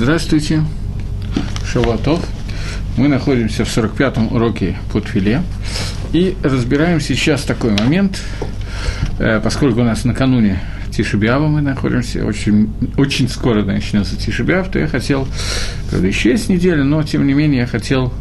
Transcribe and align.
Здравствуйте, 0.00 0.62
Шаватов. 1.66 2.24
Мы 2.96 3.08
находимся 3.08 3.64
в 3.64 3.76
45-м 3.76 4.32
уроке 4.32 4.76
по 4.92 5.00
Твиле 5.00 5.42
и 6.12 6.36
разбираем 6.44 7.00
сейчас 7.00 7.42
такой 7.42 7.72
момент, 7.72 8.22
э, 9.18 9.40
поскольку 9.42 9.80
у 9.80 9.82
нас 9.82 10.04
накануне 10.04 10.60
Тишибиава 10.92 11.48
мы 11.48 11.62
находимся, 11.62 12.24
очень, 12.24 12.72
очень 12.96 13.28
скоро 13.28 13.64
начнется 13.64 14.16
Тишибиав, 14.16 14.70
то 14.70 14.78
я 14.78 14.86
хотел, 14.86 15.26
правда, 15.90 16.06
еще 16.06 16.30
есть 16.30 16.48
неделя, 16.48 16.84
но 16.84 17.02
тем 17.02 17.26
не 17.26 17.34
менее 17.34 17.62
я 17.62 17.66
хотел 17.66 18.12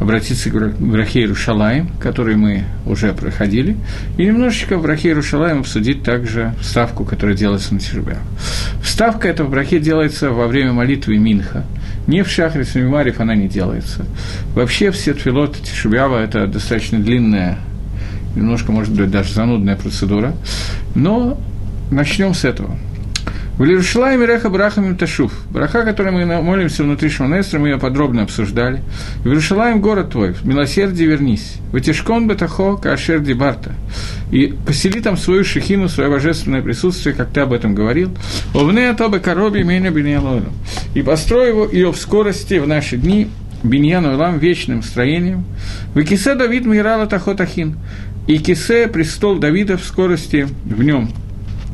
обратиться 0.00 0.50
к 0.50 0.76
Брахе 0.78 1.24
Рушалаем, 1.26 1.90
который 2.00 2.36
мы 2.36 2.64
уже 2.86 3.12
проходили, 3.12 3.76
и 4.16 4.26
немножечко 4.26 4.78
в 4.78 4.82
Брахе 4.82 5.12
Рушалаем 5.12 5.60
обсудить 5.60 6.02
также 6.02 6.54
вставку, 6.60 7.04
которая 7.04 7.36
делается 7.36 7.74
на 7.74 7.80
Тишбях. 7.80 8.18
Вставка 8.82 9.28
эта 9.28 9.44
в 9.44 9.50
Брахе 9.50 9.80
делается 9.80 10.30
во 10.30 10.46
время 10.46 10.72
молитвы 10.72 11.18
Минха. 11.18 11.64
Не 12.06 12.22
в 12.22 12.30
Шахрис 12.30 12.74
и 12.76 12.80
Мимарев 12.80 13.20
она 13.20 13.34
не 13.34 13.48
делается. 13.48 14.06
Вообще 14.54 14.90
все 14.90 15.14
тфилот 15.14 15.56
Тишбява– 15.56 16.18
это 16.24 16.46
достаточно 16.46 16.98
длинная, 16.98 17.58
немножко, 18.34 18.72
может 18.72 18.94
быть, 18.94 19.10
даже 19.10 19.32
занудная 19.34 19.76
процедура. 19.76 20.34
Но 20.94 21.38
начнем 21.90 22.34
с 22.34 22.44
этого– 22.44 22.78
в 23.58 23.64
Лирушалайме 23.64 24.24
Реха 24.24 24.50
Брахамим 24.50 24.96
Ташуф. 24.96 25.32
Браха, 25.50 25.82
которой 25.82 26.12
мы 26.12 26.40
молимся 26.40 26.84
внутри 26.84 27.08
Шманестра, 27.08 27.58
мы 27.58 27.70
ее 27.70 27.78
подробно 27.78 28.22
обсуждали. 28.22 28.82
В 29.24 29.26
Лирушалайм 29.26 29.80
город 29.80 30.12
твой, 30.12 30.36
милосердие 30.44 31.08
вернись. 31.08 31.54
Ватишкон 31.72 32.28
Бетахо 32.28 32.76
Кашер 32.76 33.18
Дибарта. 33.18 33.72
И 34.30 34.54
посели 34.64 35.00
там 35.00 35.16
свою 35.16 35.42
шехину, 35.42 35.88
свое 35.88 36.08
божественное 36.08 36.62
присутствие, 36.62 37.16
как 37.16 37.30
ты 37.30 37.40
об 37.40 37.52
этом 37.52 37.74
говорил. 37.74 38.10
Овне 38.54 38.90
Атобе 38.90 39.18
Короби 39.18 39.64
Меня 39.64 39.90
Беньялойлом. 39.90 40.52
И 40.94 41.02
построй 41.02 41.48
его 41.48 41.66
ее 41.66 41.90
в 41.90 41.96
скорости 41.96 42.54
в 42.58 42.66
наши 42.68 42.96
дни, 42.96 43.28
Биньян 43.64 44.06
Улам 44.06 44.38
вечным 44.38 44.84
строением. 44.84 45.44
В 45.94 46.04
Кисе 46.04 46.36
Давид 46.36 46.64
Мирала 46.64 47.08
Тахотахин. 47.08 47.76
И 48.28 48.38
Кисе, 48.38 48.86
престол 48.86 49.40
Давида 49.40 49.78
в 49.78 49.84
скорости 49.84 50.46
в 50.64 50.82
нем 50.84 51.10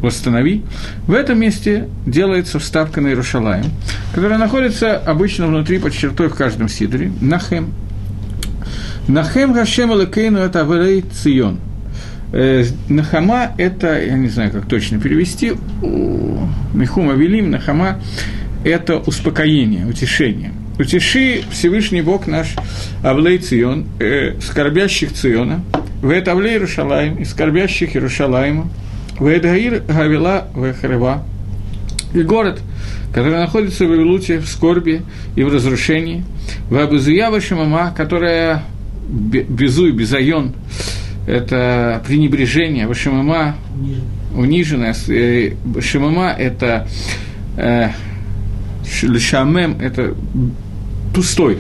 восстанови. 0.05 0.63
В 1.07 1.13
этом 1.13 1.41
месте 1.41 1.89
делается 2.07 2.59
вставка 2.59 3.01
на 3.01 3.09
Иерушалаем, 3.09 3.67
которая 4.15 4.39
находится 4.39 4.97
обычно 4.97 5.47
внутри, 5.47 5.79
под 5.79 5.93
чертой 5.93 6.29
в 6.29 6.35
каждом 6.35 6.69
сидре, 6.69 7.11
Нахем. 7.21 7.73
Нахем 9.09 9.53
Гашем 9.53 9.93
Алакейну– 9.93 10.39
это 10.41 10.61
Авелей 10.61 11.03
Цион. 11.03 11.59
Э, 12.33 12.65
Нахама– 12.89 13.53
это, 13.59 14.03
я 14.03 14.15
не 14.15 14.29
знаю, 14.29 14.51
как 14.51 14.67
точно 14.67 15.01
перевести, 15.01 15.53
Михума 16.73 17.13
Велим, 17.13 17.51
Нахама– 17.51 18.01
это 18.65 18.97
успокоение, 18.97 19.87
утешение. 19.87 20.53
Утеши 20.79 21.43
Всевышний 21.51 22.03
Бог 22.03 22.27
наш 22.27 22.57
Авлей 23.03 23.39
Цион, 23.39 23.87
э, 24.01 24.41
скорбящих 24.41 25.13
Циона, 25.13 25.63
в 26.03 26.11
это 26.11 26.33
Авлей 26.33 26.55
Иерушалаем, 26.55 27.17
и 27.17 27.25
скорбящих 27.25 27.95
Иерушалаема, 27.95 28.69
Вейдгаир 29.21 29.83
Гавила 29.87 30.49
Вехрева. 30.55 31.23
И 32.13 32.23
город, 32.23 32.61
который 33.13 33.39
находится 33.39 33.85
в 33.85 33.89
Вавилуте, 33.89 34.39
в 34.39 34.47
скорби 34.47 35.03
и 35.37 35.43
в 35.43 35.53
разрушении. 35.53 36.25
Вабузуя 36.71 37.31
Вашимама, 37.31 37.93
которая 37.97 38.63
безуй, 39.09 39.93
безайон, 39.93 40.53
это 41.27 42.03
пренебрежение, 42.07 42.87
Вашимама, 42.87 43.57
униженная, 44.35 44.95
э, 45.09 45.53
Шимама– 45.81 46.35
это 46.39 46.89
э, 47.57 47.89
Шамем– 48.85 49.79
это 49.81 50.15
пустой. 51.15 51.59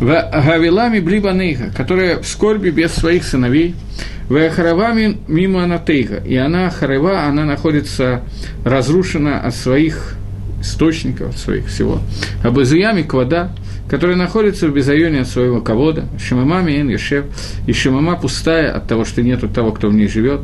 Гавилами 0.00 1.00
Блибанейха, 1.00 1.70
которая 1.74 2.20
в 2.20 2.26
скорби 2.26 2.70
без 2.70 2.92
своих 2.92 3.24
сыновей– 3.24 3.74
Вехарава 4.28 4.94
мимо 5.28 5.64
Анатейха. 5.64 6.16
И 6.16 6.36
она, 6.36 6.70
Харева, 6.70 7.24
она 7.24 7.44
находится 7.44 8.22
разрушена 8.64 9.40
от 9.40 9.54
своих 9.54 10.16
источников, 10.60 11.30
от 11.30 11.38
своих 11.38 11.66
всего. 11.66 12.00
А 12.42 13.02
Квада, 13.02 13.50
которая 13.88 14.16
находится 14.16 14.66
в 14.68 14.74
безайоне 14.74 15.20
от 15.20 15.28
своего 15.28 15.60
ковода, 15.60 16.06
Шимама 16.18 16.62
Эн 16.70 16.88
Ешев, 16.88 17.26
и 17.66 17.72
Шимама 17.72 18.16
пустая 18.16 18.72
от 18.72 18.88
того, 18.88 19.04
что 19.04 19.22
нету 19.22 19.48
того, 19.48 19.72
кто 19.72 19.88
в 19.88 19.94
ней 19.94 20.08
живет. 20.08 20.40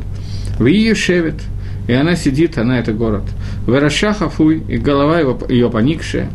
В 0.59 0.65
ее 0.67 0.93
шевет, 0.93 1.41
и 1.87 1.93
она 1.93 2.15
сидит, 2.15 2.57
она 2.57 2.79
это 2.79 2.93
город. 2.93 3.23
Вераша 3.65 4.13
хафуй, 4.13 4.63
и 4.67 4.77
голова 4.77 5.19
его, 5.19 5.39
ее 5.49 5.71
поникшая. 5.71 6.29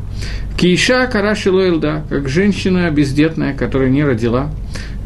Кииша 0.56 1.06
караши 1.06 1.52
лоэлда, 1.52 2.04
как 2.08 2.28
женщина 2.28 2.90
бездетная, 2.90 3.54
которая 3.54 3.90
не 3.90 4.02
родила. 4.02 4.50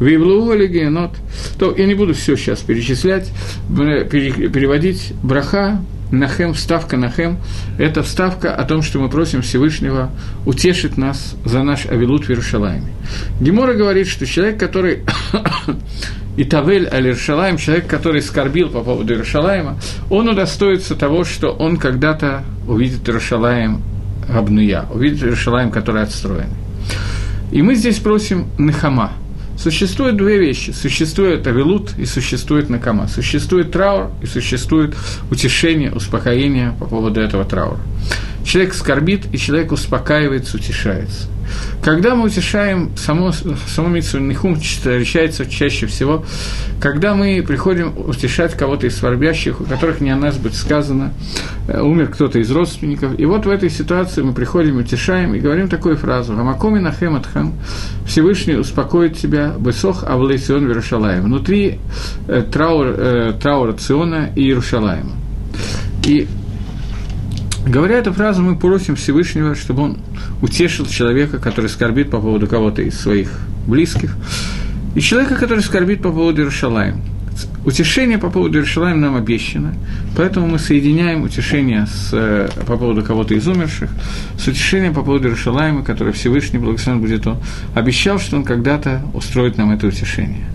Вивлуу 0.01 0.53
легенот. 0.53 1.11
То 1.59 1.73
я 1.77 1.85
не 1.85 1.93
буду 1.93 2.13
все 2.13 2.35
сейчас 2.35 2.59
перечислять, 2.59 3.31
переводить. 3.69 5.13
Браха, 5.21 5.79
Нахем, 6.09 6.53
вставка 6.55 6.97
Нахем– 6.97 7.37
это 7.77 8.01
вставка 8.01 8.53
о 8.53 8.63
том, 8.63 8.81
что 8.81 8.99
мы 8.99 9.09
просим 9.09 9.43
Всевышнего 9.43 10.09
утешить 10.45 10.97
нас 10.97 11.35
за 11.45 11.61
наш 11.61 11.85
Авилут 11.85 12.25
в 12.25 12.29
Иерушалайме. 12.29 12.91
Гемора 13.39 13.75
говорит, 13.75 14.07
что 14.07 14.25
человек, 14.25 14.59
который 14.59 15.03
и 16.35 16.43
Тавель 16.45 16.89
Аль-Иршалаем, 16.91 17.57
человек, 17.57 17.85
который 17.85 18.23
скорбил 18.23 18.69
по 18.69 18.81
поводу 18.81 19.13
Иерушалаема, 19.13 19.77
он 20.09 20.27
удостоится 20.27 20.95
того, 20.95 21.23
что 21.23 21.51
он 21.51 21.77
когда-то 21.77 22.43
увидит 22.67 23.07
Иерушалаем 23.07 23.83
Габнуя, 24.27 24.87
увидит 24.91 25.21
Иерушалаем, 25.21 25.69
который 25.69 26.01
отстроен. 26.01 26.49
И 27.51 27.61
мы 27.61 27.75
здесь 27.75 27.99
просим 27.99 28.47
Нахама– 28.57 29.11
Существуют 29.61 30.17
две 30.17 30.39
вещи. 30.39 30.71
Существует 30.71 31.45
авилут 31.45 31.91
и 31.99 32.05
существует 32.05 32.69
накама. 32.69 33.07
Существует 33.07 33.71
траур 33.71 34.09
и 34.23 34.25
существует 34.25 34.95
утешение, 35.29 35.91
успокоение 35.91 36.73
по 36.79 36.85
поводу 36.85 37.21
этого 37.21 37.45
траура. 37.45 37.79
Человек 38.43 38.73
скорбит, 38.73 39.27
и 39.31 39.37
человек 39.37 39.71
успокаивается, 39.71 40.57
утешается. 40.57 41.27
Когда 41.83 42.15
мы 42.15 42.25
утешаем, 42.25 42.91
само, 42.95 43.31
само 43.31 43.89
Митсвенихум 43.89 44.59
встречается 44.59 45.45
чаще 45.45 45.87
всего, 45.87 46.23
когда 46.79 47.15
мы 47.15 47.43
приходим 47.47 47.93
утешать 47.97 48.55
кого-то 48.55 48.87
из 48.87 48.97
скорбящих, 48.97 49.61
у 49.61 49.63
которых 49.63 49.99
не 50.01 50.11
о 50.11 50.15
нас 50.15 50.37
будет 50.37 50.55
сказано, 50.55 51.13
э, 51.67 51.81
умер 51.81 52.09
кто-то 52.09 52.39
из 52.39 52.51
родственников. 52.51 53.19
И 53.19 53.25
вот 53.25 53.45
в 53.45 53.49
этой 53.49 53.69
ситуации 53.69 54.21
мы 54.21 54.33
приходим, 54.33 54.77
утешаем 54.77 55.33
и 55.33 55.39
говорим 55.39 55.69
такую 55.69 55.97
фразу 55.97 56.35
«Хамакоми 56.35 56.79
нахем 56.79 57.15
атхам» 57.15 57.53
Всевышний 58.05 58.55
успокоит 58.55 59.17
тебя, 59.17 59.53
«Бесох 59.57 60.03
авлей 60.03 60.37
Сион 60.37 60.67
Верушалаем» 60.67 61.23
внутри 61.23 61.79
э, 62.27 62.43
траур, 62.51 62.87
э, 62.87 63.33
траура 63.41 63.73
Циона 63.73 64.29
и 64.35 64.41
Иерушалаема. 64.41 65.13
И 66.03 66.27
Говоря 67.65 67.97
эту 67.97 68.11
фразу, 68.11 68.41
мы 68.41 68.55
просим 68.55 68.95
Всевышнего, 68.95 69.55
чтобы 69.55 69.83
он 69.83 69.97
утешил 70.41 70.85
человека, 70.87 71.37
который 71.37 71.69
скорбит 71.69 72.09
по 72.09 72.19
поводу 72.19 72.47
кого-то 72.47 72.81
из 72.81 72.99
своих 72.99 73.29
близких, 73.67 74.15
и 74.95 74.99
человека, 74.99 75.35
который 75.35 75.61
скорбит 75.61 76.01
по 76.01 76.11
поводу 76.11 76.41
Иерушалаем. 76.41 77.01
Утешение 77.63 78.17
по 78.17 78.29
поводу 78.31 78.57
Иерушалаем 78.57 78.99
нам 78.99 79.15
обещано, 79.15 79.75
поэтому 80.17 80.47
мы 80.47 80.59
соединяем 80.59 81.21
утешение 81.21 81.85
с, 81.85 82.09
э, 82.11 82.49
по 82.65 82.75
поводу 82.77 83.03
кого-то 83.03 83.35
из 83.35 83.47
умерших 83.47 83.89
с 84.37 84.47
утешением 84.47 84.95
по 84.95 85.03
поводу 85.03 85.27
Иерушалаема, 85.27 85.83
которое 85.83 86.11
Всевышний, 86.11 86.57
благословен 86.57 86.99
будет 86.99 87.27
он, 87.27 87.37
обещал, 87.75 88.19
что 88.19 88.37
он 88.37 88.43
когда-то 88.43 89.03
устроит 89.13 89.57
нам 89.57 89.71
это 89.71 89.87
утешение. 89.87 90.47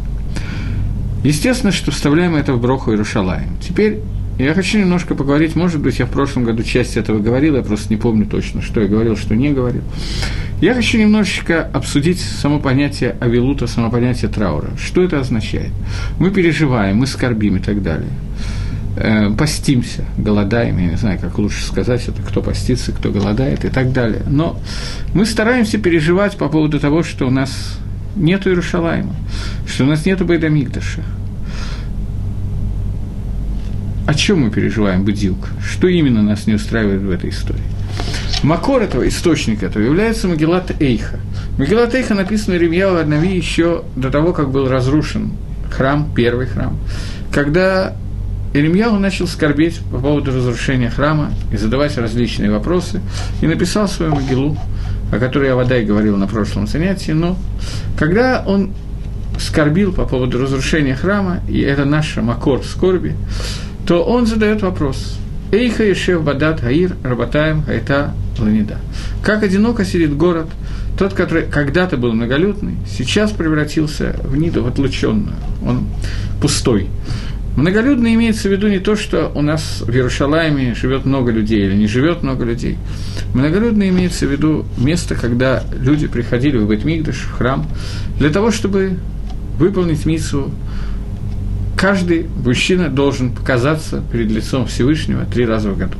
Естественно, 1.23 1.73
что 1.73 1.93
вставляем 1.93 2.35
это 2.35 2.53
в 2.53 2.61
Броху 2.61 2.91
Иерушалаем. 2.91 3.57
Теперь 3.61 4.01
я 4.39 4.55
хочу 4.55 4.79
немножко 4.79 5.15
поговорить, 5.15 5.57
может 5.57 5.81
быть, 5.81 5.99
я 5.99 6.07
в 6.07 6.11
прошлом 6.11 6.45
году 6.45 6.63
часть 6.63 6.97
этого 6.97 7.19
говорил, 7.19 7.57
я 7.57 7.63
просто 7.63 7.93
не 7.93 7.97
помню 7.97 8.27
точно, 8.27 8.63
что 8.63 8.81
я 8.81 8.89
говорил, 8.89 9.17
что 9.17 9.35
не 9.35 9.51
говорил. 9.51 9.83
Я 10.61 10.75
хочу 10.75 10.99
немножечко 10.99 11.63
обсудить 11.63 12.21
само 12.21 12.59
понятие 12.59 13.17
авилута, 13.21 13.67
само 13.67 13.91
понятие 13.91 14.31
траура. 14.31 14.71
Что 14.79 15.03
это 15.03 15.21
означает? 15.21 15.71
Мы 16.19 16.31
переживаем, 16.31 16.97
мы 16.97 17.07
скорбим 17.07 17.57
и 17.57 17.61
так 17.61 17.83
далее. 17.83 18.11
Э, 18.97 19.31
постимся, 19.31 20.07
голодаем, 20.17 20.79
я 20.79 20.87
не 20.87 20.97
знаю, 20.97 21.19
как 21.19 21.39
лучше 21.39 21.63
сказать 21.63 22.09
это, 22.09 22.23
кто 22.23 22.41
постится, 22.41 22.93
кто 22.93 23.11
голодает 23.11 23.67
и 23.67 23.69
так 23.69 23.93
далее. 23.93 24.23
Но 24.27 24.59
мы 25.13 25.27
стараемся 25.27 25.77
переживать 25.77 26.39
по 26.39 26.49
поводу 26.49 26.81
того, 26.81 27.03
что 27.03 27.27
у 27.27 27.31
нас 27.31 27.79
нет 28.17 28.47
Иерушалайма, 28.47 29.15
что 29.67 29.85
у 29.85 29.87
нас 29.87 30.07
нет 30.07 30.25
Байдамигдаша, 30.25 31.03
о 34.07 34.15
чем 34.15 34.43
мы 34.43 34.51
переживаем, 34.51 35.05
Бадилк? 35.05 35.49
Что 35.61 35.89
именно 35.89 36.23
нас 36.23 36.47
не 36.47 36.55
устраивает 36.55 37.03
в 37.03 37.11
этой 37.11 37.31
истории? 37.31 37.63
Макор 38.43 38.83
этого, 38.83 39.07
источник 39.09 39.63
этого, 39.63 39.83
является 39.83 40.29
Магеллат 40.29 40.81
Эйха. 40.81 41.19
Магеллат 41.59 41.95
Эйха 41.95 42.15
написано 42.15 42.55
Ремьяу 42.55 42.97
Аднави 42.97 43.37
еще 43.37 43.85
до 43.97 44.11
того, 44.11 44.33
как 44.33 44.51
был 44.51 44.69
разрушен 44.69 45.33
храм, 45.71 46.09
первый 46.15 46.47
храм, 46.47 46.79
когда 47.33 47.97
Иеремьяу 48.55 48.99
начал 48.99 49.27
скорбеть 49.27 49.81
по 49.91 49.99
поводу 49.99 50.31
разрушения 50.31 50.89
храма 50.89 51.31
и 51.53 51.57
задавать 51.57 51.99
различные 51.99 52.51
вопросы, 52.51 53.03
и 53.43 53.47
написал 53.47 53.89
свою 53.89 54.15
могилу, 54.15 54.57
о 55.13 55.19
которой 55.19 55.49
я 55.49 55.57
вода 55.57 55.77
и 55.77 55.85
говорил 55.85 56.17
на 56.17 56.27
прошлом 56.27 56.67
занятии, 56.67 57.13
но 57.13 57.37
когда 57.99 58.43
он 58.47 58.73
скорбил 59.39 59.93
по 59.93 60.07
поводу 60.07 60.41
разрушения 60.41 60.95
храма, 60.95 61.41
и 61.49 61.61
это 61.61 61.85
наш 61.85 62.17
макор 62.17 62.65
скорби, 62.65 63.15
то 63.87 64.03
он 64.03 64.27
задает 64.27 64.63
вопрос. 64.63 65.19
Эйха 65.53 65.85
Ешев 65.85 66.25
Бадат 66.25 66.61
Гаир 66.61 66.97
Работаем 67.05 67.63
Хайта 67.63 68.15
Ланида. 68.39 68.79
Как 69.23 69.45
одиноко 69.45 69.85
сидит 69.85 70.17
город, 70.17 70.49
тот, 70.99 71.15
который 71.15 71.45
когда-то 71.45 71.97
был 71.97 72.13
многолюдный, 72.13 72.75
сейчас 72.89 73.31
превратился 73.31 74.17
в 74.25 74.37
ниду, 74.37 74.65
в 74.65 74.67
отлученную. 74.67 75.37
Он 75.65 75.87
пустой. 76.41 76.89
Многолюдно 77.57 78.13
имеется 78.15 78.49
в 78.49 78.53
виду 78.53 78.69
не 78.69 78.81
то, 78.81 78.97
что 78.97 79.33
у 79.35 79.41
нас 79.41 79.83
в 79.87 79.91
Иерушалайме 79.91 80.75
живет 80.75 81.07
много 81.07 81.31
людей 81.31 81.65
или 81.65 81.75
не 81.75 81.87
живет 81.87 82.23
много 82.23 82.45
людей. 82.45 82.77
Многолюдно 83.35 83.89
имеется 83.89 84.27
в 84.27 84.31
виду 84.31 84.67
место, 84.77 85.15
когда 85.15 85.63
люди 85.81 86.07
приходили 86.07 86.59
в 86.59 86.69
Бетмигдаш, 86.69 87.17
в 87.17 87.33
храм, 87.33 87.67
для 88.19 88.31
того, 88.31 88.51
чтобы 88.51 88.99
выполнить 89.59 90.05
миссу. 90.05 90.51
Каждый 91.77 92.27
мужчина 92.43 92.89
должен 92.89 93.33
показаться 93.33 94.03
перед 94.11 94.31
лицом 94.31 94.67
Всевышнего 94.67 95.25
три 95.27 95.45
раза 95.45 95.71
в 95.71 95.79
году. 95.79 95.97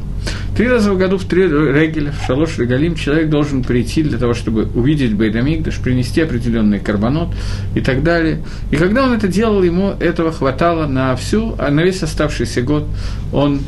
Три 0.57 0.69
раза 0.69 0.91
в 0.93 0.99
году 0.99 1.19
в 1.19 1.25
три 1.27 1.43
регеля, 1.43 2.13
в 2.13 2.27
шалош 2.27 2.57
регалим, 2.59 2.95
человек 2.95 3.29
должен 3.29 3.63
прийти 3.63 4.03
для 4.03 4.17
того, 4.17 4.33
чтобы 4.33 4.65
увидеть 4.75 5.13
Бейдамигдаш, 5.13 5.79
принести 5.81 6.23
определенный 6.23 6.81
карбонот 6.81 7.29
и 7.75 7.81
так 7.81 8.03
далее. 8.03 8.43
И 8.71 8.77
когда 8.77 9.05
он 9.05 9.13
это 9.13 9.29
делал, 9.29 9.63
ему 9.63 9.91
этого 10.01 10.33
хватало 10.33 10.87
на 10.87 11.15
всю, 11.15 11.55
а 11.59 11.71
на 11.71 11.83
весь 11.83 12.03
оставшийся 12.03 12.63
год 12.63 12.89
он 13.33 13.61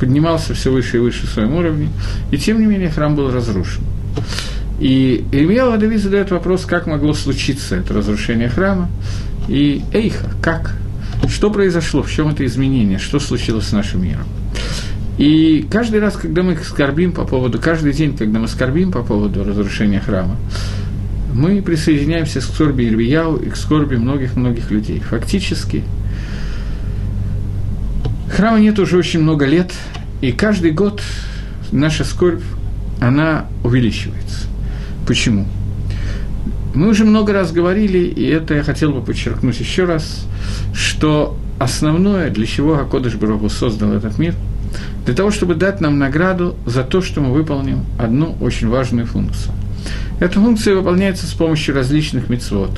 поднимался 0.00 0.54
все 0.54 0.72
выше 0.72 0.96
и 0.96 1.00
выше 1.00 1.26
в 1.26 1.30
своем 1.30 1.54
уровне, 1.54 1.90
и 2.30 2.38
тем 2.38 2.60
не 2.60 2.66
менее 2.66 2.88
храм 2.88 3.14
был 3.14 3.30
разрушен. 3.30 3.84
И 4.80 5.24
Илья 5.32 5.66
Ладави 5.66 5.98
задает 5.98 6.30
вопрос, 6.30 6.64
как 6.64 6.86
могло 6.86 7.12
случиться 7.12 7.76
это 7.76 7.92
разрушение 7.92 8.48
храма, 8.48 8.90
и 9.48 9.82
Эйха, 9.92 10.30
как? 10.42 10.76
Что 11.28 11.50
произошло, 11.50 12.02
в 12.02 12.10
чем 12.10 12.28
это 12.28 12.44
изменение, 12.46 12.98
что 12.98 13.18
случилось 13.18 13.66
с 13.66 13.72
нашим 13.72 14.04
миром? 14.04 14.26
И 15.18 15.66
каждый 15.70 16.00
раз, 16.00 16.16
когда 16.16 16.42
мы 16.42 16.56
скорбим 16.56 17.12
по 17.12 17.24
поводу, 17.24 17.58
каждый 17.58 17.92
день, 17.92 18.16
когда 18.16 18.38
мы 18.38 18.48
скорбим 18.48 18.92
по 18.92 19.02
поводу 19.02 19.44
разрушения 19.44 20.00
храма, 20.00 20.36
мы 21.34 21.62
присоединяемся 21.62 22.40
к 22.40 22.42
скорби 22.42 22.84
Ильяу 22.84 23.36
и 23.36 23.48
к 23.48 23.56
скорби 23.56 23.96
многих-многих 23.96 24.70
людей. 24.70 25.00
Фактически, 25.00 25.84
храма 28.30 28.58
нет 28.58 28.78
уже 28.78 28.96
очень 28.96 29.20
много 29.20 29.46
лет, 29.46 29.72
и 30.20 30.32
каждый 30.32 30.72
год 30.72 31.02
наша 31.72 32.04
скорбь, 32.04 32.42
она 33.00 33.46
увеличивается. 33.64 34.46
Почему? 35.06 35.46
Мы 36.74 36.88
уже 36.88 37.04
много 37.04 37.32
раз 37.32 37.52
говорили, 37.52 37.98
и 37.98 38.26
это 38.26 38.54
я 38.54 38.62
хотел 38.62 38.92
бы 38.92 39.02
подчеркнуть 39.02 39.58
еще 39.60 39.84
раз, 39.84 40.26
что 40.74 41.36
основное, 41.58 42.30
для 42.30 42.46
чего 42.46 42.74
Акодыш 42.74 43.14
Барагу 43.14 43.48
создал 43.48 43.92
этот 43.92 44.18
мир– 44.18 44.34
для 45.04 45.14
того, 45.14 45.30
чтобы 45.30 45.54
дать 45.54 45.80
нам 45.80 45.98
награду 45.98 46.56
за 46.66 46.84
то, 46.84 47.02
что 47.02 47.20
мы 47.20 47.32
выполним 47.32 47.84
одну 47.98 48.36
очень 48.40 48.68
важную 48.68 49.06
функцию. 49.06 49.52
Эта 50.20 50.40
функция 50.40 50.76
выполняется 50.76 51.26
с 51.26 51.32
помощью 51.32 51.74
различных 51.74 52.28
мецвод. 52.28 52.70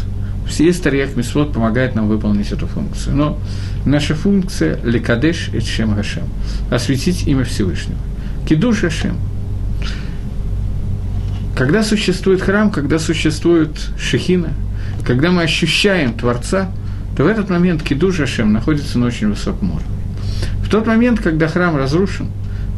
Все 0.48 0.72
старьях 0.72 1.16
мецвод 1.16 1.52
помогает 1.52 1.94
нам 1.94 2.08
выполнить 2.08 2.50
эту 2.52 2.66
функцию. 2.66 3.16
Но 3.16 3.38
наша 3.84 4.14
функция– 4.14 4.78
лекадеш 4.84 5.50
и 5.52 5.60
чем 5.60 5.94
гашем– 5.94 6.24
осветить 6.70 7.26
имя 7.26 7.44
Всевышнего. 7.44 7.98
Кидуш 8.48 8.82
Гашем. 8.82 9.16
Когда 11.56 11.84
существует 11.84 12.42
храм, 12.42 12.70
когда 12.70 12.98
существует 12.98 13.70
шехина, 13.98 14.50
когда 15.04 15.30
мы 15.30 15.42
ощущаем 15.42 16.14
Творца, 16.14 16.70
то 17.16 17.22
в 17.22 17.28
этот 17.28 17.48
момент 17.48 17.82
Кидуш 17.82 18.18
Гашем 18.18 18.52
находится 18.52 18.98
на 18.98 19.06
очень 19.06 19.28
высоком 19.28 19.70
уровне. 19.70 19.88
В 20.64 20.68
тот 20.68 20.86
момент, 20.86 21.20
когда 21.20 21.46
храм 21.46 21.76
разрушен, 21.76 22.28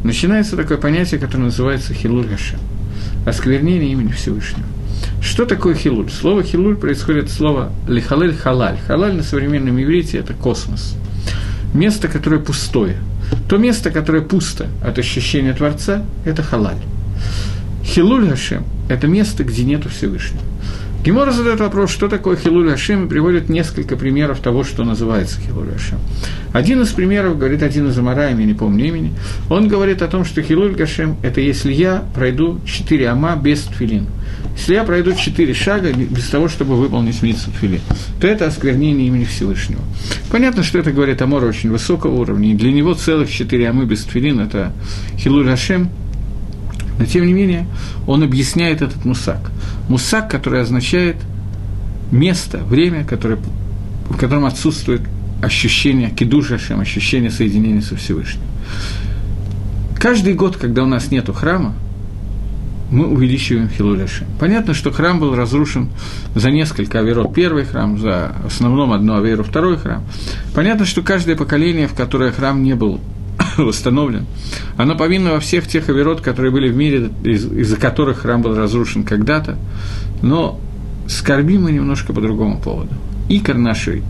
начинается 0.03 0.55
такое 0.55 0.77
понятие, 0.77 1.19
которое 1.19 1.45
называется 1.45 1.95
хилуль 1.95 2.27
Гашем, 2.27 2.59
осквернение 3.25 3.91
имени 3.91 4.11
Всевышнего. 4.11 4.67
Что 5.21 5.45
такое 5.45 5.73
хилуль? 5.73 6.11
Слово 6.11 6.43
хилуль 6.43 6.75
происходит 6.75 7.25
от 7.25 7.31
слова 7.31 7.71
лихалель 7.87 8.35
халаль. 8.35 8.77
Халаль 8.85 9.15
на 9.15 9.23
современном 9.23 9.81
иврите– 9.81 10.17
это 10.19 10.33
космос. 10.33 10.95
Место, 11.73 12.07
которое 12.07 12.39
пустое. 12.39 12.97
То 13.49 13.57
место, 13.57 13.89
которое 13.89 14.21
пусто 14.21 14.67
от 14.83 14.99
ощущения 14.99 15.53
Творца– 15.53 16.03
это 16.25 16.43
халаль. 16.43 16.77
Хилуль 17.87 18.27
Гашем– 18.27 18.65
это 18.89 19.07
место, 19.07 19.43
где 19.45 19.63
нету 19.63 19.89
Всевышнего. 19.89 20.43
Гемора 21.05 21.31
задает 21.31 21.61
вопрос, 21.61 21.89
что 21.89 22.09
такое 22.09 22.35
Хилуль 22.35 22.73
Ашем, 22.73 23.05
и 23.05 23.09
приводит 23.09 23.47
несколько 23.47 23.95
примеров 23.95 24.39
того, 24.39 24.65
что 24.65 24.83
называется 24.83 25.39
Хилуль 25.39 25.73
Ашем. 25.73 25.99
Один 26.51 26.81
из 26.81 26.89
примеров, 26.89 27.39
говорит 27.39 27.63
один 27.63 27.87
из 27.87 27.97
Амараем, 27.97 28.39
я 28.39 28.45
не 28.45 28.53
помню 28.53 28.87
имени, 28.87 29.13
он 29.49 29.69
говорит 29.69 30.01
о 30.01 30.07
том, 30.09 30.25
что 30.25 30.41
Хилуль 30.41 30.75
Гашем– 30.75 31.15
это 31.23 31.39
если 31.39 31.71
я 31.71 32.03
пройду 32.13 32.59
четыре 32.65 33.07
ама 33.07 33.37
без 33.37 33.61
тфилин. 33.61 34.07
Если 34.57 34.73
я 34.73 34.83
пройду 34.83 35.13
четыре 35.13 35.53
шага 35.53 35.93
без 35.93 36.27
того, 36.27 36.49
чтобы 36.49 36.75
выполнить 36.75 37.23
митсу 37.23 37.51
тфилин, 37.51 37.81
то 38.19 38.27
это 38.27 38.47
осквернение 38.47 39.07
имени 39.07 39.23
Всевышнего. 39.23 39.81
Понятно, 40.29 40.61
что 40.61 40.77
это 40.77 40.91
говорит 40.91 41.21
Амор 41.21 41.45
очень 41.45 41.71
высокого 41.71 42.15
уровня, 42.15 42.51
и 42.51 42.55
для 42.55 42.73
него 42.73 42.95
целых 42.95 43.31
четыре 43.31 43.69
амы 43.69 43.85
без 43.85 44.03
тфилин– 44.03 44.39
это 44.41 44.73
Хилуль 45.17 45.49
Ашем– 45.49 45.89
но, 46.97 47.05
тем 47.05 47.25
не 47.25 47.33
менее, 47.33 47.67
он 48.05 48.23
объясняет 48.23 48.81
этот 48.81 49.05
мусак. 49.05 49.51
Мусак, 49.89 50.29
который 50.29 50.61
означает 50.61 51.17
место, 52.11 52.59
время, 52.59 53.03
которое, 53.03 53.39
в 54.09 54.17
котором 54.17 54.45
отсутствует 54.45 55.01
ощущение 55.41 56.09
кидуша 56.09 56.57
Шем, 56.57 56.79
ощущение 56.79 57.29
соединения 57.29 57.81
со 57.81 57.95
Всевышним. 57.95 58.43
Каждый 59.99 60.33
год, 60.33 60.57
когда 60.57 60.83
у 60.83 60.87
нас 60.87 61.11
нет 61.11 61.29
храма, 61.33 61.75
мы 62.89 63.07
увеличиваем 63.07 63.69
Хилуляшем. 63.69 64.27
Понятно, 64.39 64.73
что 64.73 64.91
храм 64.91 65.19
был 65.19 65.35
разрушен 65.35 65.89
за 66.35 66.51
несколько 66.51 66.99
аверот 66.99 67.33
первый 67.33 67.65
храм, 67.65 67.99
за 67.99 68.33
основном 68.45 68.93
одно 68.93 69.17
аверу 69.17 69.43
второй 69.43 69.77
храм. 69.77 70.03
Понятно, 70.55 70.85
что 70.85 71.01
каждое 71.01 71.35
поколение, 71.35 71.87
в 71.87 71.93
которое 71.93 72.31
храм 72.31 72.63
не 72.63 72.75
был 72.75 73.01
восстановлен, 73.65 74.25
оно 74.77 74.95
повинно 74.95 75.33
во 75.33 75.39
всех 75.39 75.67
тех 75.67 75.89
оверот, 75.89 76.21
которые 76.21 76.51
были 76.51 76.69
в 76.69 76.75
мире, 76.75 77.09
из- 77.23 77.45
из-за 77.51 77.77
которых 77.77 78.19
храм 78.19 78.41
был 78.41 78.55
разрушен 78.55 79.03
когда-то, 79.03 79.57
но 80.21 80.59
скорбим 81.07 81.63
мы 81.63 81.71
немножко 81.71 82.13
по 82.13 82.21
другому 82.21 82.59
поводу. 82.59 82.93
Икор 83.29 83.57
нашей, 83.57 84.03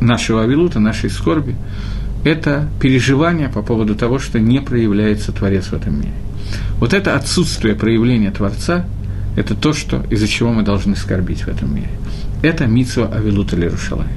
нашего 0.00 0.42
авилута, 0.42 0.80
нашей 0.80 1.10
скорби– 1.10 1.56
это 2.24 2.68
переживание 2.80 3.48
по 3.48 3.62
поводу 3.62 3.94
того, 3.94 4.18
что 4.18 4.38
не 4.40 4.60
проявляется 4.60 5.32
Творец 5.32 5.66
в 5.66 5.72
этом 5.74 5.96
мире. 5.96 6.12
Вот 6.78 6.94
это 6.94 7.14
отсутствие 7.16 7.74
проявления 7.74 8.30
Творца– 8.30 8.84
это 9.36 9.54
то, 9.54 9.72
что, 9.72 10.04
из-за 10.10 10.26
чего 10.26 10.52
мы 10.52 10.62
должны 10.62 10.96
скорбить 10.96 11.42
в 11.42 11.48
этом 11.48 11.74
мире. 11.74 11.90
Это 12.42 12.66
митсва 12.66 13.06
Авилута 13.06 13.56
Лерушалаем. 13.56 14.10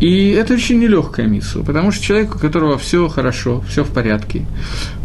И 0.00 0.30
это 0.30 0.54
очень 0.54 0.78
нелегкая 0.78 1.26
миссия, 1.26 1.62
потому 1.62 1.92
что 1.92 2.02
человек, 2.02 2.34
у 2.34 2.38
которого 2.38 2.78
все 2.78 3.06
хорошо, 3.08 3.62
все 3.68 3.84
в 3.84 3.90
порядке, 3.90 4.46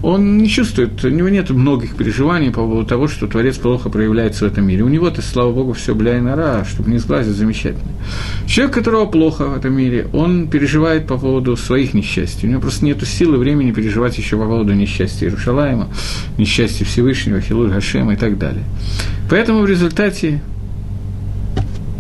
он 0.01 0.37
не 0.37 0.47
чувствует, 0.47 1.03
у 1.03 1.09
него 1.09 1.27
нет 1.27 1.49
многих 1.49 1.97
переживаний 1.97 2.47
по 2.47 2.61
поводу 2.61 2.87
того, 2.87 3.09
что 3.09 3.27
Творец 3.27 3.57
плохо 3.57 3.89
проявляется 3.89 4.45
в 4.45 4.47
этом 4.47 4.65
мире. 4.65 4.83
У 4.83 4.87
него-то, 4.87 5.21
слава 5.21 5.51
Богу, 5.51 5.73
все 5.73 5.93
бля 5.93 6.17
и 6.17 6.21
нора, 6.21 6.63
чтобы 6.63 6.91
не 6.91 6.97
сглазить, 6.97 7.35
замечательно. 7.35 7.91
Человек, 8.47 8.73
которого 8.73 9.05
плохо 9.05 9.47
в 9.47 9.57
этом 9.57 9.73
мире, 9.73 10.07
он 10.13 10.47
переживает 10.47 11.07
по 11.07 11.17
поводу 11.17 11.57
своих 11.57 11.93
несчастий. 11.93 12.47
У 12.47 12.51
него 12.51 12.61
просто 12.61 12.85
нет 12.85 13.05
силы, 13.05 13.37
времени 13.37 13.71
переживать 13.71 14.17
еще 14.17 14.37
по 14.37 14.45
поводу 14.45 14.73
несчастья 14.73 15.25
Иерушалаема, 15.25 15.89
несчастья 16.37 16.85
Всевышнего, 16.85 17.41
Хилуль 17.41 17.69
Гашема 17.69 18.13
и 18.13 18.15
так 18.15 18.37
далее. 18.37 18.63
Поэтому 19.29 19.59
в 19.59 19.65
результате 19.65 20.41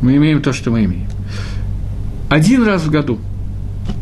мы 0.01 0.15
имеем 0.15 0.41
то, 0.41 0.53
что 0.53 0.71
мы 0.71 0.85
имеем 0.85 1.14
один 2.29 2.63
раз 2.63 2.83
в 2.83 2.91
году, 2.91 3.19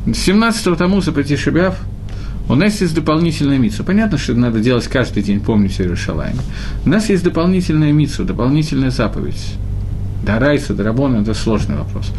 17-го 0.06 0.76
Тамуза 0.76 1.12
по 1.12 1.24
Тишебяв, 1.24 1.78
у 2.50 2.56
нас 2.56 2.82
есть 2.82 2.94
дополнительная 2.94 3.58
митсва. 3.58 3.86
Понятно, 3.86 4.18
что 4.18 4.34
надо 4.34 4.60
делать 4.60 4.88
каждый 4.88 5.24
день, 5.24 5.40
помнить 5.40 5.80
о 5.80 5.84
Иерушалайме. 5.84 6.40
У 6.86 6.90
нас 6.90 7.10
есть 7.10 7.24
дополнительная 7.24 7.94
митсва, 7.94 8.26
дополнительная 8.26 8.90
заповедь. 8.90 9.56
Дарайса, 10.26 10.74
Дарабона– 10.74 11.18
это 11.22 11.34
сложный 11.34 11.78
вопрос. 11.78 12.12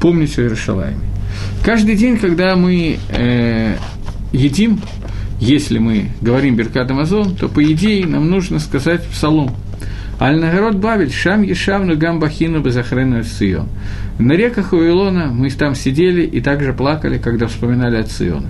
Помнить 0.00 0.36
о 0.38 0.42
Иерушалайме. 0.42 1.00
Каждый 1.64 1.96
день, 1.96 2.18
когда 2.18 2.56
мы 2.56 2.98
э, 3.10 3.76
едим, 4.32 4.80
если 5.40 5.78
мы 5.78 6.10
говорим 6.20 6.56
Беркат 6.56 6.90
Амазон, 6.90 7.36
то, 7.36 7.48
по 7.48 7.62
идее, 7.62 8.06
нам 8.06 8.28
нужно 8.28 8.58
сказать 8.58 9.06
псалом. 9.06 9.54
Аль-Нагород 10.20 10.76
Бавель, 10.76 11.12
Шам 11.12 11.42
Ешавну 11.42 11.96
Гамбахину 11.96 12.60
Безахрену 12.60 13.22
Цион. 13.22 13.68
На 14.18 14.32
реках 14.32 14.72
Вавилона 14.72 15.28
мы 15.32 15.48
там 15.50 15.76
сидели 15.76 16.22
и 16.22 16.40
также 16.40 16.72
плакали, 16.72 17.18
когда 17.18 17.46
вспоминали 17.46 17.96
от 17.96 18.08
Циона. 18.08 18.48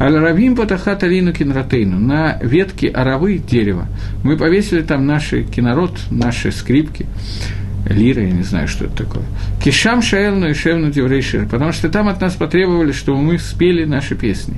Аль-Равим 0.00 0.54
Патахат 0.54 1.02
Алину 1.02 1.32
Кинратейну. 1.32 1.98
На 1.98 2.38
ветке 2.40 2.88
аравы 2.88 3.38
дерева 3.38 3.88
мы 4.22 4.36
повесили 4.36 4.82
там 4.82 5.06
наши 5.06 5.42
кинород, 5.42 5.98
наши 6.10 6.52
скрипки, 6.52 7.06
лира, 7.88 8.22
я 8.22 8.30
не 8.30 8.42
знаю, 8.42 8.68
что 8.68 8.84
это 8.84 9.04
такое. 9.04 9.24
Кишам 9.62 10.02
Шаэлну 10.02 10.50
и 10.50 10.54
Шевну 10.54 10.90
Деврейшир, 10.90 11.46
потому 11.48 11.72
что 11.72 11.88
там 11.88 12.08
от 12.08 12.20
нас 12.20 12.34
потребовали, 12.34 12.92
чтобы 12.92 13.20
мы 13.22 13.38
спели 13.38 13.84
наши 13.84 14.14
песни. 14.14 14.56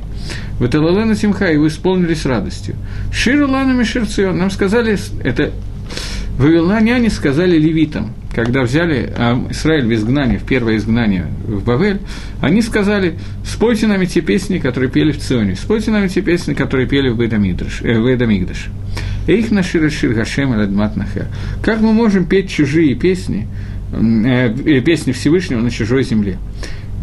В 0.59 0.67
Эталалена 0.67 1.15
Тимха, 1.15 1.51
и 1.51 1.57
вы 1.57 1.69
исполнились 1.69 2.27
радостью. 2.27 2.77
Ширу 3.13 3.49
Лану 3.49 3.75
Мишерцион, 3.75 4.37
нам 4.37 4.51
сказали, 4.51 4.99
это 5.23 5.53
Вавилоняне 6.39 7.11
сказали 7.11 7.57
левитам, 7.59 8.13
когда 8.35 8.63
взяли 8.63 9.13
а, 9.17 9.47
Израиль 9.51 9.87
в 9.87 9.95
изгнание, 9.95 10.39
в 10.39 10.45
первое 10.45 10.77
изгнание 10.77 11.27
в 11.47 11.65
Бавель, 11.65 12.01
они 12.41 12.61
сказали, 12.61 13.19
спойте 13.45 13.87
нам 13.87 14.05
те 14.07 14.21
песни, 14.21 14.59
которые 14.59 14.91
пели 14.91 15.13
в 15.13 15.19
Ционе, 15.19 15.55
спойте 15.55 15.93
нам 15.93 16.09
те 16.09 16.23
песни, 16.23 16.55
которые 16.55 16.89
пели 16.89 17.09
в 17.09 17.17
Бедамигдаше. 17.17 17.85
Э, 17.85 19.33
их 19.33 19.51
наши 19.53 19.91
Шир 19.91 20.13
Гашем 20.13 20.53
Радмат. 20.53 20.95
Как 21.63 21.81
мы 21.81 21.93
можем 21.93 22.27
петь 22.27 22.51
чужие 22.51 22.95
песни, 22.95 23.47
э, 23.93 24.49
э, 24.49 24.81
песни 24.81 25.13
Всевышнего 25.13 25.61
на 25.61 25.71
чужой 25.71 26.03
земле? 26.03 26.39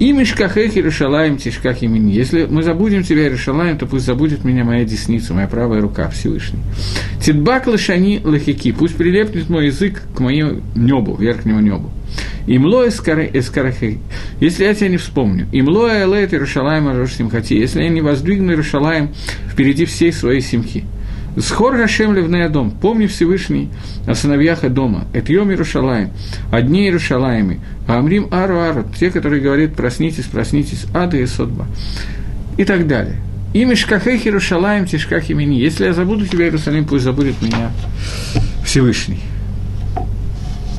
И 0.01 0.13
Мишкахех 0.13 0.75
Иерушалаем 0.75 1.37
Тишках 1.37 1.83
имени. 1.83 2.11
Если 2.11 2.45
мы 2.45 2.63
забудем 2.63 3.03
тебя, 3.03 3.25
Иерушалаем, 3.25 3.77
то 3.77 3.85
пусть 3.85 4.03
забудет 4.03 4.43
меня 4.43 4.63
моя 4.63 4.83
десница, 4.83 5.35
моя 5.35 5.47
правая 5.47 5.79
рука 5.79 6.09
Всевышний. 6.09 6.57
Тидбак 7.23 7.67
лошани 7.67 8.19
лахики. 8.23 8.71
Пусть 8.71 8.95
прилепнет 8.95 9.47
мой 9.47 9.67
язык 9.67 10.01
к 10.15 10.19
моему 10.19 10.61
небу, 10.73 11.15
верхнему 11.15 11.59
небу. 11.59 11.91
Имло 12.47 12.89
эскарахи, 12.89 13.99
если 14.39 14.63
я 14.63 14.73
тебя 14.73 14.89
не 14.89 14.97
вспомню. 14.97 15.45
Имло 15.51 15.89
элэт 16.01 16.33
Иерушалаем 16.33 16.87
Арош 16.87 17.13
Симхати, 17.13 17.53
если 17.53 17.83
я 17.83 17.89
не 17.89 18.01
воздвигну 18.01 18.53
Иерушалаем 18.53 19.11
впереди 19.51 19.85
всей 19.85 20.11
своей 20.11 20.41
симхи. 20.41 20.83
Схор 21.37 21.77
Гашем 21.77 22.13
Левнея 22.13 22.49
дом. 22.49 22.71
Помни 22.71 23.07
Всевышний 23.07 23.69
о 24.05 24.15
сыновьях 24.15 24.69
дома. 24.69 25.05
Это 25.13 25.31
Йом 25.31 25.49
Иерушалаем. 25.49 26.11
О 26.51 26.61
дне 26.61 26.85
Иерушалаеми. 26.85 27.61
А 27.87 27.99
Амрим 27.99 28.27
Ару 28.31 28.59
Ару. 28.59 28.85
Те, 28.99 29.11
которые 29.11 29.41
говорят, 29.41 29.73
проснитесь, 29.73 30.25
проснитесь. 30.25 30.85
Ада 30.93 31.17
и 31.17 31.25
Содба. 31.25 31.67
И 32.57 32.65
так 32.65 32.85
далее. 32.85 33.15
И 33.53 33.63
Мишкахех 33.63 34.25
Иерушалаем 34.25 34.85
Тишках 34.85 35.29
имени. 35.29 35.55
Если 35.55 35.85
я 35.85 35.93
забуду 35.93 36.25
тебя, 36.27 36.45
Иерусалим, 36.45 36.85
пусть 36.85 37.05
забудет 37.05 37.41
меня 37.41 37.71
Всевышний. 38.65 39.21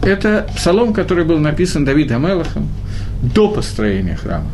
Это 0.02 0.46
псалом, 0.54 0.92
который 0.92 1.24
был 1.24 1.38
написан 1.38 1.84
Давидом 1.84 2.26
Амелахом 2.26 2.68
до 3.22 3.48
построения 3.48 4.16
храма 4.16 4.50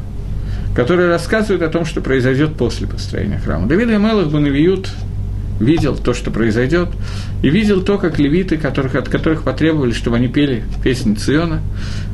который 0.75 1.09
рассказывает 1.09 1.63
о 1.63 1.71
том, 1.71 1.85
что 1.85 2.01
произойдет 2.01 2.55
после 2.55 2.87
построения 2.87 3.41
храма. 3.45 3.67
Давид 3.67 3.89
Амелах 3.89 4.29
Банавиют 4.29 4.89
видел 5.61 5.97
то, 5.97 6.15
что 6.15 6.31
произойдет, 6.31 6.89
и 7.43 7.51
видел 7.51 7.83
то, 7.83 7.99
как 7.99 8.19
левиты, 8.19 8.57
которых, 8.57 8.95
от 8.95 9.09
которых 9.09 9.43
потребовали, 9.43 9.93
чтобы 9.93 10.17
они 10.17 10.29
пели 10.29 10.65
песни 10.83 11.15
Циона, 11.15 11.61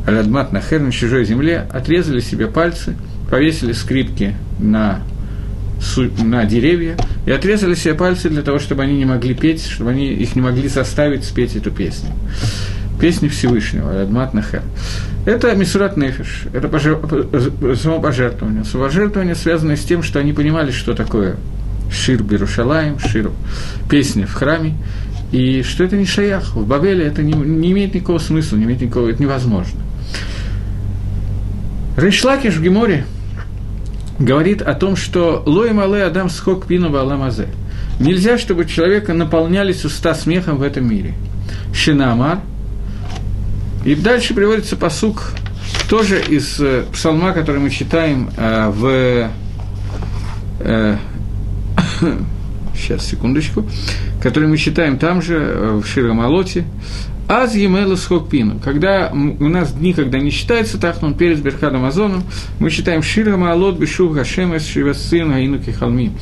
Алядмат 0.07 0.53
Нахер 0.53 0.81
на 0.81 0.93
чужой 0.93 1.25
земле, 1.25 1.67
отрезали 1.73 2.21
себе 2.21 2.47
пальцы, 2.47 2.97
повесили 3.31 3.73
скрипки 3.73 4.35
на, 4.59 5.01
на 6.23 6.45
деревья 6.45 6.97
и 7.27 7.31
отрезали 7.31 7.75
себе 7.75 7.95
пальцы 7.95 8.29
для 8.29 8.43
того, 8.43 8.59
чтобы 8.59 8.83
они 8.83 8.97
не 8.97 9.05
могли 9.05 9.35
петь, 9.35 9.65
чтобы 9.65 9.91
они 9.91 10.13
их 10.13 10.37
не 10.37 10.43
могли 10.43 10.69
заставить 10.69 11.25
спеть 11.25 11.57
эту 11.57 11.71
песню. 11.71 12.11
Песни 13.01 13.29
Всевышнего, 13.29 13.91
Алядмат 13.91 14.35
Нахер. 14.35 14.63
Это 15.27 15.55
Мисурат 15.55 15.97
Нефиш, 15.97 16.45
это 16.53 16.69
пожер... 16.69 17.01
самопожертвование. 17.77 18.65
Самопожертвование 18.65 19.35
связано 19.35 19.75
с 19.77 19.81
тем, 19.81 20.03
что 20.03 20.21
они 20.21 20.33
понимали, 20.33 20.71
что 20.71 20.95
такое 20.95 21.37
Шир 21.91 22.23
Берушалаем, 22.23 22.99
Шир, 22.99 23.31
песня 23.89 24.27
в 24.27 24.33
храме, 24.33 24.75
и 25.33 25.63
что 25.63 25.85
это 25.85 25.97
не 25.97 26.07
шаях. 26.07 26.55
В 26.55 26.67
Бавеле 26.67 27.05
это 27.05 27.23
не, 27.23 27.33
не 27.33 27.73
имеет 27.73 27.95
никакого 27.95 28.19
смысла, 28.19 28.57
не 28.57 28.65
имеет 28.65 28.81
никакого, 28.81 29.09
это 29.09 29.23
невозможно. 29.23 29.81
Рейшлакиш 31.97 32.55
в 32.55 32.63
Геморе 32.63 33.05
говорит 34.19 34.63
о 34.63 34.75
том, 34.75 34.97
что 34.97 35.43
Лой 35.47 35.73
Мале 35.73 36.05
Адам 36.05 36.29
Схок 36.29 36.67
Пину 36.67 36.91
Баламазе. 36.91 37.49
Нельзя, 38.01 38.39
чтобы 38.39 38.65
человека 38.65 39.13
наполнялись 39.13 39.85
уста 39.85 40.15
смехом 40.15 40.59
в 40.59 40.63
этом 40.63 40.89
мире. 40.89 41.15
Шинамар. 41.73 42.41
И 43.85 43.95
дальше 43.95 44.35
приводится 44.35 44.77
посук 44.77 45.33
тоже 45.89 46.21
из 46.21 46.59
э, 46.61 46.85
псалма, 46.93 47.33
который 47.33 47.61
мы 47.61 47.71
читаем 47.71 48.31
э, 48.37 48.69
в 48.71 49.31
э, 50.61 50.97
сейчас, 52.75 53.07
секундочку, 53.07 53.67
который 54.21 54.49
мы 54.49 54.57
читаем 54.57 54.99
там 54.99 55.23
же, 55.23 55.37
э, 55.37 55.81
в 55.83 55.87
Ширамалоте, 55.87 56.65
Аз 57.27 57.55
Емела 57.55 57.97
Схокпину. 57.97 58.61
Когда 58.63 59.11
у 59.11 59.49
нас 59.49 59.73
дни, 59.73 59.95
когда 59.95 60.19
не 60.19 60.31
считается 60.31 60.79
Тахнун 60.79 61.15
перед 61.15 61.41
Берхадом 61.41 61.87
Азоном, 61.87 62.23
мы 62.59 62.71
читаем 62.71 63.03
Шира 63.03 63.37
Маалот 63.39 63.79
Бешув 63.79 64.13
Гашем 64.13 64.55
Эс 64.55 64.67
Шивасин 64.67 65.33
Аинуки 65.33 65.71
Халми. 65.71 66.13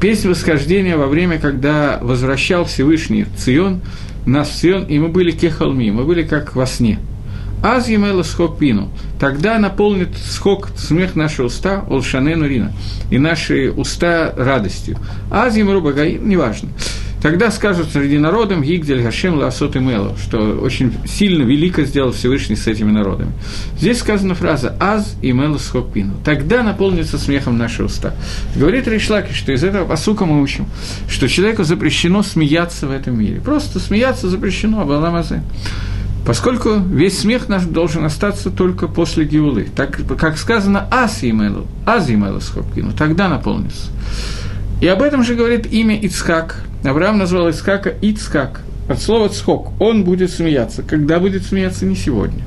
Песнь 0.00 0.28
восхождения 0.28 0.96
во 0.96 1.08
время, 1.08 1.38
когда 1.38 1.98
возвращал 2.00 2.64
Всевышний 2.64 3.26
Цион, 3.36 3.80
нас 4.24 4.50
Цион, 4.50 4.84
и 4.84 4.98
мы 5.00 5.08
были 5.08 5.32
кехалми, 5.32 5.90
мы 5.90 6.04
были 6.04 6.22
как 6.22 6.54
во 6.54 6.66
сне– 6.66 7.00
Аз 7.62 7.88
емела 7.88 8.22
схок 8.22 8.58
пину. 8.58 8.88
Тогда 9.18 9.58
наполнит 9.58 10.16
схок, 10.16 10.70
смех 10.76 11.14
наши 11.14 11.42
уста, 11.42 11.84
олшане 11.88 12.36
нурина, 12.36 12.72
и 13.10 13.18
наши 13.18 13.70
уста 13.70 14.32
радостью. 14.36 14.96
Аз 15.30 15.56
емеру 15.56 15.82
багаим, 15.82 16.28
неважно. 16.28 16.70
Тогда 17.22 17.50
скажут 17.50 17.88
среди 17.92 18.16
народом 18.18 18.62
Гигдель 18.62 19.02
Гашем 19.02 19.34
Ласот 19.34 19.76
и 19.76 19.78
Мело, 19.78 20.16
что 20.16 20.38
очень 20.58 20.94
сильно, 21.04 21.42
велико 21.42 21.82
сделал 21.82 22.12
Всевышний 22.12 22.56
с 22.56 22.66
этими 22.66 22.90
народами. 22.90 23.32
Здесь 23.78 23.98
сказана 23.98 24.34
фраза 24.34 24.74
«Аз 24.80 25.16
и 25.20 25.32
Мело 25.32 25.58
Схокпину». 25.58 26.14
Тогда 26.24 26.62
наполнится 26.62 27.18
смехом 27.18 27.58
наши 27.58 27.84
уста. 27.84 28.14
Говорит 28.56 28.88
Ришлаки, 28.88 29.34
что 29.34 29.52
из 29.52 29.62
этого 29.62 29.84
посука 29.86 30.24
мы 30.24 30.40
учим, 30.40 30.64
что 31.10 31.28
человеку 31.28 31.62
запрещено 31.62 32.22
смеяться 32.22 32.86
в 32.86 32.90
этом 32.90 33.18
мире. 33.18 33.42
Просто 33.44 33.80
смеяться 33.80 34.30
запрещено, 34.30 34.80
Абаламазе 34.80 35.42
поскольку 36.26 36.76
весь 36.78 37.18
смех 37.18 37.48
наш 37.48 37.64
должен 37.64 38.04
остаться 38.04 38.50
только 38.50 38.88
после 38.88 39.24
Геулы. 39.24 39.68
Так, 39.74 40.00
как 40.18 40.38
сказано, 40.38 40.86
«Ас 40.90 41.22
Емелу», 41.22 41.66
«Аз 41.86 42.08
Емелу 42.08 42.40
Схопкину», 42.40 42.92
тогда 42.92 43.28
наполнится. 43.28 43.90
И 44.80 44.86
об 44.86 45.02
этом 45.02 45.22
же 45.24 45.34
говорит 45.34 45.66
имя 45.72 45.96
Ицхак. 46.00 46.64
Авраам 46.84 47.18
назвал 47.18 47.48
Ицхака 47.48 47.90
Ицхак, 47.90 48.62
от 48.88 49.00
слова 49.00 49.28
«цхок». 49.28 49.72
Он 49.80 50.04
будет 50.04 50.30
смеяться. 50.30 50.82
Когда 50.82 51.20
будет 51.20 51.44
смеяться? 51.44 51.84
Не 51.84 51.96
сегодня. 51.96 52.42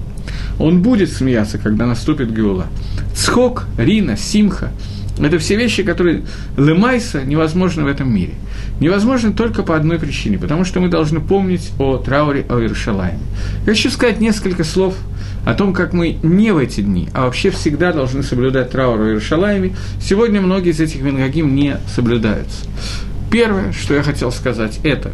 Он 0.60 0.82
будет 0.82 1.12
смеяться, 1.12 1.58
когда 1.58 1.86
наступит 1.86 2.32
Геула. 2.32 2.68
Цхок, 3.16 3.66
Рина, 3.78 4.18
Симха– 4.18 4.72
это 5.20 5.38
все 5.38 5.56
вещи, 5.56 5.84
которые 5.84 6.24
лемайса 6.58 7.24
невозможны 7.24 7.84
в 7.84 7.88
этом 7.88 8.14
мире. 8.14 8.34
Невозможно 8.80 9.32
только 9.32 9.64
по 9.64 9.76
одной 9.76 10.00
причине, 10.00 10.38
потому 10.38 10.66
что 10.66 10.80
мы 10.80 10.90
должны 10.90 11.20
помнить 11.20 11.72
о 11.80 11.98
трауре 11.98 12.46
о 12.50 12.60
Иерушалайме. 12.60 13.20
Хочу 13.66 13.90
сказать 13.90 14.20
несколько 14.20 14.64
слов 14.64 14.96
о 15.46 15.54
том, 15.54 15.74
как 15.74 15.94
мы 15.94 16.18
не 16.24 16.52
в 16.52 16.58
эти 16.58 16.82
дни, 16.82 17.10
а 17.14 17.26
вообще 17.26 17.50
всегда 17.50 17.92
должны 17.94 18.24
соблюдать 18.24 18.72
траур 18.72 19.00
о 19.00 19.06
Иерушалайме. 19.08 19.76
Сегодня 20.02 20.42
многие 20.42 20.72
из 20.72 20.80
этих 20.80 21.02
венгагим 21.02 21.56
не 21.56 21.78
соблюдаются. 21.94 22.66
Первое, 23.32 23.72
что 23.74 23.94
я 23.94 24.04
хотел 24.04 24.32
сказать, 24.32 24.80
это 24.84 25.12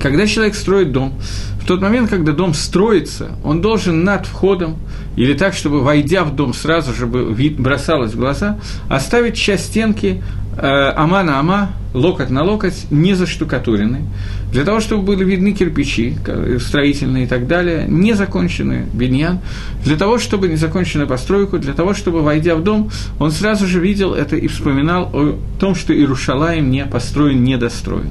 когда 0.00 0.26
человек 0.26 0.54
строит 0.54 0.92
дом, 0.92 1.14
в 1.60 1.66
тот 1.66 1.80
момент, 1.80 2.10
когда 2.10 2.32
дом 2.32 2.54
строится, 2.54 3.32
он 3.42 3.60
должен 3.60 4.04
над 4.04 4.26
входом, 4.26 4.76
или 5.16 5.34
так, 5.34 5.54
чтобы, 5.54 5.80
войдя 5.80 6.22
в 6.24 6.34
дом, 6.34 6.54
сразу 6.54 6.92
же 6.92 7.06
бросалось 7.06 8.12
в 8.12 8.16
глаза, 8.16 8.58
оставить 8.88 9.36
часть 9.36 9.66
стенки 9.66 10.22
ама 10.58 11.22
на 11.22 11.38
ама, 11.38 11.70
локоть 11.92 12.30
на 12.30 12.42
локоть, 12.42 12.86
не 12.90 13.14
заштукатуренный, 13.14 14.04
для 14.52 14.64
того, 14.64 14.80
чтобы 14.80 15.02
были 15.02 15.24
видны 15.24 15.52
кирпичи 15.52 16.16
строительные 16.60 17.24
и 17.24 17.26
так 17.26 17.46
далее, 17.46 17.86
не 17.88 18.14
законченный 18.14 18.84
биньян, 18.92 19.40
для 19.84 19.96
того, 19.96 20.18
чтобы 20.18 20.48
не 20.48 20.56
законченную 20.56 21.08
постройку, 21.08 21.58
для 21.58 21.74
того, 21.74 21.94
чтобы, 21.94 22.22
войдя 22.22 22.54
в 22.54 22.62
дом, 22.62 22.90
он 23.18 23.32
сразу 23.32 23.66
же 23.66 23.80
видел 23.80 24.14
это 24.14 24.36
и 24.36 24.46
вспоминал 24.48 25.10
о 25.12 25.38
том, 25.58 25.74
что 25.74 25.92
Иерушалаем 25.94 26.70
не 26.70 26.86
построен, 26.86 27.44
не 27.44 27.56
достроен. 27.56 28.10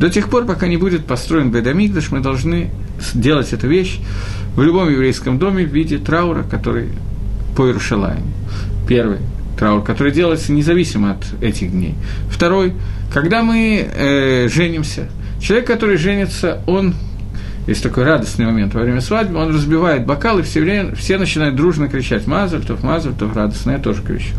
До 0.00 0.08
тех 0.08 0.30
пор, 0.30 0.46
пока 0.46 0.66
не 0.66 0.78
будет 0.78 1.04
построен 1.04 1.50
Бедамикдаш, 1.50 2.10
мы 2.10 2.20
должны 2.20 2.70
сделать 3.00 3.52
эту 3.52 3.68
вещь 3.68 4.00
в 4.56 4.62
любом 4.62 4.90
еврейском 4.90 5.38
доме 5.38 5.64
в 5.64 5.72
виде 5.72 5.98
траура, 5.98 6.42
который 6.42 6.88
по 7.54 7.66
Иерушалаему. 7.66 8.26
Первый 8.88 9.18
траур, 9.60 9.84
который 9.84 10.10
делается 10.10 10.52
независимо 10.52 11.12
от 11.12 11.42
этих 11.42 11.70
дней. 11.70 11.94
Второй, 12.30 12.72
когда 13.12 13.42
мы 13.42 13.86
э, 13.94 14.48
женимся, 14.48 15.08
человек, 15.38 15.66
который 15.66 15.98
женится, 15.98 16.62
он 16.66 16.94
есть 17.66 17.82
такой 17.82 18.04
радостный 18.04 18.46
момент 18.46 18.72
во 18.72 18.80
время 18.80 19.02
свадьбы, 19.02 19.38
он 19.38 19.54
разбивает 19.54 20.06
бокал, 20.06 20.38
и 20.38 20.42
все, 20.42 20.60
время, 20.60 20.94
все 20.94 21.18
начинают 21.18 21.56
дружно 21.56 21.88
кричать 21.88 22.26
«Мазальтов, 22.26 22.82
Мазальтов», 22.82 23.36
радостно, 23.36 23.72
я 23.72 23.78
тоже 23.78 24.02
кричу. 24.02 24.32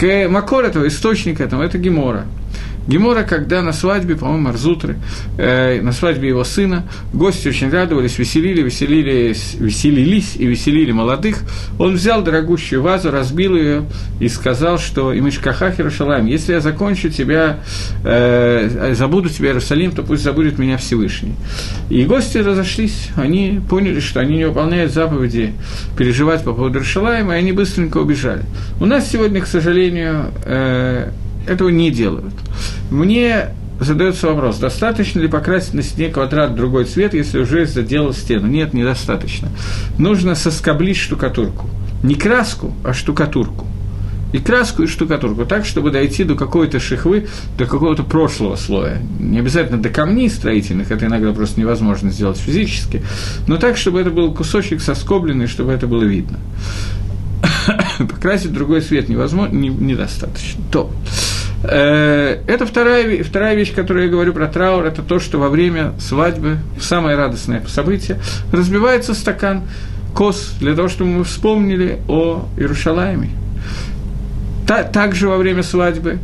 К 0.00 0.28
Макор 0.28 0.64
этого 0.64 0.88
источника 0.88 1.44
этого, 1.44 1.62
это 1.62 1.76
Гемора. 1.76 2.24
Гемора, 2.88 3.22
когда 3.22 3.60
на 3.62 3.74
свадьбе, 3.74 4.16
по-моему, 4.16 4.48
Арзутры, 4.48 4.96
э, 5.36 5.82
на 5.82 5.92
свадьбе 5.92 6.28
его 6.28 6.42
сына, 6.42 6.84
гости 7.12 7.48
очень 7.48 7.70
радовались, 7.70 8.18
веселили, 8.18 8.62
веселились, 8.62 9.56
веселились 9.58 10.36
и 10.36 10.46
веселили 10.46 10.90
молодых. 10.90 11.40
Он 11.78 11.94
взял 11.94 12.22
дорогущую 12.22 12.80
вазу, 12.80 13.10
разбил 13.10 13.56
ее 13.56 13.84
и 14.20 14.28
сказал, 14.28 14.78
что 14.78 15.16
«Имишкаха 15.16 15.70
Херушалаем, 15.70 16.24
если 16.24 16.54
я 16.54 16.60
закончу 16.60 17.10
тебя, 17.10 17.60
э, 18.04 18.94
забуду 18.94 19.28
тебя, 19.28 19.48
Иерусалим, 19.48 19.92
то 19.92 20.02
пусть 20.02 20.22
забудет 20.22 20.58
меня 20.58 20.78
Всевышний». 20.78 21.34
И 21.90 22.04
гости 22.06 22.38
разошлись, 22.38 23.10
они 23.16 23.60
поняли, 23.68 24.00
что 24.00 24.20
они 24.20 24.38
не 24.38 24.46
выполняют 24.46 24.94
заповеди 24.94 25.52
переживать 25.98 26.42
по 26.42 26.54
поводу 26.54 26.78
Иерусалима, 26.78 27.34
и 27.34 27.38
они 27.38 27.52
быстренько 27.52 27.98
убежали. 27.98 28.44
У 28.80 28.86
нас 28.86 29.10
сегодня, 29.10 29.42
к 29.42 29.46
сожалению, 29.46 30.32
э, 30.46 31.10
этого 31.48 31.68
не 31.68 31.90
делают. 31.90 32.34
Мне 32.90 33.50
задается 33.80 34.26
вопрос, 34.28 34.58
достаточно 34.58 35.20
ли 35.20 35.28
покрасить 35.28 35.74
на 35.74 35.82
стене 35.82 36.10
квадрат 36.10 36.54
другой 36.54 36.84
цвет, 36.84 37.14
если 37.14 37.38
уже 37.38 37.66
заделал 37.66 38.12
стену? 38.12 38.46
Нет, 38.46 38.74
недостаточно. 38.74 39.48
Нужно 39.98 40.34
соскоблить 40.34 40.96
штукатурку. 40.96 41.68
Не 42.02 42.14
краску, 42.14 42.74
а 42.84 42.92
штукатурку. 42.92 43.66
И 44.32 44.38
краску, 44.38 44.82
и 44.82 44.86
штукатурку, 44.86 45.46
так, 45.46 45.64
чтобы 45.64 45.90
дойти 45.90 46.22
до 46.22 46.34
какой-то 46.34 46.78
шихвы, 46.80 47.28
до 47.56 47.64
какого-то 47.64 48.02
прошлого 48.02 48.56
слоя. 48.56 49.00
Не 49.18 49.38
обязательно 49.38 49.80
до 49.80 49.88
камней 49.88 50.28
строительных, 50.28 50.90
это 50.90 51.06
иногда 51.06 51.32
просто 51.32 51.58
невозможно 51.58 52.10
сделать 52.10 52.36
физически, 52.36 53.02
но 53.46 53.56
так, 53.56 53.78
чтобы 53.78 54.00
это 54.00 54.10
был 54.10 54.34
кусочек 54.34 54.82
соскобленный, 54.82 55.46
чтобы 55.46 55.72
это 55.72 55.86
было 55.86 56.02
видно. 56.02 56.38
Покрасить 57.98 58.52
другой 58.52 58.82
цвет 58.82 59.08
невозможно, 59.08 59.54
не, 59.54 59.70
недостаточно. 59.70 60.62
То. 60.70 60.90
Э, 61.64 62.38
это 62.46 62.66
вторая, 62.66 63.24
вторая 63.24 63.54
вещь, 63.56 63.74
которую 63.74 64.06
я 64.06 64.10
говорю 64.10 64.32
про 64.32 64.46
траур, 64.46 64.84
это 64.84 65.02
то, 65.02 65.18
что 65.18 65.38
во 65.38 65.48
время 65.48 65.92
свадьбы, 65.98 66.58
самое 66.80 67.16
радостное 67.16 67.62
событие, 67.66 68.20
разбивается 68.52 69.14
стакан 69.14 69.62
кос 70.14 70.54
для 70.60 70.74
того, 70.74 70.88
чтобы 70.88 71.10
мы 71.10 71.24
вспомнили 71.24 71.98
о 72.08 72.48
Иерушалайме. 72.56 73.30
Та, 74.66 74.84
также 74.84 75.28
во 75.28 75.36
время 75.36 75.62
свадьбы 75.62 76.18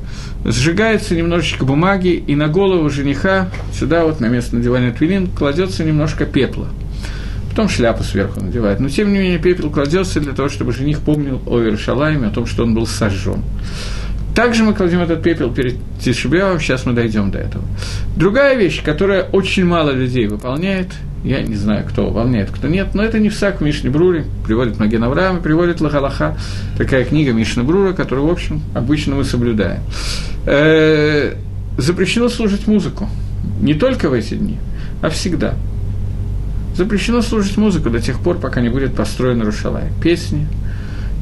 сжигается 0.44 1.14
немножечко 1.14 1.64
бумаги, 1.64 2.10
и 2.10 2.36
на 2.36 2.48
голову 2.48 2.88
жениха, 2.90 3.48
сюда 3.72 4.04
вот 4.04 4.20
на 4.20 4.26
место 4.26 4.56
надевания 4.56 4.92
твилин, 4.92 5.28
кладется 5.28 5.82
немножко 5.82 6.26
пепла. 6.26 6.68
Потом 7.50 7.68
шляпу 7.68 8.02
сверху 8.02 8.40
надевает. 8.40 8.80
Но, 8.80 8.88
тем 8.88 9.12
не 9.12 9.18
менее, 9.18 9.38
пепел 9.38 9.70
кладется 9.70 10.20
для 10.20 10.32
того, 10.32 10.48
чтобы 10.48 10.72
жених 10.72 11.00
помнил 11.00 11.40
о 11.46 11.60
Иерушалайме, 11.60 12.26
о 12.26 12.30
том, 12.30 12.46
что 12.46 12.64
он 12.64 12.74
был 12.74 12.86
сожжен. 12.86 13.42
Также 14.34 14.64
мы 14.64 14.74
кладем 14.74 15.00
этот 15.00 15.22
пепел 15.22 15.52
перед 15.52 15.76
Тишебиавом, 16.00 16.58
сейчас 16.58 16.86
мы 16.86 16.92
дойдем 16.92 17.30
до 17.30 17.38
этого. 17.38 17.64
Другая 18.16 18.56
вещь, 18.56 18.82
которая 18.82 19.22
очень 19.22 19.64
мало 19.64 19.90
людей 19.90 20.26
выполняет, 20.26 20.88
я 21.22 21.40
не 21.40 21.54
знаю, 21.54 21.86
кто 21.88 22.08
выполняет, 22.08 22.50
кто 22.50 22.66
нет, 22.66 22.94
но 22.94 23.04
это 23.04 23.20
не 23.20 23.28
всак 23.28 23.60
в 23.60 23.64
Мишне 23.64 23.90
Бруре, 23.90 24.24
приводит 24.44 24.80
Маген 24.80 25.04
Авраам, 25.04 25.40
приводит 25.40 25.80
Лахалаха, 25.80 26.36
такая 26.76 27.04
книга 27.04 27.32
Мишна 27.32 27.62
Брура, 27.62 27.92
которую, 27.92 28.26
в 28.26 28.30
общем, 28.30 28.60
обычно 28.74 29.14
мы 29.14 29.24
соблюдаем. 29.24 29.80
Э-э- 30.46 31.36
запрещено 31.78 32.28
слушать 32.28 32.66
музыку, 32.66 33.08
не 33.60 33.74
только 33.74 34.08
в 34.08 34.12
эти 34.14 34.34
дни, 34.34 34.58
а 35.00 35.10
всегда. 35.10 35.54
Запрещено 36.76 37.22
слушать 37.22 37.56
музыку 37.56 37.88
до 37.88 38.00
тех 38.00 38.18
пор, 38.18 38.38
пока 38.38 38.60
не 38.60 38.68
будет 38.68 38.96
построен 38.96 39.40
Рушалай. 39.42 39.84
Песни 40.02 40.48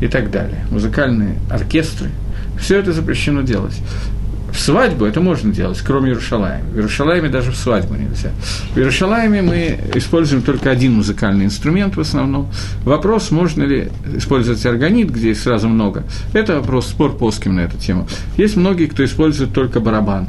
и 0.01 0.09
так 0.09 0.31
далее. 0.31 0.65
Музыкальные 0.71 1.39
оркестры– 1.51 2.09
все 2.59 2.79
это 2.79 2.93
запрещено 2.93 3.43
делать. 3.43 3.81
В 4.53 4.61
свадьбу 4.61 5.07
это 5.07 5.21
можно 5.21 5.51
делать, 5.51 5.81
кроме 5.81 6.11
Иерушалайма. 6.11 6.69
В 6.69 6.77
Иерушалайме 6.77 7.31
даже 7.31 7.53
в 7.53 7.57
свадьбу 7.57 7.95
нельзя. 7.95 8.33
В 8.75 8.77
Иерушалайме 8.77 9.41
мы 9.41 9.79
используем 9.95 10.43
только 10.43 10.71
один 10.71 10.93
музыкальный 10.93 11.47
инструмент 11.47 11.97
в 11.97 12.01
основном. 12.01 12.51
Вопрос, 12.85 13.31
можно 13.31 13.63
ли 13.63 13.89
использовать 14.15 14.65
органит, 14.67 15.11
где 15.11 15.31
их 15.31 15.39
сразу 15.39 15.69
много, 15.69 16.05
это 16.35 16.57
вопрос, 16.57 16.89
спор 16.89 17.17
плоским 17.17 17.55
на 17.55 17.61
эту 17.61 17.79
тему. 17.79 18.07
Есть 18.37 18.57
многие, 18.57 18.87
кто 18.87 19.03
использует 19.05 19.55
только 19.55 19.81
барабан 19.81 20.29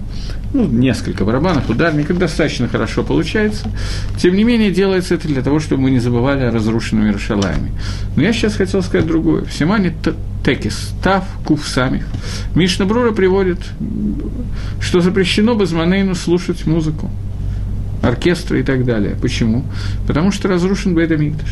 ну, 0.53 0.67
несколько 0.67 1.25
барабанов, 1.25 1.69
ударников, 1.69 2.19
достаточно 2.19 2.67
хорошо 2.67 3.03
получается. 3.03 3.69
Тем 4.17 4.35
не 4.35 4.43
менее, 4.43 4.71
делается 4.71 5.15
это 5.15 5.27
для 5.27 5.41
того, 5.41 5.59
чтобы 5.59 5.83
мы 5.83 5.91
не 5.91 5.99
забывали 5.99 6.43
о 6.43 6.51
разрушенном 6.51 7.05
Иерушалайме. 7.05 7.71
Но 8.15 8.21
я 8.21 8.31
сейчас 8.33 8.55
хотел 8.55 8.83
сказать 8.83 9.07
другое. 9.07 9.43
В 9.45 9.51
Симане 9.51 9.93
Текис, 10.43 10.93
Тав, 11.01 11.23
Куф 11.45 11.67
самих. 11.67 12.05
Мишна 12.53 12.85
Брура 12.85 13.11
приводит, 13.11 13.59
что 14.81 14.99
запрещено 14.99 15.55
Базманейну 15.55 16.15
слушать 16.15 16.65
музыку, 16.65 17.09
оркестры 18.01 18.59
и 18.59 18.63
так 18.63 18.85
далее. 18.85 19.15
Почему? 19.21 19.63
Потому 20.05 20.31
что 20.31 20.49
разрушен 20.49 20.95
Бейдамикдаш. 20.95 21.49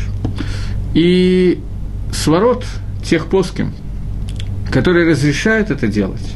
И 0.94 1.60
сворот 2.12 2.66
тех 3.04 3.28
плоским, 3.28 3.74
которые 4.72 5.10
разрешают 5.10 5.72
это 5.72 5.88
делать, 5.88 6.34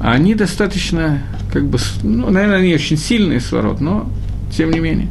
они 0.00 0.34
достаточно 0.34 1.22
как 1.52 1.66
бы, 1.66 1.78
ну, 2.02 2.30
наверное, 2.30 2.58
они 2.58 2.74
очень 2.74 2.96
сильные 2.96 3.40
сворот, 3.40 3.80
но 3.80 4.10
тем 4.50 4.70
не 4.70 4.80
менее, 4.80 5.08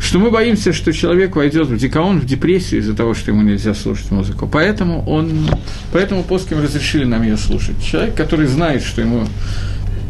что 0.00 0.18
мы 0.18 0.30
боимся, 0.30 0.72
что 0.72 0.92
человек 0.92 1.36
войдет 1.36 1.68
в 1.68 1.76
дикаон, 1.76 2.20
в 2.20 2.26
депрессию 2.26 2.80
из-за 2.80 2.94
того, 2.94 3.14
что 3.14 3.30
ему 3.30 3.42
нельзя 3.42 3.74
слушать 3.74 4.10
музыку. 4.10 4.48
Поэтому 4.50 5.04
он, 5.06 5.48
поэтому 5.92 6.24
плоским 6.24 6.62
разрешили 6.62 7.04
нам 7.04 7.22
ее 7.22 7.36
слушать. 7.36 7.82
Человек, 7.82 8.14
который 8.14 8.46
знает, 8.46 8.82
что 8.82 9.00
ему 9.00 9.26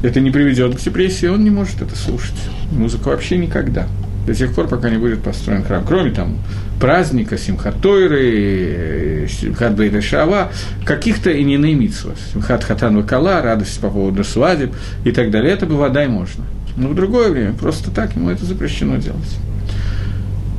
это 0.03 0.21
не 0.21 0.31
приведет 0.31 0.77
к 0.77 0.81
депрессии, 0.81 1.27
он 1.27 1.45
не 1.45 1.51
может 1.51 1.83
это 1.83 1.97
слушать. 1.97 2.37
Музыку 2.73 3.11
вообще 3.11 3.37
никогда 3.37 3.89
до 4.29 4.35
тех 4.35 4.55
пор, 4.55 4.69
пока 4.69 4.91
не 4.91 4.99
будет 4.99 5.23
построен 5.23 5.65
храм. 5.65 5.83
Кроме 5.87 6.11
там 6.11 6.39
праздника, 6.79 7.39
Симхатойры, 7.39 9.27
Симхат 9.29 9.75
Бейда 9.75 10.03
Шава, 10.03 10.53
каких-то 10.85 11.31
и 11.31 11.43
не 11.45 11.57
наимитсва. 11.57 12.13
Симхат 12.33 12.63
Хатан 12.63 12.97
Вакала, 12.97 13.41
радость 13.41 13.81
по 13.81 13.89
поводу 13.89 14.23
свадеб 14.25 14.75
и 15.05 15.13
так 15.13 15.31
далее. 15.31 15.53
Это 15.53 15.65
бы 15.65 15.77
вода 15.77 16.05
и 16.05 16.09
можно. 16.09 16.45
Но 16.79 16.89
в 16.89 16.95
другое 16.95 17.31
время 17.31 17.53
просто 17.53 17.91
так 17.91 18.15
ему 18.15 18.31
это 18.31 18.45
запрещено 18.45 18.97
делать. 18.97 19.37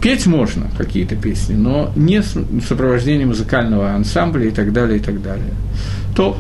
Петь 0.02 0.28
можно 0.28 0.70
какие-то 0.78 1.16
песни, 1.16 1.56
но 1.56 1.92
не 1.96 2.22
в 2.22 2.62
сопровождении 2.68 3.26
музыкального 3.26 3.92
ансамбля 3.92 4.48
и 4.48 4.52
так 4.52 4.72
далее, 4.72 5.00
и 5.00 5.02
так 5.02 5.22
далее. 5.22 5.54
То 6.16 6.38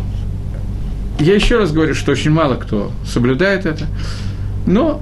я 1.19 1.35
еще 1.35 1.57
раз 1.57 1.71
говорю, 1.71 1.93
что 1.93 2.11
очень 2.11 2.31
мало 2.31 2.55
кто 2.55 2.91
соблюдает 3.05 3.65
это, 3.65 3.85
но 4.65 5.01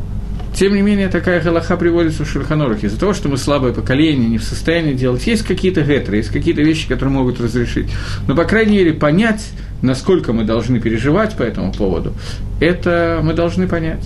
тем 0.55 0.73
не 0.73 0.81
менее, 0.81 1.07
такая 1.09 1.39
галаха 1.39 1.77
приводится 1.77 2.25
в 2.25 2.29
Шульханорах. 2.29 2.83
Из-за 2.83 2.99
того, 2.99 3.13
что 3.13 3.29
мы 3.29 3.37
слабое 3.37 3.73
поколение, 3.73 4.27
не 4.27 4.39
в 4.39 4.43
состоянии 4.43 4.93
делать, 4.93 5.27
есть 5.27 5.43
какие-то 5.43 5.81
гетры, 5.81 6.17
есть 6.17 6.29
какие-то 6.29 6.63
вещи, 6.63 6.87
которые 6.87 7.13
могут 7.13 7.39
разрешить. 7.39 7.91
Но, 8.27 8.35
по 8.35 8.43
крайней 8.43 8.77
мере, 8.77 8.93
понять, 8.93 9.49
насколько 9.83 10.33
мы 10.33 10.45
должны 10.45 10.79
переживать 10.79 11.37
по 11.37 11.43
этому 11.43 11.71
поводу, 11.71 12.13
это 12.59 13.19
мы 13.21 13.33
должны 13.33 13.67
понять. 13.67 14.03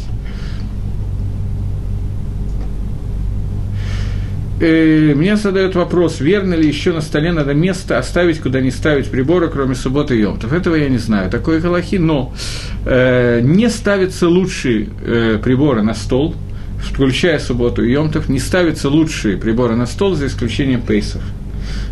Э, 4.61 5.13
мне 5.15 5.35
задают 5.35 5.75
вопрос, 5.75 6.21
верно 6.21 6.53
ли 6.53 6.67
еще 6.67 6.93
на 6.93 7.01
столе 7.01 7.31
надо 7.31 7.53
место 7.53 7.97
оставить, 7.97 8.39
куда 8.39 8.61
не 8.61 8.71
ставить 8.71 9.09
приборы, 9.09 9.49
кроме 9.49 9.75
субботы 9.75 10.15
и 10.15 10.21
йомтов. 10.21 10.53
Этого 10.53 10.75
я 10.75 10.89
не 10.89 10.97
знаю, 10.97 11.29
такой 11.29 11.59
галахи, 11.59 11.95
но 11.95 12.33
э, 12.85 13.41
не 13.41 13.69
ставятся 13.69 14.27
лучшие 14.27 14.89
э, 15.03 15.39
приборы 15.43 15.81
на 15.81 15.93
стол, 15.93 16.35
включая 16.81 17.39
субботу 17.39 17.83
и 17.83 17.91
йомтов, 17.91 18.29
не 18.29 18.39
ставятся 18.39 18.89
лучшие 18.89 19.37
приборы 19.37 19.75
на 19.75 19.85
стол, 19.85 20.15
за 20.15 20.27
исключением 20.27 20.81
пейсов 20.81 21.21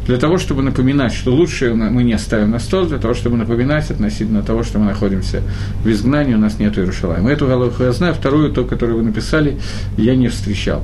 для 0.06 0.18
того, 0.18 0.38
чтобы 0.38 0.64
напоминать, 0.64 1.14
что 1.14 1.34
лучше 1.34 1.74
мы 1.74 2.04
не 2.04 2.14
оставим 2.14 2.52
на 2.52 2.60
стол, 2.60 2.88
для 2.88 2.98
того, 2.98 3.14
чтобы 3.14 3.38
напоминать 3.38 3.92
относительно 3.92 4.42
того, 4.42 4.64
что 4.64 4.80
мы 4.80 4.86
находимся 4.86 5.44
в 5.84 5.90
изгнании, 5.90 6.34
у 6.34 6.40
нас 6.40 6.60
нет 6.60 6.78
Иерушалайма. 6.78 7.32
Эту 7.32 7.48
галаху 7.48 7.84
я 7.84 7.92
знаю, 7.92 8.14
вторую, 8.14 8.52
то, 8.52 8.64
которую 8.64 8.98
вы 9.00 9.04
написали, 9.04 9.60
я 9.98 10.16
не 10.16 10.28
встречал. 10.28 10.84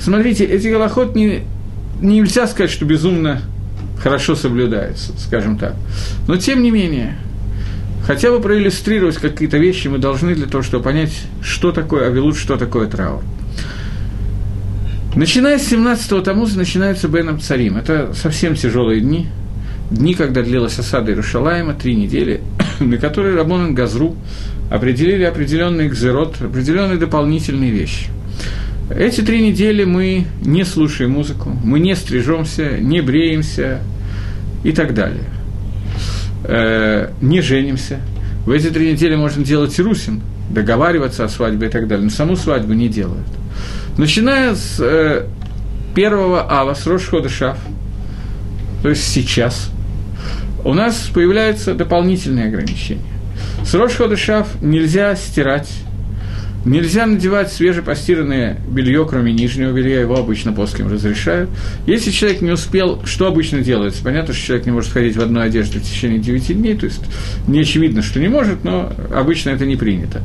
Смотрите, 0.00 0.44
эти 0.44 0.68
галахот 0.68 1.14
не, 1.14 1.44
нельзя 2.00 2.46
сказать, 2.46 2.70
что 2.70 2.84
безумно 2.84 3.40
хорошо 4.02 4.34
соблюдаются, 4.34 5.12
скажем 5.18 5.58
так. 5.58 5.74
Но 6.26 6.36
тем 6.36 6.62
не 6.62 6.70
менее, 6.70 7.16
хотя 8.04 8.30
бы 8.30 8.40
проиллюстрировать 8.40 9.16
какие-то 9.16 9.58
вещи 9.58 9.88
мы 9.88 9.98
должны 9.98 10.34
для 10.34 10.46
того, 10.46 10.62
чтобы 10.62 10.84
понять, 10.84 11.12
что 11.42 11.72
такое 11.72 12.06
авилут, 12.06 12.36
что 12.36 12.56
такое 12.56 12.86
траур. 12.86 13.22
Начиная 15.16 15.58
с 15.58 15.72
17-го 15.72 16.20
Тамуза 16.20 16.58
начинаются 16.58 17.08
Беном 17.08 17.40
Царим. 17.40 17.76
Это 17.76 18.12
совсем 18.14 18.54
тяжелые 18.54 19.00
дни. 19.00 19.26
Дни, 19.90 20.14
когда 20.14 20.42
длилась 20.42 20.78
осада 20.78 21.10
Иерушалаема, 21.10 21.74
три 21.74 21.96
недели, 21.96 22.42
на 22.80 22.98
которые 22.98 23.34
Рабонан 23.34 23.74
Газру 23.74 24.16
определили 24.70 25.24
определенный 25.24 25.86
экзерот, 25.86 26.36
определенные 26.40 26.98
дополнительные 26.98 27.70
вещи. 27.70 28.08
Эти 28.90 29.22
три 29.22 29.40
недели 29.40 29.84
мы 29.84 30.26
не 30.42 30.64
слушаем 30.64 31.12
музыку, 31.12 31.56
мы 31.64 31.80
не 31.80 31.96
стрижемся, 31.96 32.78
не 32.78 33.00
бреемся 33.00 33.80
и 34.62 34.72
так 34.72 34.94
далее. 34.94 35.24
Э, 36.44 37.10
не 37.22 37.40
женимся. 37.40 38.00
В 38.44 38.50
эти 38.50 38.68
три 38.68 38.92
недели 38.92 39.14
можно 39.14 39.42
делать 39.42 39.78
русин, 39.80 40.22
договариваться 40.50 41.24
о 41.24 41.28
свадьбе 41.28 41.68
и 41.68 41.70
так 41.70 41.88
далее, 41.88 42.04
но 42.04 42.10
саму 42.10 42.36
свадьбу 42.36 42.74
не 42.74 42.88
делают. 42.88 43.26
Начиная 43.98 44.54
с 44.54 44.78
э, 44.78 45.26
первого 45.94 46.50
ава, 46.50 46.74
с 46.74 46.86
Рошхода 46.86 47.28
Шаф, 47.28 47.58
то 48.82 48.88
есть 48.88 49.02
сейчас, 49.02 49.70
у 50.64 50.72
нас 50.72 51.10
появляются 51.12 51.74
дополнительные 51.74 52.46
ограничения. 52.46 53.02
С 53.64 53.74
Рошхода 53.74 54.16
Шаф 54.16 54.62
нельзя 54.62 55.16
стирать 55.16 55.68
Нельзя 56.64 57.06
надевать 57.06 57.52
свежепостиранное 57.52 58.58
белье, 58.68 59.06
кроме 59.08 59.32
нижнего 59.32 59.72
белья, 59.72 60.00
его 60.00 60.18
обычно 60.18 60.52
плоским 60.52 60.90
разрешают. 60.90 61.48
Если 61.86 62.10
человек 62.10 62.40
не 62.40 62.50
успел, 62.50 63.00
что 63.06 63.26
обычно 63.26 63.60
делается? 63.60 64.02
Понятно, 64.02 64.34
что 64.34 64.44
человек 64.44 64.66
не 64.66 64.72
может 64.72 64.92
ходить 64.92 65.16
в 65.16 65.20
одной 65.22 65.46
одежде 65.46 65.78
в 65.78 65.82
течение 65.82 66.18
9 66.18 66.60
дней, 66.60 66.76
то 66.76 66.86
есть 66.86 67.00
не 67.46 67.60
очевидно, 67.60 68.02
что 68.02 68.18
не 68.18 68.28
может, 68.28 68.64
но 68.64 68.92
обычно 69.14 69.50
это 69.50 69.66
не 69.66 69.76
принято. 69.76 70.22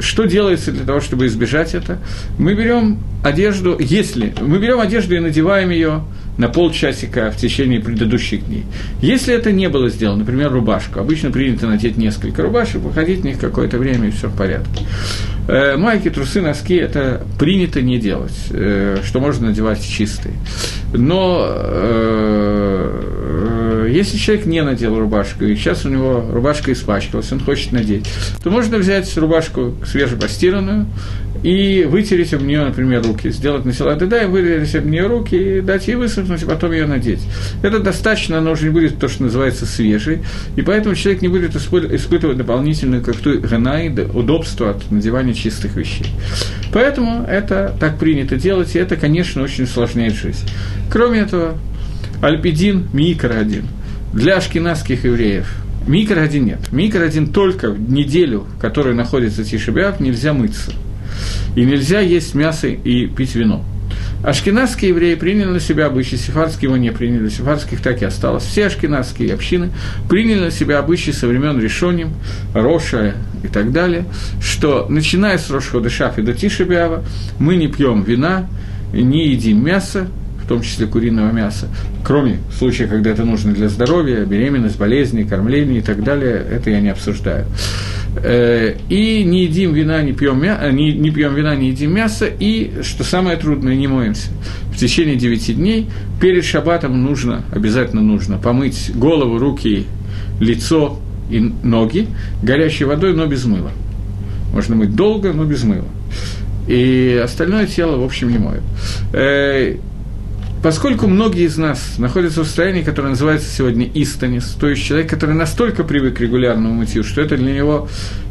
Что 0.00 0.24
делается 0.24 0.72
для 0.72 0.84
того, 0.84 1.00
чтобы 1.00 1.26
избежать 1.26 1.74
это? 1.74 1.98
Мы 2.38 2.54
берем 2.54 2.98
одежду, 3.24 3.76
если 3.78 4.34
мы 4.40 4.58
берем 4.58 4.80
одежду 4.80 5.14
и 5.14 5.20
надеваем 5.20 5.70
ее 5.70 6.02
на 6.38 6.48
полчасика 6.48 7.30
в 7.30 7.36
течение 7.36 7.80
предыдущих 7.80 8.46
дней. 8.46 8.64
Если 9.00 9.34
это 9.34 9.52
не 9.52 9.68
было 9.68 9.90
сделано, 9.90 10.20
например, 10.20 10.50
рубашку, 10.50 10.98
обычно 10.98 11.30
принято 11.30 11.66
надеть 11.66 11.98
несколько 11.98 12.42
рубашек, 12.42 12.80
выходить 12.80 13.20
в 13.20 13.24
них 13.24 13.38
какое-то 13.38 13.78
время, 13.78 14.08
и 14.08 14.10
все 14.10 14.28
в 14.28 14.36
порядке. 14.36 14.86
Э, 15.46 15.76
майки, 15.76 16.08
трусы, 16.08 16.40
носки– 16.40 16.74
это 16.76 17.22
принято 17.38 17.82
не 17.82 17.98
делать, 17.98 18.32
э, 18.50 18.98
что 19.04 19.20
можно 19.20 19.48
надевать 19.48 19.84
чистые. 19.86 20.34
Но 20.94 21.46
э, 21.48 22.92
если 23.84 24.16
человек 24.16 24.46
не 24.46 24.62
надел 24.62 24.98
рубашку, 24.98 25.44
и 25.44 25.54
сейчас 25.56 25.84
у 25.84 25.88
него 25.88 26.24
рубашка 26.30 26.72
испачкалась, 26.72 27.32
он 27.32 27.40
хочет 27.40 27.72
надеть, 27.72 28.06
то 28.42 28.50
можно 28.50 28.78
взять 28.78 29.16
рубашку 29.16 29.74
свежепостиранную, 29.84 30.86
и 31.42 31.84
вытереть 31.90 32.32
об 32.34 32.42
нее, 32.42 32.64
например, 32.64 33.02
руки, 33.02 33.30
сделать 33.30 33.64
на 33.64 33.72
силат 33.72 33.98
да, 34.08 34.22
и 34.22 34.26
вытереть 34.26 34.74
об 34.76 34.86
нее 34.86 35.06
руки, 35.06 35.58
и 35.58 35.60
дать 35.60 35.88
ей 35.88 35.96
высохнуть, 35.96 36.42
и 36.42 36.46
потом 36.46 36.72
ее 36.72 36.86
надеть. 36.86 37.20
Это 37.62 37.80
достаточно, 37.80 38.38
она 38.38 38.52
уже 38.52 38.64
не 38.64 38.70
будет 38.70 38.98
то, 38.98 39.08
что 39.08 39.24
называется 39.24 39.66
свежей, 39.66 40.20
и 40.56 40.62
поэтому 40.62 40.94
человек 40.94 41.22
не 41.22 41.28
будет 41.28 41.56
испытывать 41.56 42.36
дополнительную 42.36 43.02
как-то 43.02 43.38
гана 43.38 43.72
удобство 44.12 44.70
от 44.70 44.90
надевания 44.90 45.34
чистых 45.34 45.76
вещей. 45.76 46.06
Поэтому 46.72 47.24
это 47.24 47.74
так 47.80 47.98
принято 47.98 48.36
делать, 48.36 48.76
и 48.76 48.78
это, 48.78 48.96
конечно, 48.96 49.42
очень 49.42 49.64
усложняет 49.64 50.14
жизнь. 50.14 50.48
Кроме 50.90 51.20
этого, 51.20 51.56
альпидин, 52.22 52.88
микро 52.94 53.34
один. 53.34 53.66
Для 54.14 54.36
ашкенадских 54.36 55.04
евреев 55.04 55.54
Микро 55.86 56.20
один 56.20 56.44
нет. 56.44 56.60
Микро 56.70 57.02
один 57.02 57.32
только 57.32 57.70
в 57.70 57.90
неделю, 57.90 58.46
в 58.56 58.60
которой 58.60 58.94
находится 58.94 59.44
Тишебиав, 59.44 60.00
нельзя 60.00 60.32
мыться– 60.32 60.72
и 61.56 61.64
нельзя 61.64 62.00
есть 62.00 62.34
мясо 62.34 62.68
и 62.68 63.06
пить 63.06 63.34
вино. 63.34 63.64
Ашкенадские 64.24 64.90
евреи 64.90 65.16
приняли 65.16 65.48
на 65.48 65.60
себя 65.60 65.86
обычаи, 65.86 66.14
сефардские 66.14 66.68
его 66.68 66.76
не 66.76 66.92
приняли, 66.92 67.28
сефардских 67.28 67.80
так 67.80 68.02
и 68.02 68.04
осталось. 68.04 68.44
Все 68.44 68.66
ашкенадские 68.66 69.34
общины 69.34 69.70
приняли 70.08 70.44
на 70.44 70.50
себя 70.50 70.78
обычаи 70.78 71.10
со 71.10 71.26
времен 71.26 71.60
Решоним, 71.60 72.10
Роша 72.54 73.14
и 73.42 73.48
так 73.48 73.72
далее, 73.72 74.04
что 74.40 74.86
начиная 74.88 75.38
с 75.38 75.50
Рошхода 75.50 75.90
Шафи 75.90 76.22
до 76.22 76.34
Тишебиава 76.34 77.04
мы 77.40 77.56
не 77.56 77.66
пьем 77.66 78.02
вина, 78.04 78.48
не 78.92 79.28
едим 79.28 79.64
мясо, 79.64 80.06
том 80.52 80.60
числе 80.60 80.86
куриного 80.86 81.32
мяса, 81.32 81.66
кроме 82.04 82.36
случая, 82.58 82.86
когда 82.86 83.08
это 83.08 83.24
нужно 83.24 83.54
для 83.54 83.70
здоровья, 83.70 84.26
беременность, 84.26 84.78
болезни, 84.78 85.22
кормление 85.22 85.78
и 85.78 85.80
так 85.80 86.04
далее, 86.04 86.44
это 86.50 86.68
я 86.68 86.82
не 86.82 86.90
обсуждаю. 86.90 87.46
Э, 88.22 88.74
и 88.90 89.24
не 89.24 89.44
едим 89.44 89.72
вина, 89.72 90.02
не 90.02 90.12
пьем, 90.12 90.42
мя... 90.42 90.58
Э, 90.62 90.70
не, 90.70 90.92
не 90.92 91.10
пьем 91.10 91.34
вина, 91.34 91.56
не 91.56 91.70
едим 91.70 91.94
мясо, 91.94 92.26
и, 92.26 92.82
что 92.82 93.02
самое 93.02 93.38
трудное, 93.38 93.74
не 93.74 93.86
моемся. 93.86 94.28
В 94.74 94.76
течение 94.76 95.16
9 95.16 95.56
дней 95.56 95.88
перед 96.20 96.44
шаббатом 96.44 97.02
нужно, 97.02 97.44
обязательно 97.50 98.02
нужно 98.02 98.36
помыть 98.36 98.92
голову, 98.94 99.38
руки, 99.38 99.86
лицо 100.38 101.00
и 101.30 101.40
ноги 101.62 102.08
горячей 102.42 102.84
водой, 102.84 103.14
но 103.14 103.24
без 103.24 103.46
мыла. 103.46 103.70
Можно 104.52 104.76
мыть 104.76 104.94
долго, 104.94 105.32
но 105.32 105.44
без 105.44 105.64
мыла. 105.64 105.88
И 106.68 107.18
остальное 107.24 107.66
тело, 107.66 107.96
в 107.96 108.04
общем, 108.04 108.30
не 108.30 108.38
моют. 108.38 108.62
Поскольку 110.62 111.08
многие 111.08 111.46
из 111.46 111.58
нас 111.58 111.98
находятся 111.98 112.42
в 112.42 112.46
состоянии, 112.46 112.82
которое 112.82 113.08
называется 113.08 113.50
сегодня 113.50 113.90
истанис, 113.94 114.56
то 114.60 114.68
есть 114.68 114.84
человек, 114.84 115.10
который 115.10 115.34
настолько 115.34 115.82
привык 115.82 116.18
к 116.18 116.20
регулярному 116.20 116.72
мытью, 116.72 117.02
что 117.02 117.20
это 117.20 117.36
для 117.36 117.52
него 117.52 117.88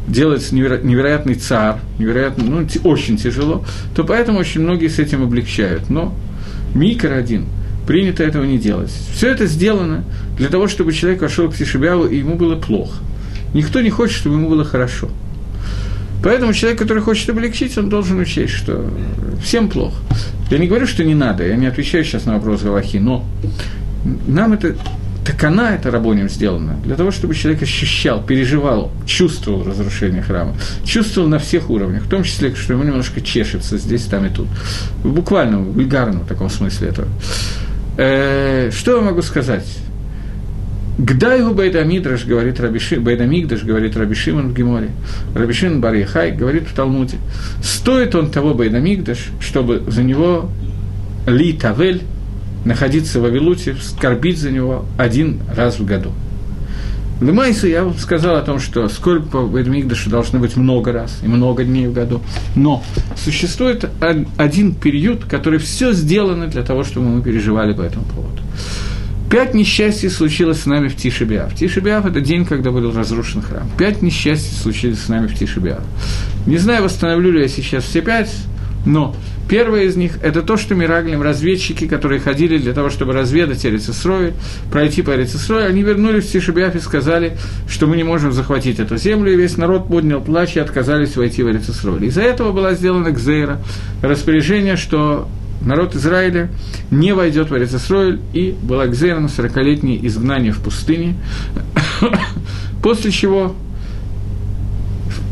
делается 0.08 0.54
неверо- 0.54 0.82
невероятный 0.82 1.34
царь, 1.34 1.76
невероятно, 1.98 2.44
ну, 2.44 2.66
очень 2.84 3.18
тяжело, 3.18 3.66
то 3.94 4.04
поэтому 4.04 4.38
очень 4.38 4.62
многие 4.62 4.88
с 4.88 4.98
этим 4.98 5.22
облегчают. 5.22 5.90
Но 5.90 6.14
микро 6.74 7.14
один 7.14 7.44
принято 7.86 8.24
этого 8.24 8.44
не 8.44 8.56
делать. 8.58 8.90
Все 9.12 9.28
это 9.28 9.44
сделано 9.44 10.04
для 10.38 10.48
того, 10.48 10.68
чтобы 10.68 10.94
человек 10.94 11.20
вошел 11.20 11.50
к 11.50 11.54
Тишебяву, 11.54 12.06
и 12.06 12.16
ему 12.16 12.36
было 12.36 12.56
плохо. 12.56 12.96
Никто 13.52 13.82
не 13.82 13.90
хочет, 13.90 14.16
чтобы 14.16 14.36
ему 14.36 14.48
было 14.48 14.64
хорошо. 14.64 15.10
Поэтому 16.22 16.52
человек, 16.52 16.78
который 16.78 17.02
хочет 17.02 17.28
облегчить, 17.30 17.76
он 17.76 17.88
должен 17.88 18.18
учесть, 18.20 18.54
что 18.54 18.88
всем 19.42 19.68
плохо. 19.68 19.96
Я 20.50 20.58
не 20.58 20.68
говорю, 20.68 20.86
что 20.86 21.04
не 21.04 21.14
надо, 21.14 21.46
я 21.46 21.56
не 21.56 21.66
отвечаю 21.66 22.04
сейчас 22.04 22.26
на 22.26 22.34
вопрос 22.34 22.62
Галахи, 22.62 22.98
но 22.98 23.24
нам 24.26 24.52
это 24.52 24.76
так 25.24 25.42
она 25.44 25.74
это 25.74 25.90
рабоним 25.90 26.28
сделана, 26.28 26.76
для 26.84 26.96
того, 26.96 27.12
чтобы 27.12 27.34
человек 27.34 27.62
ощущал, 27.62 28.22
переживал, 28.22 28.90
чувствовал 29.06 29.62
разрушение 29.62 30.20
храма, 30.20 30.56
чувствовал 30.84 31.28
на 31.28 31.38
всех 31.38 31.70
уровнях, 31.70 32.02
в 32.02 32.08
том 32.08 32.24
числе, 32.24 32.54
что 32.56 32.72
ему 32.72 32.82
немножко 32.82 33.20
чешется 33.20 33.78
здесь, 33.78 34.02
там 34.04 34.26
и 34.26 34.30
тут. 34.30 34.48
В 35.04 35.12
вульгарном 35.12 36.26
таком 36.26 36.50
смысле 36.50 36.88
этого. 36.88 37.08
Э, 37.98 38.70
что 38.72 38.96
я 38.96 39.02
могу 39.02 39.22
сказать? 39.22 39.64
Гдайгу 40.98 41.54
Байдамидраш, 41.54 42.26
говорит 42.26 42.60
Рабиши, 42.60 43.00
Байдамигдаш, 43.00 43.64
говорит 43.64 43.96
Рабишиман 43.96 44.50
в 44.50 44.54
Геморе, 44.54 44.90
Рабишин 45.34 45.80
Барихай 45.80 46.32
говорит 46.32 46.64
в 46.68 46.74
Талмуде, 46.74 47.16
стоит 47.62 48.14
он 48.14 48.30
того 48.30 48.52
Байдамигдаш, 48.52 49.30
чтобы 49.40 49.82
за 49.88 50.02
него 50.02 50.50
Ли 51.26 51.54
Тавель 51.54 52.02
находиться 52.64 53.20
в 53.20 53.24
Авилуте, 53.24 53.74
скорбить 53.80 54.38
за 54.38 54.50
него 54.50 54.84
один 54.98 55.40
раз 55.56 55.78
в 55.78 55.86
году. 55.86 56.12
Лемайсу 57.22 57.68
я 57.68 57.84
вам 57.84 57.96
сказал 57.96 58.36
о 58.36 58.42
том, 58.42 58.58
что 58.58 58.88
сколько 58.88 59.26
по 59.28 59.46
Байдамигдашу 59.46 60.10
должно 60.10 60.40
быть 60.40 60.56
много 60.56 60.92
раз 60.92 61.20
и 61.22 61.28
много 61.28 61.64
дней 61.64 61.86
в 61.86 61.92
году. 61.92 62.20
Но 62.56 62.82
существует 63.16 63.88
один 64.36 64.74
период, 64.74 65.24
который 65.24 65.58
все 65.60 65.92
сделано 65.92 66.48
для 66.48 66.62
того, 66.62 66.82
чтобы 66.82 67.06
мы 67.06 67.22
переживали 67.22 67.72
по 67.72 67.82
этому 67.82 68.04
поводу. 68.06 68.42
Пять 69.32 69.54
несчастий 69.54 70.10
случилось 70.10 70.60
с 70.60 70.66
нами 70.66 70.88
в 70.88 70.94
Тишебиав. 70.94 71.54
Тишебиав– 71.54 72.04
это 72.06 72.20
день, 72.20 72.44
когда 72.44 72.70
был 72.70 72.92
разрушен 72.92 73.40
храм. 73.40 73.66
Пять 73.78 74.02
несчастий 74.02 74.54
случились 74.54 75.00
с 75.00 75.08
нами 75.08 75.26
в 75.26 75.34
Тишебиав. 75.34 75.80
Не 76.46 76.58
знаю, 76.58 76.82
восстановлю 76.82 77.32
ли 77.32 77.40
я 77.40 77.48
сейчас 77.48 77.84
все 77.84 78.02
пять, 78.02 78.30
но 78.84 79.16
первое 79.48 79.84
из 79.84 79.96
них– 79.96 80.18
это 80.22 80.42
то, 80.42 80.58
что 80.58 80.74
Мираглим, 80.74 81.22
разведчики, 81.22 81.88
которые 81.88 82.20
ходили 82.20 82.58
для 82.58 82.74
того, 82.74 82.90
чтобы 82.90 83.14
разведать 83.14 83.64
Эрицесрой, 83.64 84.34
пройти 84.70 85.00
по 85.00 85.12
Эрицесрой, 85.12 85.66
они 85.66 85.82
вернулись 85.82 86.26
в 86.26 86.30
Тишебиаф 86.30 86.76
и 86.76 86.80
сказали, 86.80 87.38
что 87.66 87.86
мы 87.86 87.96
не 87.96 88.04
можем 88.04 88.32
захватить 88.32 88.80
эту 88.80 88.98
землю, 88.98 89.32
и 89.32 89.36
весь 89.36 89.56
народ 89.56 89.88
поднял 89.88 90.20
плач 90.20 90.56
и 90.56 90.60
отказались 90.60 91.16
войти 91.16 91.42
в 91.42 91.48
Эрицесрой. 91.48 92.06
Из-за 92.06 92.20
этого 92.20 92.52
была 92.52 92.74
сделана 92.74 93.12
Гзейра, 93.12 93.62
распоряжение, 94.02 94.76
что 94.76 95.26
народ 95.64 95.94
Израиля 95.94 96.50
не 96.90 97.12
войдет 97.12 97.50
в 97.50 97.56
Эрицесройль, 97.56 98.20
и 98.32 98.54
было 98.62 98.86
гзерно 98.86 99.26
40-летнее 99.26 100.04
изгнание 100.06 100.52
в 100.52 100.60
пустыне, 100.60 101.16
после 102.82 103.10
чего 103.10 103.54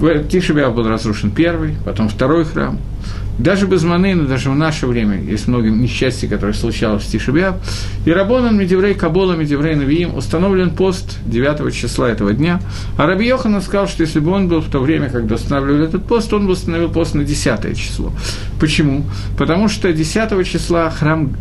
в 0.00 0.70
был 0.70 0.88
разрушен 0.88 1.30
первый, 1.30 1.74
потом 1.84 2.08
второй 2.08 2.44
храм– 2.44 2.78
даже 3.38 3.66
без 3.66 3.82
Манейна, 3.84 4.24
даже 4.24 4.50
в 4.50 4.54
наше 4.54 4.86
время 4.86 5.20
есть 5.20 5.48
много 5.48 5.70
несчастий, 5.70 6.28
которые 6.28 6.54
случалось 6.54 7.04
в 7.04 7.10
Тишебиав. 7.10 7.56
И 8.04 8.12
Рабонан 8.12 8.58
Медеврей 8.58 8.94
Кабола 8.94 9.34
Медеврей 9.34 9.74
Навиим 9.74 10.14
установлен 10.14 10.70
пост 10.70 11.18
9 11.26 11.74
числа 11.74 12.10
этого 12.10 12.32
дня. 12.32 12.60
А 12.98 13.06
Раби 13.06 13.26
Йоханан 13.26 13.62
сказал, 13.62 13.88
что 13.88 14.02
если 14.02 14.20
бы 14.20 14.30
он 14.30 14.48
был 14.48 14.60
в 14.60 14.68
то 14.68 14.80
время, 14.80 15.08
когда 15.08 15.36
устанавливали 15.36 15.84
этот 15.86 16.04
пост, 16.04 16.32
он 16.32 16.46
бы 16.46 16.52
установил 16.52 16.90
пост 16.90 17.14
на 17.14 17.24
10 17.24 17.76
число. 17.78 18.12
Почему? 18.58 19.04
Потому 19.38 19.68
что 19.68 19.92
10 19.92 20.46
числа 20.46 20.90
храм 20.90 21.34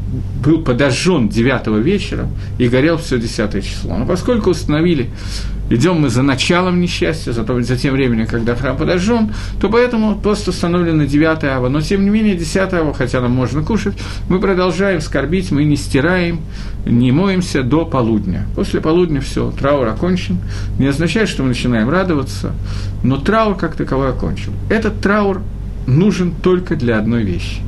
был 0.43 0.63
подожжен 0.63 1.28
9 1.28 1.84
вечера 1.84 2.28
и 2.58 2.67
горел 2.69 2.97
все 2.97 3.19
10 3.19 3.65
число. 3.65 3.97
Но 3.97 4.06
поскольку 4.06 4.52
установили 4.52 5.10
идем 5.69 6.01
мы 6.01 6.10
за 6.10 6.21
началом 6.21 6.82
несчастья, 6.82 7.32
за, 7.32 7.43
за 7.43 7.77
тем 7.77 7.93
временем, 7.93 8.27
когда 8.27 8.55
храм 8.55 8.77
подожжен, 8.77 9.34
то 9.60 9.69
поэтому 9.69 10.15
просто 10.15 10.49
установлено 10.51 11.05
9 11.05 11.43
ава. 11.43 11.69
Но, 11.69 11.82
тем 11.82 12.03
не 12.03 12.10
менее, 12.10 12.36
10 12.36 12.73
ава, 12.73 12.93
хотя 12.93 13.21
нам 13.21 13.32
можно 13.32 13.63
кушать, 13.63 13.95
мы 14.29 14.39
продолжаем 14.39 15.01
скорбить, 15.01 15.51
мы 15.51 15.63
не 15.63 15.75
стираем, 15.75 16.41
не 16.86 17.12
моемся 17.12 17.63
до 17.63 17.86
полудня. 17.86 18.47
После 18.55 18.82
полудня 18.82 19.21
все, 19.21 19.51
траур 19.51 19.88
окончен. 19.88 20.39
Не 20.77 20.88
означает, 20.88 21.29
что 21.29 21.43
мы 21.43 21.49
начинаем 21.49 21.89
радоваться, 21.89 22.53
но 23.03 23.17
траур 23.17 23.55
как 23.55 23.75
таковой 23.75 24.10
окончен. 24.10 24.53
Этот 24.69 25.01
траур 25.01 25.41
нужен 25.88 26.32
только 26.32 26.75
для 26.75 26.97
одной 26.97 27.23
вещи. 27.23 27.62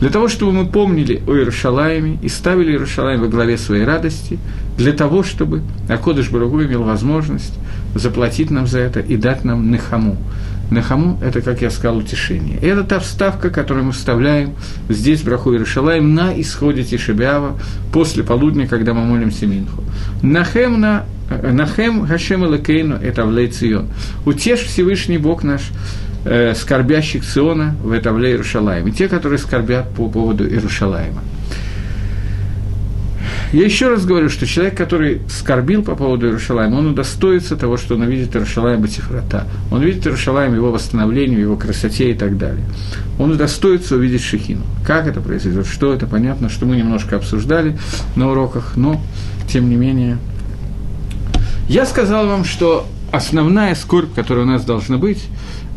Для 0.00 0.10
того, 0.10 0.28
чтобы 0.28 0.52
мы 0.52 0.66
помнили 0.66 1.22
о 1.26 1.34
Иерушалайме 1.34 2.18
и 2.20 2.28
ставили 2.28 2.72
Иерушалайм 2.72 3.20
во 3.20 3.28
главе 3.28 3.56
своей 3.56 3.84
радости, 3.84 4.38
для 4.76 4.92
того, 4.92 5.22
чтобы 5.22 5.62
Акодыш 5.88 6.30
Барагу 6.30 6.62
имел 6.62 6.82
возможность 6.82 7.54
заплатить 7.94 8.50
нам 8.50 8.66
за 8.66 8.80
это 8.80 9.00
и 9.00 9.16
дать 9.16 9.44
нам 9.44 9.70
Нехаму. 9.70 10.16
Нехаму– 10.70 11.18
это, 11.22 11.42
как 11.42 11.62
я 11.62 11.70
сказал, 11.70 11.98
утешение. 11.98 12.58
И 12.60 12.66
это 12.66 12.84
та 12.84 12.98
вставка, 12.98 13.50
которую 13.50 13.86
мы 13.86 13.92
вставляем 13.92 14.54
здесь, 14.88 15.20
в 15.20 15.24
Браху 15.24 15.52
Иерушалайм, 15.52 16.14
на 16.14 16.38
исходе 16.40 16.82
Тишебиава, 16.82 17.58
после 17.92 18.24
полудня, 18.24 18.66
когда 18.66 18.94
мы 18.94 19.04
молимся 19.04 19.46
Минху. 19.46 19.84
Нахем 20.22 20.80
на 20.80 21.04
Нахем 21.42 22.06
Хашем 22.06 22.44
Элакейну– 22.44 22.96
это 23.02 23.22
Авлей 23.22 23.52
Утешь 24.26 24.60
Всевышний 24.60 25.18
Бог 25.18 25.42
наш 25.42 25.70
э, 26.24 26.54
скорбящих 26.54 27.24
Сиона 27.24 27.76
в 27.82 27.96
Этавле 27.96 28.30
Иерушалаем, 28.30 28.86
и 28.86 28.92
те, 28.92 29.08
которые 29.08 29.38
скорбят 29.38 29.90
по 29.94 30.08
поводу 30.08 30.46
Иерушалаема. 30.46 31.22
Я 33.52 33.64
еще 33.64 33.88
раз 33.88 34.04
говорю, 34.04 34.28
что 34.28 34.46
человек, 34.46 34.76
который 34.76 35.22
скорбил 35.28 35.82
по 35.82 35.94
поводу 35.94 36.26
Иерушалаема, 36.26 36.76
он 36.76 36.88
удостоится 36.88 37.56
того, 37.56 37.76
что 37.76 37.94
он 37.94 38.02
увидит 38.02 38.34
Иерушалаем 38.34 38.80
Батифрата. 38.80 39.46
Он 39.70 39.82
видит 39.82 40.06
Иерушалаем, 40.06 40.54
его 40.54 40.72
восстановление, 40.72 41.40
его 41.40 41.56
красоте 41.56 42.10
и 42.10 42.14
так 42.14 42.36
далее. 42.36 42.64
Он 43.18 43.30
удостоится 43.30 43.96
увидеть 43.96 44.22
Шехину. 44.22 44.62
Как 44.84 45.06
это 45.06 45.20
произойдет, 45.20 45.66
что 45.66 45.92
это, 45.92 46.06
понятно, 46.06 46.48
что 46.48 46.66
мы 46.66 46.76
немножко 46.76 47.16
обсуждали 47.16 47.78
на 48.16 48.30
уроках, 48.30 48.72
но, 48.76 49.00
тем 49.48 49.68
не 49.68 49.76
менее, 49.76 50.18
я 51.68 51.86
сказал 51.86 52.26
вам, 52.26 52.44
что 52.44 52.86
основная 53.12 53.74
скорбь, 53.74 54.12
которая 54.14 54.44
у 54.44 54.48
нас 54.48 54.64
должна 54.64 54.98
быть, 54.98 55.24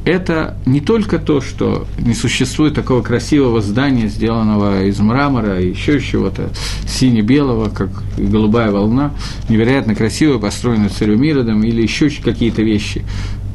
это 0.08 0.56
не 0.66 0.80
только 0.80 1.20
то, 1.20 1.42
что 1.42 1.86
не 1.98 2.14
существует 2.14 2.74
такого 2.74 3.02
красивого 3.02 3.62
здания, 3.62 4.08
сделанного 4.08 4.86
из 4.86 4.98
мрамора 5.00 5.60
и 5.60 5.70
еще 5.70 6.00
чего-то 6.00 6.50
сине-белого, 6.88 7.70
как 7.70 7.90
голубая 8.18 8.72
волна, 8.72 9.14
невероятно 9.50 9.96
красиво, 9.96 10.40
построенная 10.40 10.90
царем 10.90 11.22
Иродом, 11.24 11.62
или 11.64 11.82
еще 11.82 12.10
какие-то 12.10 12.62
вещи. 12.62 13.04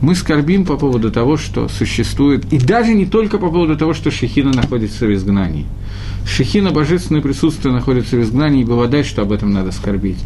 Мы 0.02 0.14
скорбим 0.14 0.66
по 0.66 0.76
поводу 0.76 1.10
того, 1.10 1.38
что 1.38 1.68
существует, 1.68 2.52
и 2.52 2.58
даже 2.58 2.92
не 2.92 3.06
только 3.06 3.38
по 3.38 3.48
поводу 3.48 3.78
того, 3.78 3.94
что 3.94 4.10
Шехина 4.10 4.52
находится 4.52 5.06
в 5.06 5.14
изгнании– 5.14 5.64
Шехина, 6.26 6.70
божественное 6.70 7.20
присутствие, 7.20 7.74
находится 7.74 8.16
в 8.16 8.22
изгнании, 8.22 8.62
и 8.62 8.64
бывает, 8.64 9.06
что 9.06 9.22
об 9.22 9.32
этом 9.32 9.52
надо 9.52 9.72
скорбить. 9.72 10.18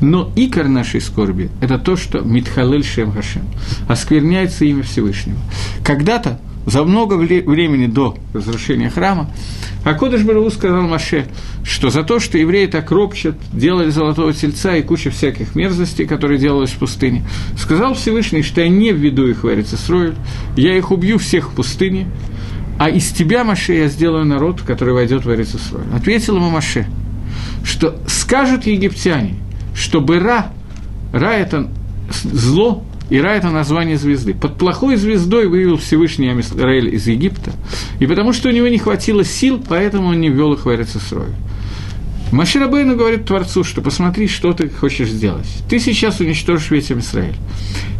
Но 0.00 0.30
икор 0.36 0.68
нашей 0.68 1.00
скорби– 1.00 1.50
это 1.60 1.78
то, 1.78 1.96
что 1.96 2.20
Митхалель 2.20 2.84
Шем 2.84 3.12
Хашем, 3.12 3.44
оскверняется 3.88 4.64
имя 4.64 4.82
Всевышнего. 4.82 5.38
Когда-то, 5.84 6.40
за 6.66 6.84
много 6.84 7.14
времени 7.14 7.86
до 7.86 8.16
разрушения 8.32 8.90
храма, 8.90 9.30
Акодыш 9.84 10.22
Бараву 10.22 10.50
сказал 10.50 10.82
Маше, 10.82 11.26
что 11.62 11.90
за 11.90 12.04
то, 12.04 12.18
что 12.18 12.38
евреи 12.38 12.66
так 12.66 12.90
ропчат, 12.90 13.36
делали 13.52 13.90
золотого 13.90 14.32
тельца 14.32 14.74
и 14.76 14.82
куча 14.82 15.10
всяких 15.10 15.54
мерзостей, 15.54 16.06
которые 16.06 16.38
делались 16.38 16.70
в 16.70 16.78
пустыне, 16.78 17.22
сказал 17.58 17.94
Всевышний, 17.94 18.42
что 18.42 18.62
я 18.62 18.68
не 18.68 18.92
введу 18.92 19.26
их 19.26 19.44
в 19.44 19.48
Эрицесрою, 19.48 20.14
я 20.56 20.76
их 20.76 20.90
убью 20.90 21.18
всех 21.18 21.50
в 21.50 21.54
пустыне, 21.54 22.06
а 22.78 22.88
из 22.88 23.12
тебя, 23.12 23.44
Маше, 23.44 23.74
я 23.74 23.88
сделаю 23.88 24.24
народ, 24.24 24.62
который 24.62 24.94
войдет 24.94 25.26
в 25.26 25.32
Эрицесрой. 25.32 25.84
Ответил 25.94 26.36
ему 26.36 26.48
Маше, 26.48 26.86
что 27.62 28.00
скажут 28.06 28.66
египтяне, 28.66 29.36
что 29.74 30.00
Бера, 30.00 30.46
Ра– 31.12 31.32
это 31.34 31.68
зло, 32.10 32.84
и 33.10 33.20
Ра– 33.20 33.34
это 33.34 33.50
название 33.50 33.96
звезды. 33.96 34.34
Под 34.34 34.56
плохой 34.56 34.96
звездой 34.96 35.46
вывел 35.46 35.76
Всевышний 35.76 36.28
Израиль 36.40 36.94
из 36.94 37.06
Египта, 37.06 37.52
и 38.00 38.06
потому 38.06 38.32
что 38.32 38.48
у 38.48 38.52
него 38.52 38.68
не 38.68 38.78
хватило 38.78 39.24
сил, 39.24 39.62
поэтому 39.66 40.08
он 40.08 40.20
не 40.20 40.30
ввел 40.30 40.52
их 40.54 40.64
в 40.64 40.74
Эрицесрой. 40.74 41.28
Маширабейну 42.32 42.96
говорит 42.96 43.26
Творцу, 43.26 43.62
что 43.62 43.82
посмотри, 43.82 44.26
что 44.26 44.52
ты 44.54 44.68
хочешь 44.68 45.08
сделать. 45.08 45.46
Ты 45.68 45.78
сейчас 45.78 46.20
уничтожишь 46.20 46.70
весь 46.70 46.90
Израиль. 46.90 47.36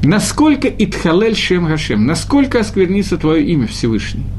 Насколько 0.02 0.68
Итхалель 0.68 1.36
Шем 1.36 1.66
Гашем, 1.66 2.06
насколько 2.06 2.58
осквернится 2.58 3.16
твое 3.16 3.44
имя 3.44 3.66
Всевышний– 3.66 4.24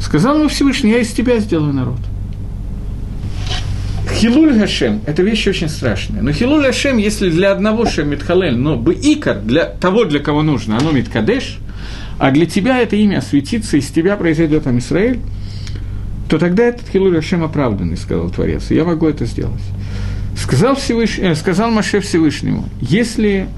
Сказал 0.00 0.38
ему 0.38 0.48
Всевышний, 0.48 0.90
я 0.90 0.98
из 0.98 1.12
тебя 1.12 1.38
сделаю 1.38 1.74
народ. 1.74 1.98
Хилуль 4.08 4.58
Гашем– 4.58 5.00
это 5.06 5.22
вещь 5.22 5.46
очень 5.46 5.68
страшная. 5.68 6.22
Но 6.22 6.32
Хилуль 6.32 6.62
Гашем, 6.62 6.98
если 6.98 7.30
для 7.30 7.52
одного 7.52 7.86
Шем 7.86 8.10
Митхалель, 8.10 8.56
но 8.56 8.76
бы 8.76 8.94
Икар, 8.94 9.40
для 9.40 9.64
того, 9.64 10.04
для 10.04 10.20
кого 10.20 10.42
нужно, 10.42 10.76
оно 10.76 10.90
Миткадеш, 10.90 11.58
а 12.18 12.30
для 12.30 12.46
тебя 12.46 12.78
это 12.78 12.96
имя 12.96 13.18
осветится, 13.18 13.76
из 13.76 13.88
тебя 13.88 14.16
произойдет 14.16 14.64
там 14.64 14.78
Израиль, 14.78 15.20
то 16.28 16.38
тогда 16.38 16.64
этот 16.64 16.88
Хилуль 16.88 17.14
Гашем 17.14 17.42
оправданный, 17.42 17.96
сказал 17.96 18.30
Творец, 18.30 18.70
и 18.70 18.74
я 18.74 18.84
могу 18.84 19.06
это 19.06 19.24
сделать. 19.24 19.62
Сказал, 20.36 20.76
Всевыш... 20.76 21.18
э, 21.18 21.34
сказал 21.34 21.70
Маше 21.70 22.00
Всевышнему, 22.00 22.68
если 22.80 23.48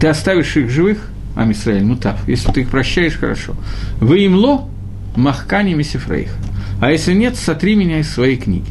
ты 0.00 0.08
оставишь 0.08 0.56
их 0.56 0.70
живых, 0.70 1.10
Амисраэль, 1.34 1.84
ну 1.84 1.96
так, 1.96 2.18
если 2.26 2.52
ты 2.52 2.60
их 2.60 2.68
прощаешь, 2.68 3.16
хорошо. 3.18 3.54
Вы 4.00 4.24
им 4.24 4.36
ло, 4.36 4.68
Махкани 5.16 5.74
Мисифрейха. 5.74 6.34
А 6.80 6.90
если 6.90 7.14
нет, 7.14 7.36
сотри 7.36 7.74
меня 7.74 8.00
из 8.00 8.10
своей 8.10 8.36
книги. 8.36 8.70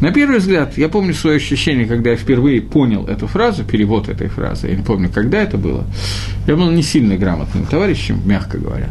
На 0.00 0.10
первый 0.12 0.38
взгляд, 0.38 0.76
я 0.76 0.88
помню 0.88 1.14
свое 1.14 1.36
ощущение, 1.36 1.86
когда 1.86 2.10
я 2.10 2.16
впервые 2.16 2.60
понял 2.60 3.06
эту 3.06 3.26
фразу, 3.26 3.64
перевод 3.64 4.08
этой 4.08 4.28
фразы, 4.28 4.68
я 4.68 4.76
не 4.76 4.82
помню, 4.82 5.08
когда 5.08 5.42
это 5.42 5.56
было. 5.56 5.84
Я 6.46 6.56
был 6.56 6.70
не 6.70 6.82
сильно 6.82 7.16
грамотным 7.16 7.64
товарищем, 7.64 8.20
мягко 8.24 8.58
говоря. 8.58 8.88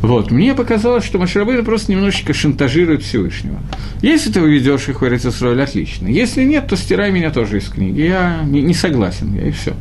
Вот, 0.00 0.30
мне 0.30 0.54
показалось, 0.54 1.04
что 1.04 1.18
Маширабейна 1.18 1.64
просто 1.64 1.90
немножечко 1.90 2.32
шантажирует 2.32 3.02
Всевышнего. 3.02 3.58
Если 4.00 4.30
ты 4.30 4.40
выведешь 4.40 4.88
их 4.88 5.00
в 5.00 5.06
Эрицесроль, 5.06 5.60
отлично. 5.60 6.06
Если 6.06 6.44
нет, 6.44 6.68
то 6.68 6.76
стирай 6.76 7.10
меня 7.10 7.30
тоже 7.30 7.58
из 7.58 7.64
книги. 7.64 8.02
Я 8.02 8.42
не, 8.44 8.62
не 8.62 8.74
согласен, 8.74 9.34
я 9.34 9.48
и 9.48 9.50
все. 9.50 9.74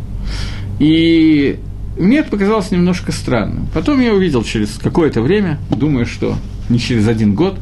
И 0.80 1.60
мне 2.00 2.20
это 2.20 2.30
показалось 2.30 2.72
немножко 2.72 3.12
странным. 3.12 3.68
Потом 3.74 4.00
я 4.00 4.14
увидел 4.14 4.44
через 4.44 4.78
какое-то 4.78 5.22
время, 5.22 5.60
думаю, 5.70 6.06
что 6.06 6.36
не 6.70 6.80
через 6.80 7.08
один 7.08 7.34
год, 7.34 7.58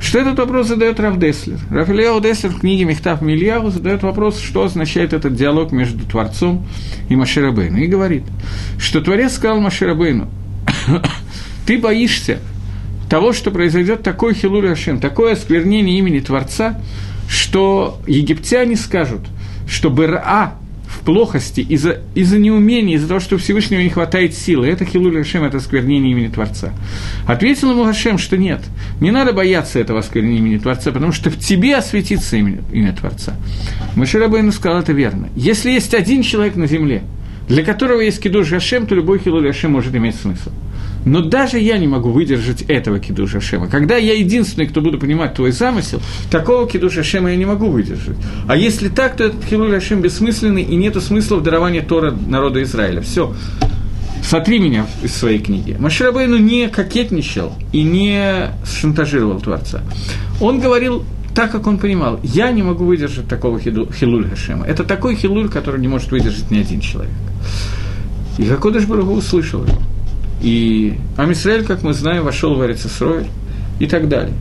что 0.00 0.18
этот 0.18 0.38
вопрос 0.38 0.68
задает 0.68 0.98
Раф 1.00 1.18
Деслер. 1.18 1.58
Раф 1.70 1.90
Ильяу 1.90 2.20
Деслер 2.20 2.50
в 2.50 2.60
книге 2.60 2.84
«Мехтав 2.84 3.20
Мильяу» 3.20 3.70
задает 3.70 4.02
вопрос, 4.02 4.40
что 4.40 4.64
означает 4.64 5.12
этот 5.12 5.34
диалог 5.34 5.72
между 5.72 6.04
Творцом 6.06 6.66
и 7.08 7.16
Маширабейну. 7.16 7.78
И 7.78 7.86
говорит, 7.86 8.24
что 8.78 9.00
Творец 9.00 9.34
сказал 9.34 9.60
Маширабейну, 9.60 10.28
ты 11.66 11.78
боишься 11.78 12.40
того, 13.10 13.32
что 13.32 13.50
произойдет 13.50 14.02
такой 14.02 14.34
хилур 14.34 14.64
Ашем, 14.66 14.98
такое 14.98 15.32
осквернение 15.32 15.98
имени 15.98 16.20
Творца, 16.20 16.80
что 17.28 18.00
египтяне 18.06 18.76
скажут, 18.76 19.20
что 19.68 19.90
Бера 19.90 20.52
в 20.98 21.04
плохости, 21.04 21.60
из-за 21.60 22.00
из 22.14 22.32
неумения, 22.32 22.94
из-за 22.94 23.08
того, 23.08 23.20
что 23.20 23.38
Всевышнего 23.38 23.80
не 23.80 23.88
хватает 23.88 24.34
силы. 24.34 24.66
Это 24.68 24.84
Хилуль 24.84 25.16
Хашем, 25.18 25.44
это 25.44 25.58
осквернение 25.58 26.12
имени 26.12 26.28
Творца. 26.28 26.72
Ответил 27.26 27.70
ему 27.70 27.84
Хашем, 27.84 28.18
что 28.18 28.36
нет, 28.36 28.60
не 29.00 29.10
надо 29.10 29.32
бояться 29.32 29.78
этого 29.78 30.00
осквернения 30.00 30.38
имени 30.38 30.58
Творца, 30.58 30.90
потому 30.92 31.12
что 31.12 31.30
в 31.30 31.38
тебе 31.38 31.76
осветится 31.76 32.36
имя, 32.36 32.62
имя 32.72 32.92
Творца. 32.92 33.36
Маширабейну 33.94 34.52
сказал 34.52 34.80
это 34.80 34.92
верно. 34.92 35.28
Если 35.36 35.70
есть 35.70 35.94
один 35.94 36.22
человек 36.22 36.56
на 36.56 36.66
земле, 36.66 37.02
для 37.48 37.64
которого 37.64 38.00
есть 38.00 38.20
кидуш 38.20 38.50
Хашем, 38.50 38.86
то 38.86 38.94
любой 38.94 39.18
Хилуль 39.18 39.46
Хашем 39.46 39.72
может 39.72 39.94
иметь 39.94 40.16
смысл. 40.16 40.50
Но 41.04 41.22
даже 41.22 41.58
я 41.58 41.78
не 41.78 41.86
могу 41.86 42.10
выдержать 42.10 42.62
этого 42.62 42.98
кидуша 42.98 43.40
Шема. 43.40 43.68
Когда 43.68 43.96
я 43.96 44.14
единственный, 44.14 44.66
кто 44.66 44.80
буду 44.80 44.98
понимать 44.98 45.34
твой 45.34 45.52
замысел, 45.52 46.00
такого 46.30 46.68
кидуша 46.68 47.02
Шема 47.02 47.30
я 47.30 47.36
не 47.36 47.46
могу 47.46 47.68
выдержать. 47.68 48.16
А 48.46 48.56
если 48.56 48.88
так, 48.88 49.16
то 49.16 49.24
этот 49.24 49.44
кидуш 49.44 49.82
Шем 49.82 50.02
бессмысленный, 50.02 50.62
и 50.62 50.76
нет 50.76 51.00
смысла 51.02 51.36
в 51.36 51.42
даровании 51.42 51.80
Тора 51.80 52.14
народу 52.26 52.62
Израиля. 52.62 53.00
Все. 53.00 53.34
Сотри 54.22 54.58
меня 54.58 54.86
из 55.02 55.14
своей 55.14 55.38
книги. 55.38 55.76
Маширабейну 55.78 56.36
не 56.36 56.68
кокетничал 56.68 57.54
и 57.72 57.82
не 57.82 58.50
шантажировал 58.64 59.40
Творца. 59.40 59.80
Он 60.40 60.60
говорил 60.60 61.04
так, 61.34 61.52
как 61.52 61.66
он 61.66 61.78
понимал, 61.78 62.18
я 62.22 62.50
не 62.50 62.62
могу 62.62 62.84
выдержать 62.84 63.28
такого 63.28 63.60
хилуль 63.60 64.28
Хашема. 64.28 64.66
Это 64.66 64.84
такой 64.84 65.14
хилуль, 65.14 65.48
который 65.48 65.80
не 65.80 65.88
может 65.88 66.10
выдержать 66.10 66.50
ни 66.50 66.58
один 66.58 66.80
человек. 66.80 67.14
И 68.38 68.44
Хакодыш 68.44 68.84
Барагу 68.84 69.12
услышал 69.12 69.62
его. 69.62 69.78
И 70.40 70.98
Амисраэль, 71.16 71.64
как 71.64 71.82
мы 71.82 71.92
знаем, 71.92 72.24
вошел 72.24 72.54
в 72.54 72.64
Эрицесрой 72.64 73.26
и 73.80 73.86
так 73.86 74.08
далее. 74.08 74.34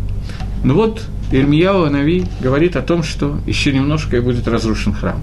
Но 0.63 0.73
вот 0.75 1.01
Ирмияу 1.31 1.89
Нави 1.89 2.25
говорит 2.41 2.75
о 2.75 2.81
том, 2.81 3.03
что 3.03 3.37
еще 3.45 3.71
немножко 3.73 4.17
и 4.17 4.19
будет 4.19 4.47
разрушен 4.47 4.93
храм. 4.93 5.21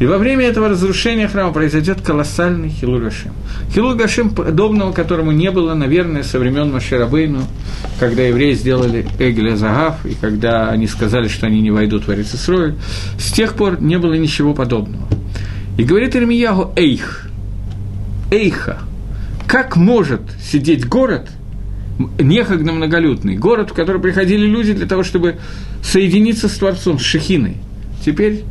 И 0.00 0.06
во 0.06 0.16
время 0.16 0.46
этого 0.46 0.70
разрушения 0.70 1.28
храма 1.28 1.52
произойдет 1.52 2.00
колоссальный 2.00 2.70
Хилуль 2.70 3.10
Гашем, 3.96 4.30
подобного 4.30 4.92
которому 4.92 5.30
не 5.30 5.50
было, 5.50 5.74
наверное, 5.74 6.22
со 6.22 6.38
времен 6.38 6.72
Маширабейну, 6.72 7.42
когда 7.98 8.22
евреи 8.22 8.54
сделали 8.54 9.06
Эгеля 9.18 9.56
Загав, 9.56 10.06
и 10.06 10.14
когда 10.14 10.70
они 10.70 10.86
сказали, 10.86 11.28
что 11.28 11.48
они 11.48 11.60
не 11.60 11.70
войдут 11.70 12.06
в 12.06 12.12
Эрицесрой, 12.12 12.76
с 13.18 13.30
тех 13.30 13.52
пор 13.52 13.82
не 13.82 13.98
было 13.98 14.14
ничего 14.14 14.54
подобного. 14.54 15.06
И 15.76 15.84
говорит 15.84 16.16
Ирмиягу 16.16 16.72
Эйх, 16.76 17.28
Эйха, 18.30 18.78
как 19.50 19.74
может 19.74 20.20
сидеть 20.40 20.86
город, 20.86 21.28
некогда 22.20 22.70
многолюдный, 22.70 23.36
город, 23.36 23.72
в 23.72 23.74
который 23.74 24.00
приходили 24.00 24.46
люди 24.46 24.72
для 24.72 24.86
того, 24.86 25.02
чтобы 25.02 25.40
соединиться 25.82 26.48
с 26.48 26.52
Творцом, 26.52 27.00
с 27.00 27.02
Шехиной. 27.02 27.56
Теперь 28.06 28.44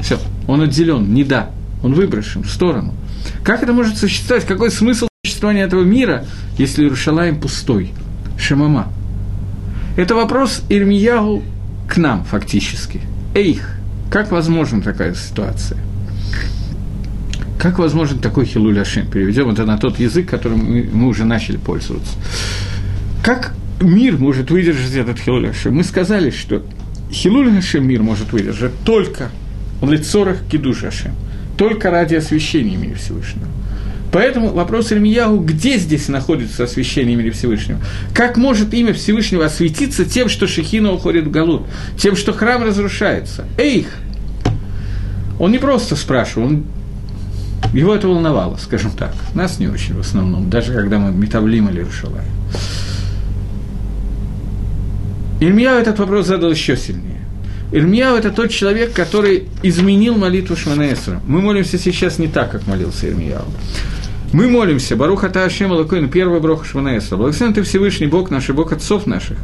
все, 0.00 0.18
он 0.46 0.62
отделен, 0.62 1.12
не 1.12 1.22
да, 1.22 1.50
он 1.82 1.92
выброшен 1.92 2.44
в 2.44 2.50
сторону. 2.50 2.94
Как 3.44 3.62
это 3.62 3.74
может 3.74 3.98
существовать? 3.98 4.46
Какой 4.46 4.70
смысл 4.70 5.08
существования 5.22 5.64
этого 5.64 5.82
мира, 5.82 6.24
если 6.56 6.82
Иерушалаем 6.82 7.38
пустой? 7.38 7.92
Шамама. 8.38 8.90
Это 9.98 10.14
вопрос 10.14 10.62
Ирмиягу 10.70 11.42
к 11.86 11.98
нам, 11.98 12.24
фактически. 12.24 13.02
Эйх, 13.34 13.74
как 14.10 14.32
возможна 14.32 14.80
такая 14.80 15.14
ситуация? 15.14 15.78
Как 17.58 17.80
возможен 17.80 18.20
такой 18.20 18.46
Хилуль 18.46 18.78
Ашем? 18.80 19.06
Переведем 19.06 19.50
это 19.50 19.64
на 19.64 19.78
тот 19.78 19.98
язык, 19.98 20.28
которым 20.28 20.60
мы, 20.60 20.88
мы 20.92 21.08
уже 21.08 21.24
начали 21.24 21.56
пользоваться. 21.56 22.12
Как 23.22 23.52
мир 23.80 24.16
может 24.16 24.50
выдержать 24.50 24.94
этот 24.94 25.18
Хилуль 25.18 25.48
Ашем? 25.48 25.74
Мы 25.74 25.82
сказали, 25.82 26.30
что 26.30 26.62
Хилуль 27.10 27.56
Ашем 27.58 27.86
мир 27.86 28.02
может 28.02 28.32
выдержать 28.32 28.72
только 28.84 29.30
в 29.80 29.90
лицорах 29.90 30.38
Кидуш 30.50 30.84
Ашем, 30.84 31.12
только 31.56 31.90
ради 31.90 32.14
освящения 32.14 32.74
имени 32.74 32.94
Всевышнего. 32.94 33.48
Поэтому 34.12 34.50
вопрос 34.50 34.92
Ильмияху, 34.92 35.38
где 35.38 35.78
здесь 35.78 36.08
находится 36.08 36.64
освящение 36.64 37.14
имени 37.14 37.30
Всевышнего? 37.30 37.80
Как 38.14 38.36
может 38.36 38.72
имя 38.72 38.94
Всевышнего 38.94 39.44
осветиться 39.44 40.04
тем, 40.04 40.28
что 40.28 40.46
Шехина 40.46 40.92
уходит 40.92 41.26
в 41.26 41.30
Галут, 41.30 41.62
тем, 41.98 42.16
что 42.16 42.32
храм 42.32 42.62
разрушается? 42.62 43.46
Эйх! 43.58 43.88
Он 45.38 45.52
не 45.52 45.58
просто 45.58 45.94
спрашивал, 45.94 46.46
он 46.46 46.64
его 47.72 47.94
это 47.94 48.08
волновало, 48.08 48.56
скажем 48.56 48.92
так. 48.92 49.14
Нас 49.34 49.58
не 49.58 49.68
очень 49.68 49.94
в 49.94 50.00
основном, 50.00 50.50
даже 50.50 50.72
когда 50.72 50.98
мы 50.98 51.12
метаблим 51.12 51.68
или 51.68 51.82
Рушалай. 51.82 52.24
Ильмияу 55.40 55.78
этот 55.78 55.98
вопрос 55.98 56.26
задал 56.26 56.50
еще 56.50 56.76
сильнее. 56.76 57.18
Ирмияу– 57.70 58.16
это 58.18 58.30
тот 58.30 58.50
человек, 58.50 58.94
который 58.94 59.44
изменил 59.62 60.16
молитву 60.16 60.56
Шманаэсра. 60.56 61.20
Мы 61.26 61.42
молимся 61.42 61.78
сейчас 61.78 62.18
не 62.18 62.26
так, 62.26 62.50
как 62.50 62.66
молился 62.66 63.08
Ирмияу. 63.08 63.44
Мы 64.32 64.48
молимся, 64.48 64.96
Баруха 64.96 65.28
Таашем 65.28 65.72
Алакоин, 65.72 66.08
первый 66.08 66.40
Броха 66.40 66.64
Шманаэсра. 66.64 67.16
Благословен 67.16 67.54
ты 67.54 67.62
Всевышний 67.62 68.06
Бог 68.06 68.30
наш 68.30 68.48
и 68.48 68.52
Бог 68.52 68.72
отцов 68.72 69.06
наших. 69.06 69.38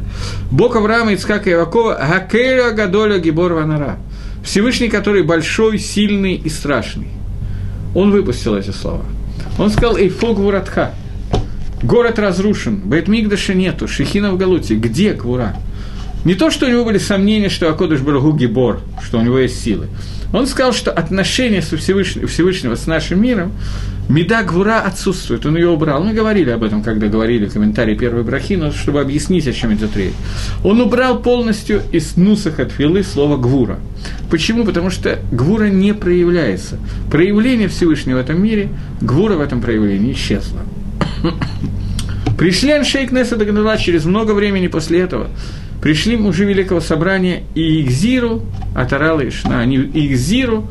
Бог 0.51 0.75
Авраама, 0.75 1.13
Ицкака 1.13 1.49
и 1.49 1.53
Явакова, 1.53 1.99
Гакера 1.99 2.71
Гадоля 2.71 3.19
Гибор 3.19 3.53
Ванара. 3.53 3.97
Всевышний, 4.43 4.89
который 4.89 5.23
большой, 5.23 5.79
сильный 5.79 6.35
и 6.35 6.49
страшный. 6.49 7.07
Он 7.95 8.11
выпустил 8.11 8.55
эти 8.55 8.69
слова. 8.69 9.05
Он 9.57 9.71
сказал 9.71 9.97
«Эйфог 9.97 10.37
Вуратха». 10.37 10.93
Город 11.81 12.19
разрушен, 12.19 12.77
Бейтмигдаша 12.77 13.53
нету, 13.53 13.87
Шехина 13.87 14.31
в 14.31 14.37
Галуте. 14.37 14.75
Где 14.75 15.13
Квура? 15.13 15.55
Не 16.23 16.33
то, 16.35 16.49
что 16.49 16.65
у 16.65 16.69
него 16.69 16.83
были 16.83 16.97
сомнения, 16.97 17.49
что 17.49 17.69
Акодыш 17.69 18.01
Барагу 18.01 18.33
Гибор, 18.33 18.81
что 19.03 19.19
у 19.19 19.21
него 19.21 19.39
есть 19.39 19.61
силы. 19.61 19.87
Он 20.35 20.47
сказал, 20.47 20.73
что 20.73 20.91
отношения 20.91 21.61
со 21.61 21.77
Всевышнего, 21.77 22.27
Всевышнего 22.27 22.75
с 22.75 22.87
нашим 22.87 23.21
миром, 23.21 23.53
Меда 24.09 24.43
Гвура 24.43 24.81
отсутствует, 24.81 25.45
он 25.45 25.55
ее 25.55 25.69
убрал. 25.69 26.03
Мы 26.03 26.13
говорили 26.13 26.49
об 26.49 26.61
этом, 26.61 26.83
когда 26.83 27.07
говорили 27.07 27.47
комментарии 27.47 27.95
первой 27.95 28.23
брахи, 28.23 28.53
но 28.53 28.73
чтобы 28.73 28.99
объяснить, 28.99 29.47
о 29.47 29.53
чем 29.53 29.73
идет 29.73 29.95
речь. 29.95 30.13
Он 30.65 30.81
убрал 30.81 31.21
полностью 31.21 31.81
из 31.93 32.17
Нусах 32.17 32.59
от 32.59 32.73
Филы 32.73 33.03
слово 33.03 33.37
Гвура. 33.37 33.79
Почему? 34.29 34.65
Потому 34.65 34.89
что 34.89 35.19
Гвура 35.31 35.69
не 35.69 35.93
проявляется. 35.93 36.79
Проявление 37.09 37.69
Всевышнего 37.69 38.17
в 38.17 38.19
этом 38.19 38.43
мире, 38.43 38.67
Гвура 38.99 39.35
в 39.35 39.41
этом 39.41 39.61
проявлении 39.61 40.11
исчезла. 40.11 40.59
Пришли 42.37 42.71
Аншейк 42.71 43.13
Неса 43.13 43.37
Дагнала 43.37 43.77
через 43.77 44.03
много 44.03 44.33
времени 44.33 44.67
после 44.67 44.99
этого 44.99 45.29
пришли 45.85 46.17
мужи 46.17 46.45
Великого 46.45 46.81
Собрания 46.81 47.43
и 47.53 47.79
Игзиру, 47.81 48.41
Атарала 48.73 49.21
и 49.21 49.29
Шна, 49.29 49.59
они 49.59 49.75
Игзиру, 49.75 50.67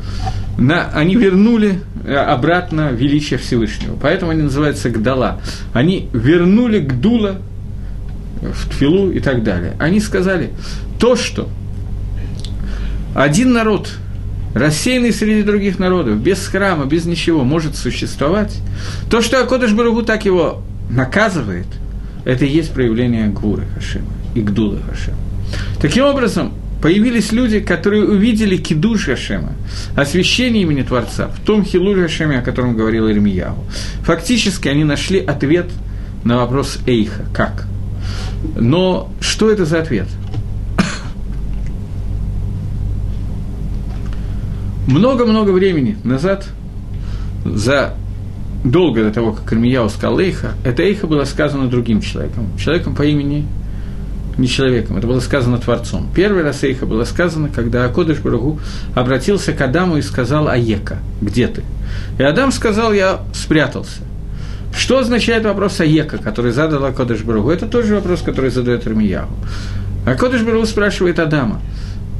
на, 0.57 0.89
они 0.89 1.15
вернули 1.15 1.79
э, 2.03 2.13
обратно 2.13 2.91
величие 2.91 3.39
Всевышнего. 3.39 3.95
Поэтому 3.95 4.31
они 4.31 4.41
называются 4.41 4.89
Гдала. 4.89 5.39
Они 5.71 6.09
вернули 6.11 6.79
Гдула 6.79 7.37
в 8.41 8.69
Тфилу 8.69 9.09
и 9.09 9.21
так 9.21 9.43
далее. 9.43 9.77
Они 9.79 10.01
сказали, 10.01 10.49
то, 10.99 11.15
что 11.15 11.47
один 13.15 13.53
народ, 13.53 13.91
рассеянный 14.53 15.13
среди 15.13 15.43
других 15.43 15.79
народов, 15.79 16.17
без 16.17 16.45
храма, 16.45 16.87
без 16.87 17.05
ничего, 17.05 17.45
может 17.45 17.77
существовать, 17.77 18.53
то, 19.09 19.21
что 19.21 19.41
Акодыш 19.41 19.71
Баругу 19.71 20.01
так 20.03 20.25
его 20.25 20.61
наказывает, 20.89 21.67
это 22.25 22.43
и 22.43 22.49
есть 22.49 22.73
проявление 22.73 23.29
Гвуры 23.29 23.63
Хашима 23.75 24.14
и 24.35 24.41
Гдула 24.41 24.79
Хашема. 24.87 25.17
Таким 25.81 26.05
образом, 26.05 26.53
появились 26.81 27.31
люди, 27.31 27.59
которые 27.61 28.05
увидели 28.05 28.57
кидуш 28.57 29.05
Хашема, 29.05 29.53
освящение 29.95 30.63
имени 30.63 30.83
Творца, 30.83 31.29
в 31.29 31.39
том 31.39 31.63
Хилуль 31.63 32.01
Хашеме, 32.03 32.39
о 32.39 32.41
котором 32.41 32.75
говорил 32.75 33.07
Ирмияву. 33.09 33.63
Фактически 34.03 34.67
они 34.67 34.83
нашли 34.83 35.19
ответ 35.19 35.67
на 36.23 36.37
вопрос 36.37 36.79
Эйха, 36.85 37.25
как. 37.33 37.65
Но 38.55 39.11
что 39.19 39.49
это 39.49 39.65
за 39.65 39.79
ответ? 39.79 40.07
Много-много 44.87 45.49
времени 45.49 45.97
назад, 46.03 46.47
за 47.43 47.95
долго 48.63 49.03
до 49.03 49.11
того, 49.11 49.31
как 49.33 49.51
Ирмияу 49.51 49.89
сказал 49.89 50.19
Эйха, 50.19 50.53
это 50.63 50.83
Эйха 50.83 51.07
было 51.07 51.23
сказано 51.23 51.67
другим 51.67 52.01
человеком, 52.01 52.49
человеком 52.57 52.95
по 52.95 53.03
имени 53.03 53.45
не 54.37 54.47
человеком, 54.47 54.97
это 54.97 55.07
было 55.07 55.19
сказано 55.19 55.57
Творцом. 55.57 56.09
Первый 56.13 56.43
раз 56.43 56.63
Эйха 56.63 56.85
было 56.85 57.03
сказано, 57.05 57.49
когда 57.49 57.85
Акодыш 57.85 58.19
Барагу 58.19 58.59
обратился 58.93 59.53
к 59.53 59.61
Адаму 59.61 59.97
и 59.97 60.01
сказал 60.01 60.47
«Аека, 60.47 60.97
где 61.21 61.47
ты?» 61.47 61.63
И 62.19 62.23
Адам 62.23 62.51
сказал 62.51 62.93
«Я 62.93 63.21
спрятался». 63.33 64.01
Что 64.75 64.99
означает 64.99 65.45
вопрос 65.45 65.79
Аека, 65.79 66.17
который 66.17 66.51
задал 66.51 66.83
Акодыш 66.83 67.21
Барагу? 67.21 67.49
Это 67.49 67.65
тот 67.65 67.85
же 67.85 67.95
вопрос, 67.95 68.21
который 68.21 68.49
задает 68.49 68.85
Армиягу. 68.85 69.33
Акодыш 70.05 70.41
Барагу 70.41 70.65
спрашивает 70.65 71.17
Адама, 71.19 71.61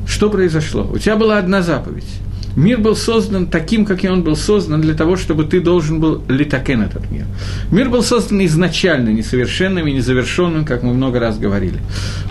что 0.07 0.29
произошло? 0.29 0.89
У 0.91 0.97
тебя 0.97 1.17
была 1.17 1.37
одна 1.37 1.61
заповедь. 1.61 2.07
Мир 2.55 2.79
был 2.79 2.95
создан 2.95 3.47
таким, 3.47 3.85
как 3.85 4.03
и 4.03 4.09
он 4.09 4.23
был 4.23 4.37
создан, 4.37 4.81
для 4.81 4.93
того, 4.93 5.17
чтобы 5.17 5.43
ты 5.43 5.59
должен 5.59 5.99
был 5.99 6.21
литакен 6.29 6.81
этот 6.81 7.11
мир. 7.11 7.25
Мир 7.69 7.89
был 7.89 8.01
создан 8.01 8.45
изначально 8.45 9.09
несовершенным 9.09 9.85
и 9.87 9.93
незавершенным, 9.93 10.63
как 10.63 10.83
мы 10.83 10.93
много 10.93 11.19
раз 11.19 11.37
говорили. 11.37 11.79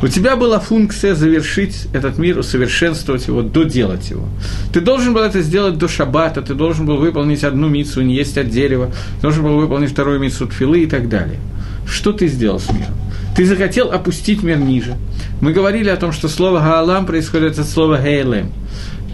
У 0.03 0.09
тебя 0.09 0.37
была 0.37 0.61
функция 0.61 1.15
завершить 1.15 1.89
этот 1.93 2.19
мир, 2.19 2.39
усовершенствовать 2.39 3.27
его, 3.27 3.43
доделать 3.43 4.09
его. 4.11 4.27
Ты 4.73 4.81
должен 4.81 5.13
был 5.13 5.21
это 5.21 5.43
сделать 5.43 5.77
до 5.77 5.89
шаббата, 5.89 6.41
ты 6.41 6.55
должен 6.55 6.87
был 6.87 6.97
выполнить 6.97 7.45
одну 7.45 7.69
мицу, 7.69 8.01
не 8.01 8.15
есть 8.15 8.39
от 8.39 8.49
дерева, 8.49 8.91
должен 9.21 9.45
был 9.45 9.59
выполнить 9.59 9.91
вторую 9.91 10.21
мицу 10.21 10.47
тфилы 10.47 10.85
и 10.85 10.87
так 10.87 11.09
далее. 11.09 11.39
Что 11.87 12.13
ты 12.13 12.29
сделал 12.29 12.61
с 12.61 12.71
миром? 12.73 12.95
Ты 13.37 13.45
захотел 13.47 13.91
опустить 13.91 14.43
мир 14.43 14.59
ниже. 14.59 14.97
Мы 15.41 15.53
говорили 15.53 15.89
о 15.89 15.97
том, 15.97 16.13
что 16.13 16.29
слово 16.29 16.61
«гаалам» 16.61 17.05
происходит 17.05 17.59
от 17.59 17.69
слова 17.69 18.01
«гейлем». 18.01 18.53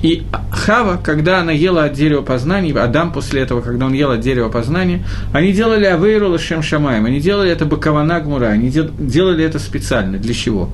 И 0.03 0.23
Хава, 0.51 0.99
когда 1.03 1.41
она 1.41 1.53
ела 1.53 1.85
от 1.85 1.93
дерева 1.93 2.23
познания, 2.23 2.73
Адам 2.73 3.13
после 3.13 3.43
этого, 3.43 3.61
когда 3.61 3.87
он 3.87 3.93
ел 3.93 4.11
от 4.11 4.21
дерева 4.21 4.49
познания, 4.49 5.05
они 5.33 5.53
делали 5.53 5.85
Авейру 5.85 6.31
Лашем 6.31 6.63
Шамаем, 6.63 7.05
они 7.05 7.21
делали 7.21 7.51
это 7.51 7.67
Бакавана 7.67 8.21
Гмура, 8.21 8.47
они 8.47 8.71
делали 8.71 9.45
это 9.45 9.59
специально. 9.59 10.19
Для 10.19 10.35
чего? 10.35 10.71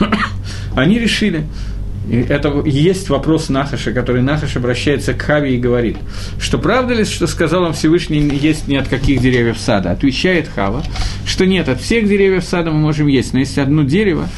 они 0.76 0.98
решили, 0.98 1.46
и 2.08 2.16
это 2.16 2.62
есть 2.64 3.08
вопрос 3.08 3.48
Нахаша, 3.48 3.92
который 3.92 4.22
Нахаш 4.22 4.56
обращается 4.56 5.14
к 5.14 5.22
Хаве 5.22 5.54
и 5.54 5.58
говорит, 5.58 5.96
что 6.40 6.58
правда 6.58 6.94
ли, 6.94 7.04
что 7.04 7.26
сказал 7.28 7.62
он 7.62 7.74
Всевышний, 7.74 8.20
есть 8.20 8.66
ни 8.66 8.76
от 8.76 8.88
каких 8.88 9.20
деревьев 9.20 9.56
сада? 9.58 9.92
Отвечает 9.92 10.48
Хава, 10.48 10.82
что 11.24 11.46
нет, 11.46 11.68
от 11.68 11.80
всех 11.80 12.08
деревьев 12.08 12.44
сада 12.44 12.70
мы 12.70 12.78
можем 12.78 13.06
есть, 13.06 13.32
но 13.32 13.38
есть 13.38 13.56
одно 13.56 13.84
дерево, 13.84 14.28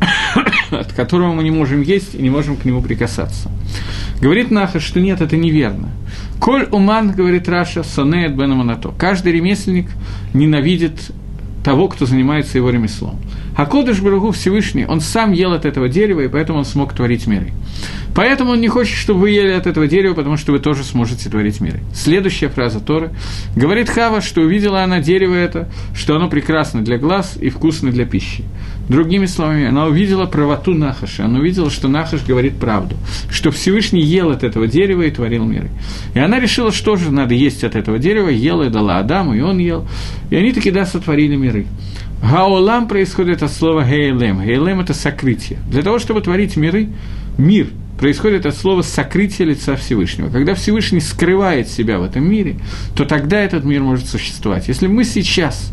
от 0.70 0.92
которого 0.92 1.32
мы 1.32 1.42
не 1.42 1.50
можем 1.50 1.82
есть 1.82 2.14
и 2.14 2.22
не 2.22 2.30
можем 2.30 2.56
к 2.56 2.64
нему 2.64 2.82
прикасаться. 2.82 3.50
Говорит 4.20 4.50
Нахаш, 4.50 4.82
что 4.82 5.00
нет, 5.00 5.20
это 5.20 5.36
неверно. 5.36 5.90
Коль 6.40 6.66
уман, 6.70 7.12
говорит 7.12 7.48
Раша, 7.48 7.82
сонеет 7.82 8.36
бенаманато. 8.36 8.92
Каждый 8.98 9.32
ремесленник 9.32 9.88
ненавидит 10.34 11.12
того, 11.64 11.88
кто 11.88 12.06
занимается 12.06 12.58
его 12.58 12.70
ремеслом. 12.70 13.18
А 13.58 13.66
Кодыш 13.66 13.98
Барагу 13.98 14.30
Всевышний, 14.30 14.86
он 14.86 15.00
сам 15.00 15.32
ел 15.32 15.52
от 15.52 15.64
этого 15.64 15.88
дерева, 15.88 16.20
и 16.20 16.28
поэтому 16.28 16.60
он 16.60 16.64
смог 16.64 16.94
творить 16.94 17.26
миры. 17.26 17.50
Поэтому 18.14 18.52
он 18.52 18.60
не 18.60 18.68
хочет, 18.68 18.96
чтобы 18.96 19.22
вы 19.22 19.30
ели 19.30 19.50
от 19.50 19.66
этого 19.66 19.88
дерева, 19.88 20.14
потому 20.14 20.36
что 20.36 20.52
вы 20.52 20.60
тоже 20.60 20.84
сможете 20.84 21.28
творить 21.28 21.60
миры. 21.60 21.80
Следующая 21.92 22.50
фраза 22.50 22.78
Торы. 22.78 23.10
Говорит 23.56 23.88
Хава, 23.88 24.20
что 24.20 24.42
увидела 24.42 24.84
она 24.84 25.00
дерево 25.00 25.34
это, 25.34 25.68
что 25.92 26.14
оно 26.14 26.28
прекрасно 26.28 26.84
для 26.84 26.98
глаз 26.98 27.36
и 27.36 27.50
вкусно 27.50 27.90
для 27.90 28.06
пищи. 28.06 28.44
Другими 28.88 29.26
словами, 29.26 29.66
она 29.66 29.86
увидела 29.86 30.26
правоту 30.26 30.74
Нахаша, 30.74 31.24
она 31.24 31.40
увидела, 31.40 31.68
что 31.68 31.88
Нахаш 31.88 32.24
говорит 32.24 32.60
правду, 32.60 32.94
что 33.28 33.50
Всевышний 33.50 34.02
ел 34.02 34.30
от 34.30 34.44
этого 34.44 34.68
дерева 34.68 35.02
и 35.02 35.10
творил 35.10 35.44
миры. 35.44 35.68
И 36.14 36.20
она 36.20 36.38
решила, 36.38 36.70
что 36.70 36.94
же 36.94 37.10
надо 37.10 37.34
есть 37.34 37.64
от 37.64 37.74
этого 37.74 37.98
дерева, 37.98 38.28
ела 38.28 38.62
и 38.62 38.70
дала 38.70 38.98
Адаму, 38.98 39.34
и 39.34 39.40
он 39.40 39.58
ел. 39.58 39.84
И 40.30 40.36
они 40.36 40.52
таки, 40.52 40.70
да, 40.70 40.86
сотворили 40.86 41.34
миры. 41.34 41.66
Гаолам 42.22 42.88
происходит 42.88 43.42
от 43.42 43.52
слова 43.52 43.84
гейлем. 43.84 44.42
Гейлем– 44.42 44.80
это 44.82 44.94
сокрытие. 44.94 45.58
Для 45.70 45.82
того, 45.82 45.98
чтобы 45.98 46.20
творить 46.20 46.56
миры, 46.56 46.88
мир 47.36 47.68
происходит 47.98 48.46
от 48.46 48.54
слова 48.56 48.82
сокрытие 48.82 49.48
лица 49.48 49.76
Всевышнего. 49.76 50.28
Когда 50.30 50.54
Всевышний 50.54 51.00
скрывает 51.00 51.68
себя 51.68 51.98
в 51.98 52.04
этом 52.04 52.28
мире, 52.28 52.56
то 52.96 53.04
тогда 53.04 53.40
этот 53.40 53.64
мир 53.64 53.82
может 53.82 54.06
существовать. 54.06 54.68
Если 54.68 54.86
мы 54.86 55.04
сейчас 55.04 55.72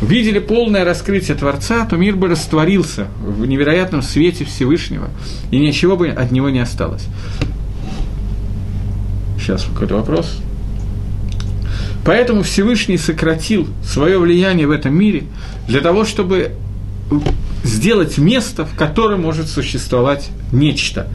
видели 0.00 0.38
полное 0.38 0.84
раскрытие 0.84 1.36
Творца, 1.36 1.84
то 1.84 1.96
мир 1.96 2.16
бы 2.16 2.28
растворился 2.28 3.08
в 3.20 3.44
невероятном 3.46 4.02
свете 4.02 4.44
Всевышнего, 4.44 5.08
и 5.50 5.58
ничего 5.58 5.96
бы 5.96 6.08
от 6.08 6.30
него 6.30 6.48
не 6.50 6.60
осталось. 6.60 7.06
Сейчас 9.38 9.64
какой-то 9.64 9.96
вопрос. 9.96 10.40
Поэтому 12.04 12.42
Всевышний 12.42 12.98
сократил 12.98 13.68
свое 13.84 14.18
влияние 14.18 14.66
в 14.66 14.70
этом 14.70 14.94
мире 14.94 15.24
для 15.66 15.80
того, 15.80 16.04
чтобы 16.04 16.52
сделать 17.64 18.18
место, 18.18 18.64
в 18.64 18.74
котором 18.76 19.22
может 19.22 19.48
существовать 19.48 20.30
нечто. 20.52 21.08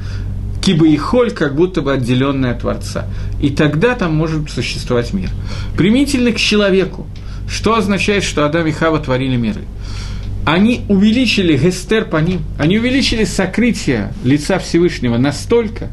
Киба 0.62 0.88
и 0.88 0.96
холь, 0.96 1.32
как 1.32 1.56
будто 1.56 1.82
бы 1.82 1.94
отделенное 1.94 2.52
от 2.52 2.60
Творца. 2.60 3.06
И 3.42 3.50
тогда 3.50 3.96
там 3.96 4.16
может 4.16 4.50
существовать 4.50 5.14
мир. 5.14 5.30
Примительно 5.76 6.32
к 6.32 6.38
человеку– 6.38 7.08
что 7.48 7.76
означает, 7.76 8.24
что 8.24 8.46
Адам 8.46 8.68
и 8.68 8.72
Хава 8.72 9.00
творили 9.00 9.36
миры? 9.36 9.62
Они 10.46 10.82
увеличили 10.90 11.58
гестер 11.58 12.06
по 12.06 12.18
ним, 12.18 12.42
они 12.58 12.78
увеличили 12.78 13.24
сокрытие 13.24 14.12
лица 14.24 14.60
Всевышнего 14.60 15.18
настолько, 15.18 15.90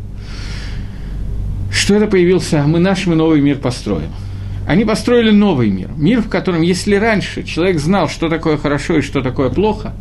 что 1.70 1.94
это 1.94 2.06
появился, 2.06 2.64
мы 2.66 2.80
наш 2.80 3.06
мы 3.06 3.14
новый 3.14 3.40
мир 3.40 3.58
построим– 3.58 4.10
они 4.66 4.84
построили 4.84 5.30
новый 5.30 5.70
мир. 5.70 5.88
Мир, 5.96 6.20
в 6.20 6.28
котором, 6.28 6.62
если 6.62 6.94
раньше 6.94 7.42
человек 7.42 7.78
знал, 7.80 8.08
что 8.08 8.28
такое 8.28 8.56
хорошо 8.56 8.98
и 8.98 9.00
что 9.00 9.20
такое 9.22 9.48
плохо, 9.48 9.94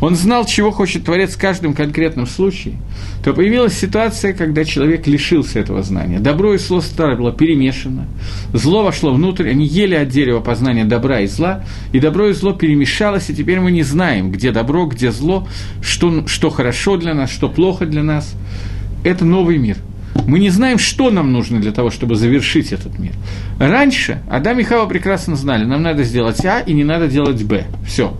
он 0.00 0.16
знал, 0.16 0.44
чего 0.44 0.70
хочет 0.70 1.04
Творец 1.04 1.34
в 1.34 1.40
каждом 1.40 1.74
конкретном 1.74 2.26
случае, 2.26 2.74
то 3.22 3.32
появилась 3.32 3.74
ситуация, 3.74 4.32
когда 4.32 4.64
человек 4.64 5.06
лишился 5.06 5.60
этого 5.60 5.82
знания. 5.82 6.18
Добро 6.18 6.54
и 6.54 6.58
зло 6.58 6.80
старое 6.80 7.16
было 7.16 7.32
перемешано, 7.32 8.06
зло 8.52 8.82
вошло 8.82 9.12
внутрь, 9.12 9.50
они 9.50 9.66
ели 9.66 9.94
от 9.94 10.08
дерева 10.08 10.40
познания 10.40 10.84
добра 10.84 11.20
и 11.20 11.26
зла, 11.26 11.64
и 11.92 12.00
добро 12.00 12.28
и 12.28 12.32
зло 12.32 12.52
перемешалось, 12.52 13.30
и 13.30 13.34
теперь 13.34 13.60
мы 13.60 13.70
не 13.70 13.82
знаем, 13.82 14.32
где 14.32 14.52
добро, 14.52 14.86
где 14.86 15.12
зло, 15.12 15.46
что, 15.82 16.26
что 16.26 16.50
хорошо 16.50 16.96
для 16.96 17.14
нас, 17.14 17.30
что 17.30 17.48
плохо 17.48 17.86
для 17.86 18.02
нас. 18.02 18.34
Это 19.04 19.24
новый 19.24 19.58
мир– 19.58 19.76
мы 20.26 20.38
не 20.38 20.50
знаем, 20.50 20.78
что 20.78 21.10
нам 21.10 21.32
нужно 21.32 21.60
для 21.60 21.72
того, 21.72 21.90
чтобы 21.90 22.16
завершить 22.16 22.72
этот 22.72 22.98
мир. 22.98 23.12
Раньше 23.58 24.20
Адам 24.30 24.58
и 24.58 24.62
Хава 24.62 24.86
прекрасно 24.86 25.36
знали, 25.36 25.64
нам 25.64 25.82
надо 25.82 26.02
сделать 26.04 26.44
А 26.44 26.60
и 26.60 26.72
не 26.72 26.84
надо 26.84 27.08
делать 27.08 27.42
Б. 27.44 27.64
Все. 27.86 28.16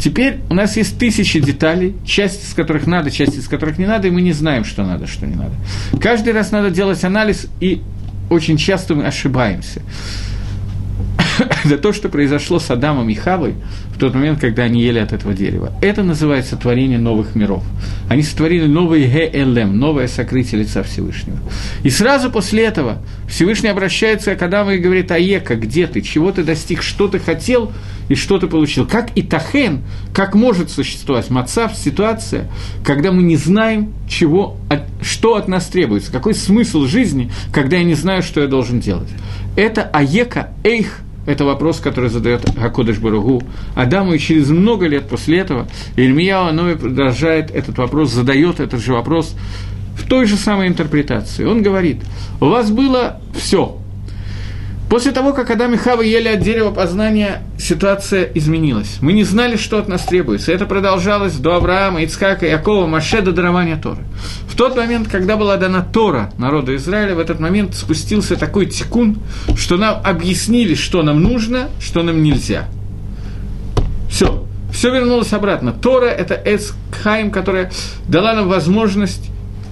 Теперь 0.00 0.38
у 0.48 0.54
нас 0.54 0.76
есть 0.76 0.98
тысячи 0.98 1.40
деталей, 1.40 1.94
часть 2.04 2.44
из 2.44 2.54
которых 2.54 2.86
надо, 2.86 3.10
часть 3.10 3.36
из 3.36 3.48
которых 3.48 3.78
не 3.78 3.86
надо, 3.86 4.08
и 4.08 4.10
мы 4.10 4.20
не 4.20 4.32
знаем, 4.32 4.64
что 4.64 4.84
надо, 4.84 5.06
что 5.06 5.26
не 5.26 5.34
надо. 5.34 5.52
Каждый 6.00 6.32
раз 6.32 6.52
надо 6.52 6.70
делать 6.70 7.02
анализ, 7.04 7.46
и 7.60 7.82
очень 8.30 8.56
часто 8.56 8.94
мы 8.94 9.04
ошибаемся. 9.04 9.82
Это 11.38 11.78
то, 11.78 11.92
что 11.92 12.08
произошло 12.08 12.58
с 12.58 12.70
Адамом 12.70 13.08
и 13.08 13.14
Хавой 13.14 13.54
в 13.94 13.98
тот 13.98 14.14
момент, 14.14 14.40
когда 14.40 14.64
они 14.64 14.82
ели 14.82 14.98
от 14.98 15.12
этого 15.12 15.34
дерева. 15.34 15.72
Это 15.80 16.02
называется 16.02 16.56
творение 16.56 16.98
новых 16.98 17.34
миров. 17.34 17.64
Они 18.08 18.22
сотворили 18.22 18.66
новый 18.66 19.06
ГЛМ, 19.06 19.78
новое 19.78 20.08
сокрытие 20.08 20.60
лица 20.62 20.82
Всевышнего. 20.82 21.38
И 21.82 21.90
сразу 21.90 22.30
после 22.30 22.64
этого 22.64 22.98
Всевышний 23.28 23.68
обращается 23.68 24.34
к 24.34 24.42
Адаму 24.42 24.72
и 24.72 24.78
говорит, 24.78 25.10
Аека, 25.10 25.56
где 25.56 25.86
ты, 25.86 26.00
чего 26.00 26.32
ты 26.32 26.42
достиг, 26.42 26.82
что 26.82 27.08
ты 27.08 27.18
хотел 27.18 27.72
и 28.08 28.14
что 28.14 28.38
ты 28.38 28.46
получил. 28.46 28.86
Как 28.86 29.16
и 29.16 29.22
Тахен, 29.22 29.82
как 30.14 30.34
может 30.34 30.70
существовать 30.70 31.30
Мацав, 31.30 31.76
ситуация, 31.76 32.48
когда 32.84 33.12
мы 33.12 33.22
не 33.22 33.36
знаем, 33.36 33.92
чего, 34.08 34.56
что 35.02 35.36
от 35.36 35.48
нас 35.48 35.66
требуется, 35.66 36.10
какой 36.10 36.34
смысл 36.34 36.86
жизни, 36.86 37.30
когда 37.52 37.76
я 37.76 37.84
не 37.84 37.94
знаю, 37.94 38.22
что 38.22 38.40
я 38.40 38.46
должен 38.46 38.80
делать. 38.80 39.08
Это 39.56 39.82
Аека 39.82 40.50
Эйх– 40.64 41.00
это 41.28 41.44
вопрос, 41.44 41.78
который 41.78 42.08
задает 42.08 42.42
Гакодыш 42.54 42.98
Баругу 42.98 43.42
Адаму, 43.74 44.14
и 44.14 44.18
через 44.18 44.48
много 44.48 44.86
лет 44.86 45.08
после 45.08 45.40
этого 45.40 45.68
Ильмияу 45.94 46.46
Анови 46.46 46.74
продолжает 46.74 47.50
этот 47.50 47.76
вопрос, 47.76 48.10
задает 48.10 48.60
этот 48.60 48.80
же 48.80 48.94
вопрос 48.94 49.36
в 49.94 50.08
той 50.08 50.24
же 50.24 50.36
самой 50.36 50.68
интерпретации. 50.68 51.44
Он 51.44 51.62
говорит, 51.62 51.98
у 52.40 52.46
вас 52.46 52.70
было 52.70 53.20
все, 53.36 53.76
После 54.88 55.12
того, 55.12 55.34
как 55.34 55.50
Адам 55.50 55.74
и 55.74 55.76
Хава 55.76 56.00
ели 56.00 56.28
от 56.28 56.40
дерева 56.40 56.70
познания, 56.70 57.42
ситуация 57.58 58.24
изменилась. 58.34 58.98
Мы 59.02 59.12
не 59.12 59.22
знали, 59.22 59.56
что 59.56 59.78
от 59.78 59.86
нас 59.86 60.04
требуется. 60.04 60.50
Это 60.50 60.64
продолжалось 60.64 61.34
до 61.34 61.56
Авраама, 61.56 62.02
Ицхака, 62.02 62.46
Якова, 62.46 62.86
Маше 62.86 63.20
до 63.20 63.32
дарования 63.32 63.76
Торы. 63.76 64.04
В 64.48 64.56
тот 64.56 64.76
момент, 64.76 65.08
когда 65.08 65.36
была 65.36 65.58
дана 65.58 65.82
Тора 65.82 66.32
народу 66.38 66.74
Израиля, 66.76 67.14
в 67.14 67.18
этот 67.18 67.38
момент 67.38 67.74
спустился 67.74 68.36
такой 68.36 68.64
тикун, 68.64 69.18
что 69.56 69.76
нам 69.76 70.00
объяснили, 70.02 70.74
что 70.74 71.02
нам 71.02 71.22
нужно, 71.22 71.68
что 71.80 72.02
нам 72.02 72.22
нельзя. 72.22 72.64
Все. 74.08 74.46
Все 74.72 74.90
вернулось 74.90 75.32
обратно. 75.34 75.72
Тора– 75.72 76.06
это 76.06 76.34
Эцхайм, 76.34 77.30
которая 77.30 77.70
дала 78.08 78.32
нам 78.32 78.48
возможность 78.48 79.28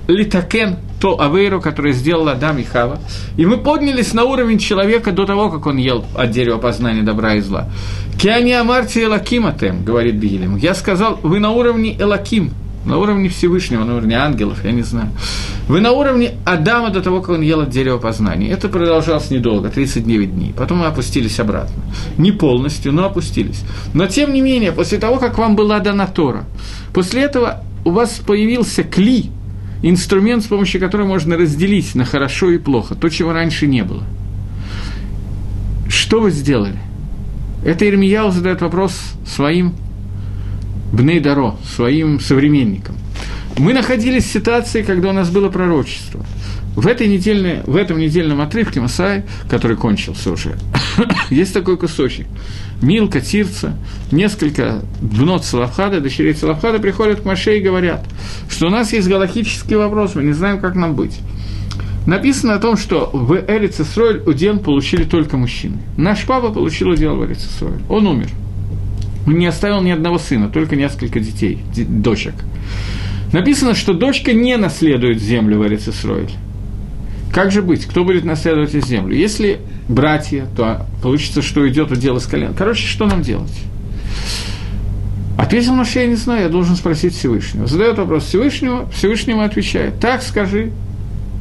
литакен, 0.09 0.77
то 1.01 1.21
авейру, 1.21 1.61
которое 1.61 1.93
сделал 1.93 2.29
Адам 2.29 2.59
и 2.59 2.63
Хава. 2.63 2.99
И 3.37 3.45
мы 3.45 3.59
поднялись 3.59 4.15
на 4.15 4.25
уровень 4.25 4.59
человека 4.59 5.13
до 5.13 5.27
того, 5.27 5.51
как 5.51 5.67
он 5.67 5.77
ел 5.77 6.05
от 6.15 6.31
дерева 6.31 6.59
познания 6.59 7.03
добра 7.03 7.35
и 7.35 7.41
зла. 7.41 7.69
Киани 8.19 8.53
Амарти 8.53 9.03
Элакиматем, 9.03 9.85
говорит 9.85 10.17
Бигелем. 10.17 10.57
Я 10.57 10.75
сказал, 10.75 11.19
вы 11.23 11.39
на 11.39 11.51
уровне 11.51 11.97
Элаким, 11.99 12.53
на 12.87 12.99
уровне 12.99 13.29
Всевышнего, 13.29 13.85
на 13.85 13.97
уровне 13.97 14.17
ангелов, 14.17 14.65
я 14.65 14.73
не 14.73 14.83
знаю. 14.83 15.11
Вы 15.69 15.81
на 15.81 15.91
уровне 15.93 16.35
Адама 16.45 16.91
до 16.91 17.03
того, 17.03 17.21
как 17.21 17.31
он 17.31 17.43
ел 17.43 17.61
от 17.61 17.71
дерева 17.71 17.99
познания. 17.99 18.51
Это 18.51 18.69
продолжалось 18.69 19.31
недолго, 19.31 19.69
39 19.69 20.35
дней. 20.35 20.55
Потом 20.57 20.79
мы 20.79 20.87
опустились 20.87 21.41
обратно. 21.41 21.83
Не 22.17 22.33
полностью, 22.33 22.93
но 22.93 23.05
опустились. 23.05 23.63
Но 23.93 24.07
тем 24.07 24.33
не 24.33 24.41
менее, 24.41 24.73
после 24.73 24.99
того, 24.99 25.19
как 25.19 25.37
вам 25.37 25.57
была 25.57 25.81
дана 25.81 26.07
Тора, 26.07 26.45
после 26.95 27.23
этого 27.23 27.63
у 27.85 27.91
вас 27.91 28.21
появился 28.25 28.83
кли, 28.85 29.31
инструмент, 29.83 30.45
с 30.45 30.47
помощью 30.47 30.81
которого 30.81 31.07
можно 31.07 31.37
разделить 31.37 31.95
на 31.95 32.05
хорошо 32.05 32.51
и 32.51 32.59
плохо, 32.59 32.95
то, 32.95 33.09
чего 33.09 33.33
раньше 33.33 33.67
не 33.67 33.85
было. 33.85 34.05
Что 35.89 36.21
вы 36.21 36.31
сделали? 36.31 36.79
Это 37.65 37.89
Ирмияу 37.89 38.31
задает 38.31 38.61
вопрос 38.61 38.97
своим 39.27 39.75
Бнейдаро, 40.93 41.57
своим 41.65 42.21
современникам. 42.21 42.97
Мы 43.59 43.73
находились 43.73 44.25
в 44.25 44.33
ситуации, 44.33 44.83
когда 44.83 45.11
у 45.11 45.13
нас 45.13 45.31
было 45.31 45.49
пророчество. 45.49 46.25
В, 46.77 46.87
этой 46.87 47.09
недельной, 47.09 47.63
в 47.65 47.75
этом 47.75 47.99
недельном 47.99 48.43
отрывке 48.43 48.81
Масай, 48.81 49.25
который 49.49 49.79
кончился 49.79 50.31
уже, 50.31 50.57
есть 51.31 51.55
такой 51.55 51.79
кусочек. 51.79 52.27
Милка, 52.83 53.23
Тирца, 53.23 53.75
несколько 54.13 54.83
бнот 55.01 55.45
Салавхада, 55.45 56.03
дочерей 56.03 56.35
Салавхада 56.35 56.79
приходят 56.79 57.23
к 57.23 57.25
Маше 57.25 57.57
и 57.57 57.63
говорят, 57.63 58.05
что 58.51 58.67
у 58.67 58.71
нас 58.71 58.93
есть 58.93 59.09
галактический 59.09 59.77
вопрос, 59.77 60.15
мы 60.15 60.25
не 60.25 60.33
знаем, 60.33 60.61
как 60.61 60.75
нам 60.75 60.95
быть. 60.95 61.19
Написано 62.07 62.55
о 62.55 62.59
том, 62.59 62.77
что 62.77 63.11
в 63.13 63.35
Эрец 63.49 63.81
Исроэль 63.81 64.23
удел 64.27 64.59
получили 64.59 65.05
только 65.05 65.37
мужчины. 65.37 65.79
Наш 65.97 66.25
папа 66.25 66.53
получил 66.53 66.91
удел 66.91 67.17
в 67.17 67.25
Эрец 67.25 67.39
Исроэль. 67.45 67.83
Он 67.89 68.07
умер. 68.07 68.29
Он 69.27 69.39
не 69.39 69.47
оставил 69.47 69.81
ни 69.81 69.91
одного 69.91 70.19
сына, 70.19 70.49
только 70.49 70.77
несколько 70.77 71.19
детей, 71.19 71.59
дочек. 71.75 72.35
Написано, 73.33 73.75
что 73.75 73.93
дочка 73.93 74.33
не 74.33 74.57
наследует 74.57 75.21
землю 75.21 75.59
в 75.59 75.67
Эрец 75.67 75.89
Исроэль. 75.89 76.31
Как 77.37 77.53
же 77.53 77.61
быть? 77.61 77.85
Кто 77.85 78.03
будет 78.03 78.25
наследовать 78.25 78.73
землю? 78.73 79.15
Если 79.15 79.59
братья, 79.91 80.47
то 80.57 80.87
получится, 81.03 81.43
что 81.43 81.69
идет 81.69 81.93
удел 81.93 82.17
из 82.17 82.25
колен. 82.25 82.55
Короче, 82.55 82.87
что 82.87 83.05
нам 83.05 83.21
делать? 83.21 83.53
Ответил 85.37 85.75
Маше, 85.75 85.99
я 85.99 86.07
не 86.07 86.15
знаю, 86.15 86.45
я 86.45 86.49
должен 86.49 86.77
спросить 86.77 87.15
Всевышнего. 87.15 87.67
Задает 87.67 87.99
вопрос 87.99 88.25
Всевышнего, 88.25 88.89
Всевышнему 88.89 89.43
отвечает, 89.43 90.01
так 90.01 90.23
скажи, 90.23 90.73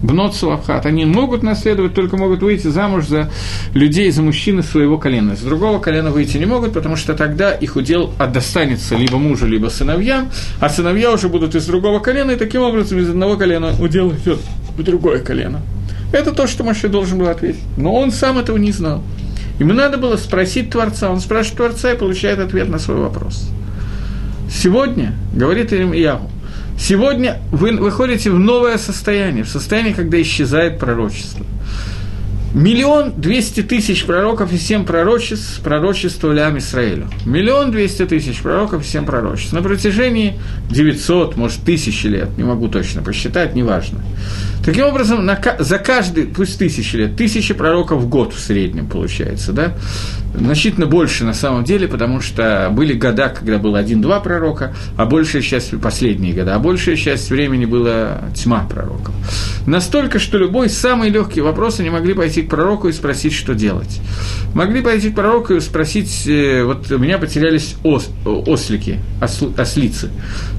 Бнот 0.03 0.35
Салавхат, 0.35 0.85
они 0.85 1.05
могут 1.05 1.43
наследовать, 1.43 1.93
только 1.93 2.17
могут 2.17 2.43
выйти 2.43 2.67
замуж 2.67 3.07
за 3.07 3.31
людей, 3.73 4.11
за 4.11 4.21
мужчины 4.21 4.63
своего 4.63 4.97
колена. 4.97 5.37
С 5.37 5.43
другого 5.43 5.79
колена 5.79 6.11
выйти 6.11 6.35
не 6.37 6.45
могут, 6.45 6.73
потому 6.73 6.97
что 6.97 7.13
тогда 7.13 7.53
их 7.53 7.77
удел 7.77 8.11
достанется 8.33 8.97
либо 8.97 9.17
мужу, 9.17 9.47
либо 9.47 9.69
сыновьям, 9.69 10.29
а 10.59 10.67
сыновья 10.67 11.13
уже 11.13 11.29
будут 11.29 11.55
из 11.55 11.65
другого 11.65 11.99
колена, 11.99 12.31
и 12.31 12.35
таким 12.35 12.63
образом 12.63 12.99
из 12.99 13.09
одного 13.09 13.37
колена 13.37 13.73
удел 13.79 14.11
идет 14.11 14.39
в 14.75 14.83
другое 14.83 15.19
колено. 15.19 15.61
Это 16.15 16.31
то, 16.31 16.47
что 16.47 16.63
Маше 16.63 16.87
должен 16.87 17.19
был 17.19 17.27
ответить. 17.27 17.59
Но 17.75 17.93
он 17.93 18.09
сам 18.09 18.37
этого 18.37 18.55
не 18.55 18.71
знал. 18.71 19.03
Ему 19.59 19.73
надо 19.73 19.97
было 19.97 20.15
спросить 20.15 20.69
Творца. 20.69 21.11
Он 21.11 21.19
спрашивает 21.19 21.57
Творца 21.57 21.91
и 21.91 21.97
получает 21.97 22.39
ответ 22.39 22.69
на 22.69 22.79
свой 22.79 22.95
вопрос. 22.95 23.49
Сегодня, 24.49 25.13
говорит 25.33 25.73
Ильяху, 25.73 26.31
сегодня 26.79 27.39
вы 27.51 27.75
выходите 27.75 28.31
в 28.31 28.39
новое 28.39 28.77
состояние, 28.77 29.43
в 29.43 29.49
состояние, 29.49 29.93
когда 29.93 30.21
исчезает 30.21 30.79
пророчество. 30.79 31.45
Миллион 32.55 33.11
двести 33.19 33.63
тысяч 33.63 34.05
пророков 34.05 34.53
и 34.53 34.57
семь 34.57 34.85
пророчеств 34.85 35.59
пророчествовали 35.59 36.39
Ам 36.39 36.57
Исраилю. 36.57 37.09
Миллион 37.25 37.69
двести 37.69 38.05
тысяч 38.05 38.39
пророков 38.41 38.81
и 38.81 38.87
семь 38.87 39.05
пророчеств. 39.05 39.51
На 39.51 39.61
протяжении 39.61 40.39
900, 40.69 41.35
может, 41.35 41.59
тысячи 41.65 42.07
лет, 42.07 42.29
не 42.37 42.45
могу 42.45 42.69
точно 42.69 43.01
посчитать, 43.01 43.55
неважно. 43.55 43.99
Таким 44.63 44.85
образом, 44.85 45.25
на, 45.25 45.37
за 45.59 45.77
каждый, 45.79 46.27
пусть 46.27 46.57
тысячи 46.57 46.95
лет, 46.95 47.17
тысячи 47.17 47.53
пророков 47.53 48.03
в 48.03 48.07
год 48.07 48.33
в 48.33 48.39
среднем 48.39 48.87
получается, 48.87 49.51
да? 49.51 49.75
Значительно 50.37 50.85
больше 50.85 51.23
на 51.23 51.33
самом 51.33 51.63
деле, 51.63 51.87
потому 51.87 52.21
что 52.21 52.69
были 52.71 52.93
года, 52.93 53.29
когда 53.29 53.57
было 53.57 53.79
один-два 53.79 54.19
пророка, 54.19 54.73
а 54.97 55.05
большая 55.05 55.41
часть, 55.41 55.79
последние 55.79 56.33
года, 56.33 56.55
а 56.55 56.59
большая 56.59 56.95
часть 56.95 57.29
времени 57.29 57.65
была 57.65 58.21
тьма 58.35 58.65
пророков. 58.69 59.13
Настолько, 59.65 60.19
что 60.19 60.37
любой 60.37 60.69
самый 60.69 61.09
легкий 61.09 61.41
вопрос 61.41 61.79
они 61.79 61.89
могли 61.89 62.13
пойти 62.13 62.43
к 62.43 62.49
пророку 62.49 62.87
и 62.87 62.91
спросить, 62.91 63.33
что 63.33 63.55
делать. 63.55 63.99
Могли 64.53 64.81
пойти 64.81 65.09
к 65.09 65.15
пророку 65.15 65.53
и 65.53 65.59
спросить, 65.59 66.27
э, 66.27 66.63
вот 66.63 66.91
у 66.91 66.97
меня 66.99 67.17
потерялись 67.17 67.75
ос, 67.83 68.09
ослики, 68.25 68.99
осл, 69.21 69.51
ослицы. 69.57 70.09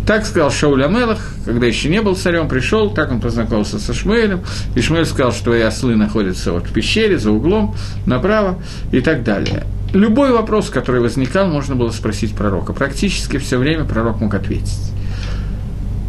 Так 0.07 0.25
сказал 0.27 0.51
Шауль 0.51 0.85
Амелах, 0.85 1.19
когда 1.45 1.67
еще 1.67 1.89
не 1.89 2.03
был 2.03 2.17
царем, 2.17 2.49
пришел, 2.49 2.91
так 2.91 3.11
он 3.11 3.21
познакомился 3.21 3.79
со 3.79 3.93
Шмуэлем, 3.93 4.41
и 4.75 4.81
Шмуэль 4.81 5.07
сказал, 5.07 5.33
что 5.33 5.45
твои 5.45 5.63
ослы 5.63 5.97
находятся 5.97 6.53
вот 6.53 6.67
в 6.67 6.73
пещере, 6.73 7.19
за 7.19 7.31
углом, 7.31 7.75
направо 8.07 8.59
и 8.93 9.01
так 9.01 9.23
далее. 9.23 9.66
Любой 9.93 10.33
вопрос, 10.33 10.69
который 10.69 11.01
возникал, 11.01 11.49
можно 11.49 11.75
было 11.75 11.91
спросить 11.91 12.35
пророка. 12.35 12.73
Практически 12.73 13.39
все 13.39 13.57
время 13.57 13.85
пророк 13.85 14.21
мог 14.21 14.35
ответить. 14.35 14.93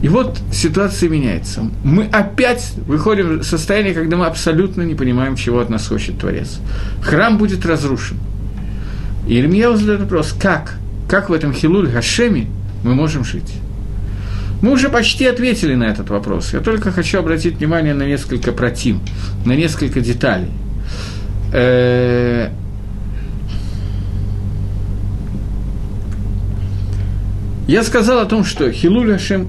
И 0.01 0.09
вот 0.09 0.39
ситуация 0.51 1.09
меняется. 1.09 1.69
Мы 1.83 2.05
опять 2.05 2.73
выходим 2.85 3.39
в 3.39 3.43
состояние, 3.43 3.93
когда 3.93 4.17
мы 4.17 4.25
абсолютно 4.27 4.83
не 4.83 4.93
понимаем, 4.93 5.35
чего 5.35 5.59
от 5.59 5.69
нас 5.69 5.87
хочет 5.87 6.19
Творец. 6.19 6.59
Храм 7.01 7.37
будет 7.37 7.65
разрушен. 7.65 8.17
И 9.27 9.39
Ирмия 9.39 9.75
задает 9.75 10.01
вопрос, 10.01 10.35
как? 10.39 10.75
Как 11.09 11.29
в 11.29 11.33
этом 11.33 11.53
Хилуль 11.53 11.89
Хашеми 11.89 12.47
мы 12.83 12.93
можем 12.93 13.23
жить? 13.23 13.53
Мы 14.61 14.71
уже 14.71 14.89
почти 14.89 15.25
ответили 15.25 15.75
на 15.75 15.85
этот 15.85 16.09
вопрос. 16.09 16.53
Я 16.53 16.59
только 16.59 16.91
хочу 16.91 17.19
обратить 17.19 17.57
внимание 17.57 17.93
на 17.93 18.03
несколько 18.03 18.51
против, 18.51 18.97
на 19.45 19.53
несколько 19.53 20.01
деталей. 20.01 20.49
Я 27.67 27.83
сказал 27.83 28.19
о 28.19 28.25
том, 28.25 28.43
что 28.43 28.71
Хилуль 28.71 29.13
Хашем 29.13 29.47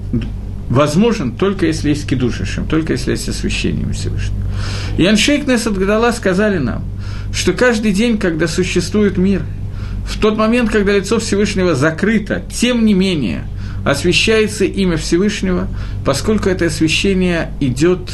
возможен 0.69 1.35
только 1.35 1.65
если 1.65 1.89
есть 1.89 2.07
кидуш 2.07 2.37
Хашем, 2.37 2.67
только 2.67 2.93
если 2.93 3.11
есть 3.11 3.27
освящение 3.29 3.91
Всевышнего. 3.93 4.37
И 4.97 5.05
Аншейк 5.05 5.47
Несад 5.47 5.77
Гадала 5.77 6.11
сказали 6.11 6.57
нам, 6.57 6.83
что 7.33 7.53
каждый 7.53 7.93
день, 7.93 8.17
когда 8.17 8.47
существует 8.47 9.17
мир, 9.17 9.41
в 10.05 10.19
тот 10.19 10.37
момент, 10.37 10.69
когда 10.69 10.93
лицо 10.93 11.19
Всевышнего 11.19 11.75
закрыто, 11.75 12.43
тем 12.51 12.85
не 12.85 12.93
менее– 12.93 13.45
освещается 13.85 14.65
имя 14.65 14.97
Всевышнего, 14.97 15.67
поскольку 16.05 16.49
это 16.49 16.65
освещение 16.65 17.51
идет 17.59 18.11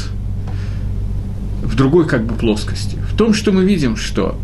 в 1.62 1.74
другой 1.74 2.06
как 2.06 2.24
бы 2.24 2.34
плоскости. 2.34 2.96
В 3.12 3.16
том, 3.16 3.34
что 3.34 3.52
мы 3.52 3.64
видим, 3.64 3.96
что 3.96 4.38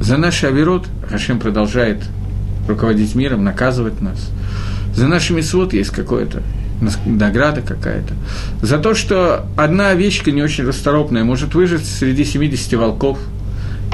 за 0.00 0.16
наш 0.16 0.44
авирот 0.44 0.86
Хашем 1.08 1.40
продолжает 1.40 2.02
руководить 2.68 3.14
миром, 3.14 3.44
наказывать 3.44 4.00
нас. 4.00 4.30
За 4.98 5.06
наши 5.06 5.32
мисвод 5.32 5.74
есть 5.74 5.90
какое-то 5.90 6.42
награда 7.06 7.62
какая-то. 7.62 8.14
За 8.62 8.78
то, 8.78 8.96
что 8.96 9.46
одна 9.56 9.90
овечка 9.90 10.32
не 10.32 10.42
очень 10.42 10.64
расторопная 10.64 11.22
может 11.22 11.54
выжить 11.54 11.86
среди 11.86 12.24
70 12.24 12.72
волков, 12.74 13.20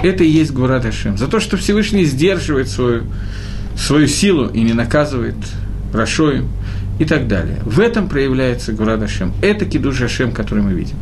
это 0.02 0.24
и 0.24 0.28
есть 0.28 0.52
Гурат 0.52 0.84
Хашем. 0.84 1.18
За 1.18 1.26
то, 1.26 1.40
что 1.40 1.58
Всевышний 1.58 2.06
сдерживает 2.06 2.70
свою, 2.70 3.02
свою 3.76 4.06
силу 4.06 4.46
и 4.46 4.62
не 4.62 4.72
наказывает 4.72 5.34
Рашоем 5.92 6.48
и 6.98 7.04
так 7.04 7.28
далее. 7.28 7.58
В 7.66 7.80
этом 7.80 8.08
проявляется 8.08 8.72
Гурад 8.72 9.02
Ашем. 9.02 9.34
Это 9.42 9.66
Кидуш 9.66 10.00
Ашем, 10.00 10.32
который 10.32 10.62
мы 10.62 10.72
видим. 10.72 10.96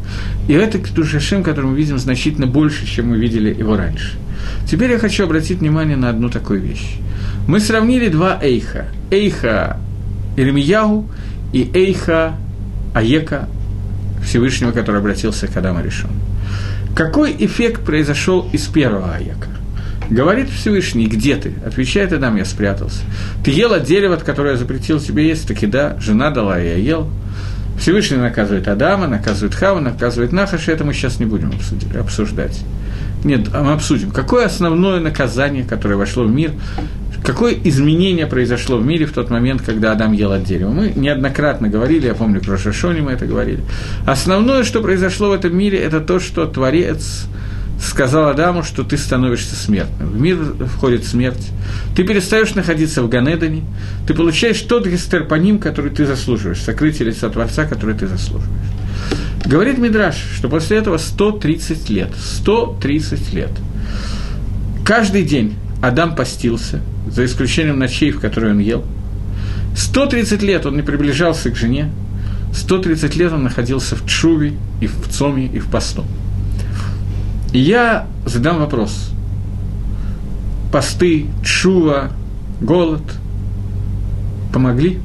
И 0.48 0.53
это 0.53 0.80
Кидуш 0.80 1.14
Ашем, 1.14 1.44
который 1.44 1.66
мы 1.66 1.76
видим 1.76 2.00
значительно 2.00 2.48
больше, 2.48 2.88
чем 2.88 3.11
мы 3.11 3.18
видели 3.18 3.55
его 3.55 3.76
раньше. 3.76 4.18
Теперь 4.68 4.90
я 4.90 4.98
хочу 4.98 5.22
обратить 5.22 5.61
внимание 5.61 5.96
на 5.96 6.09
одну 6.09 6.28
такую 6.28 6.61
вещь. 6.61 6.96
Мы 7.46 7.61
сравнили 7.61 8.09
два 8.09 8.36
Эйха. 8.42 8.86
Эйха 9.12 9.78
Ирмиягу 10.37 11.09
и 11.53 11.70
Эйха 11.74 12.35
Аека 12.95 13.49
Всевышнего, 14.24 14.72
который 14.72 15.01
обратился 15.01 15.47
к 15.47 15.57
Адаму 15.57 15.83
Решон. 15.83 16.11
Какой 16.95 17.35
эффект 17.39 17.85
произошел 17.85 18.49
из 18.53 18.66
первого 18.66 19.14
Аека? 19.14 19.49
Говорит 20.11 20.51
Всевышний, 20.51 21.07
где 21.07 21.37
ты? 21.37 21.55
Отвечает 21.66 22.12
Адам, 22.12 22.37
я 22.37 22.45
спрятался. 22.45 23.01
Ты 23.45 23.51
ел 23.51 23.72
от 23.72 23.85
дерева, 23.85 24.14
от 24.14 24.22
которого 24.22 24.51
я 24.51 24.57
запретил 24.57 25.01
тебе 25.01 25.26
есть? 25.26 25.49
Таки 25.49 25.66
да, 25.66 25.97
жена 26.01 26.30
дала, 26.30 26.59
я 26.59 26.76
ел. 26.76 27.09
Всевышний 27.78 28.18
наказывает 28.18 28.68
Адама, 28.68 29.07
наказывает 29.07 29.55
Хава, 29.55 29.80
наказывает 29.80 30.33
Нахаша, 30.33 30.72
это 30.72 30.85
мы 30.85 30.93
сейчас 30.93 31.18
не 31.18 31.26
будем 31.26 31.53
обсуждать. 31.99 32.61
Нет, 33.24 33.49
а 33.53 33.62
мы 33.62 33.72
обсудим, 33.72 34.11
какое 34.11 34.47
основное 34.47 35.01
наказание, 35.01 35.64
которое 35.64 35.97
вошло 35.97 36.24
в 36.24 36.30
мир, 36.30 36.53
какое 37.23 37.55
изменение 37.64 38.27
произошло 38.27 38.77
в 38.77 38.87
мире 38.87 39.07
в 39.07 39.12
тот 39.12 39.31
момент, 39.31 39.62
когда 39.62 39.93
Адам 39.93 40.12
ел 40.12 40.33
от 40.33 40.45
дерева. 40.45 40.70
Мы 40.70 40.93
неоднократно 40.95 41.68
говорили, 41.68 42.07
я 42.07 42.14
помню, 42.14 42.41
про 42.41 42.59
Шашоне 42.59 43.03
мы 43.03 43.12
это 43.12 43.27
говорили. 43.27 43.61
Основное, 44.07 44.64
что 44.64 44.81
произошло 44.81 45.31
в 45.31 45.33
этом 45.33 45.57
мире, 45.57 45.79
это 45.79 46.01
то, 46.01 46.20
что 46.20 46.47
Творец– 46.47 47.27
сказал 47.83 48.29
Адаму, 48.29 48.62
что 48.62 48.85
ты 48.85 48.97
становишься 48.97 49.57
смертным. 49.57 50.11
В 50.11 50.20
мир 50.20 50.39
входит 50.77 51.05
смерть. 51.05 51.49
Ты 51.97 52.05
перестаешь 52.05 52.55
находиться 52.55 53.03
в 53.03 53.09
Ганедане. 53.09 53.64
Ты 54.07 54.14
получаешь 54.14 54.61
тот 54.61 54.87
гестерпоним, 54.87 55.59
который 55.59 55.91
ты 55.91 56.07
заслуживаешь, 56.07 56.61
сокрытие 56.61 57.09
лица 57.09 57.29
Творца, 57.29 57.64
который 57.64 57.95
ты 57.95 58.07
заслуживаешь. 58.07 58.51
Говорит 59.45 59.79
Мидраш, 59.79 60.16
что 60.37 60.49
после 60.49 60.79
этого 60.79 60.99
130 60.99 61.91
лет, 61.91 62.11
130 62.16 63.33
лет, 63.35 63.51
каждый 64.85 65.25
день 65.25 65.57
Адам 65.83 66.14
постился, 66.14 66.81
за 67.13 67.25
исключением 67.25 67.79
ночей, 67.79 68.11
в 68.11 68.21
которые 68.21 68.53
он 68.53 68.59
ел. 68.59 68.85
130 69.77 70.43
лет 70.43 70.67
он 70.67 70.77
не 70.77 70.83
приближался 70.83 71.51
к 71.51 71.57
жене, 71.57 71.91
130 72.53 73.17
лет 73.17 73.33
он 73.33 73.45
находился 73.45 73.97
в 73.97 74.07
Чуве, 74.07 74.55
и 74.81 74.87
в 74.87 75.09
Цоме, 75.09 75.47
и 75.47 75.59
в 75.59 75.67
посту. 75.69 76.05
И 77.53 77.59
я 77.59 78.07
задам 78.27 78.59
вопрос. 78.59 79.11
Посты, 80.71 81.27
чува, 81.45 82.11
голод 82.61 83.03
помогли? 84.53 84.99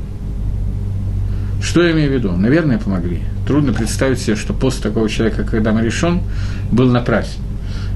Что 1.61 1.83
я 1.83 1.91
имею 1.91 2.09
в 2.09 2.13
виду? 2.13 2.31
Наверное, 2.31 2.77
помогли. 2.77 3.21
Трудно 3.45 3.73
представить 3.73 4.19
себе, 4.19 4.35
что 4.35 4.53
пост 4.53 4.81
такого 4.81 5.09
человека, 5.09 5.43
как 5.43 5.55
Адам 5.55 5.79
решен, 5.79 6.21
был 6.71 6.89
напрасен. 6.89 7.41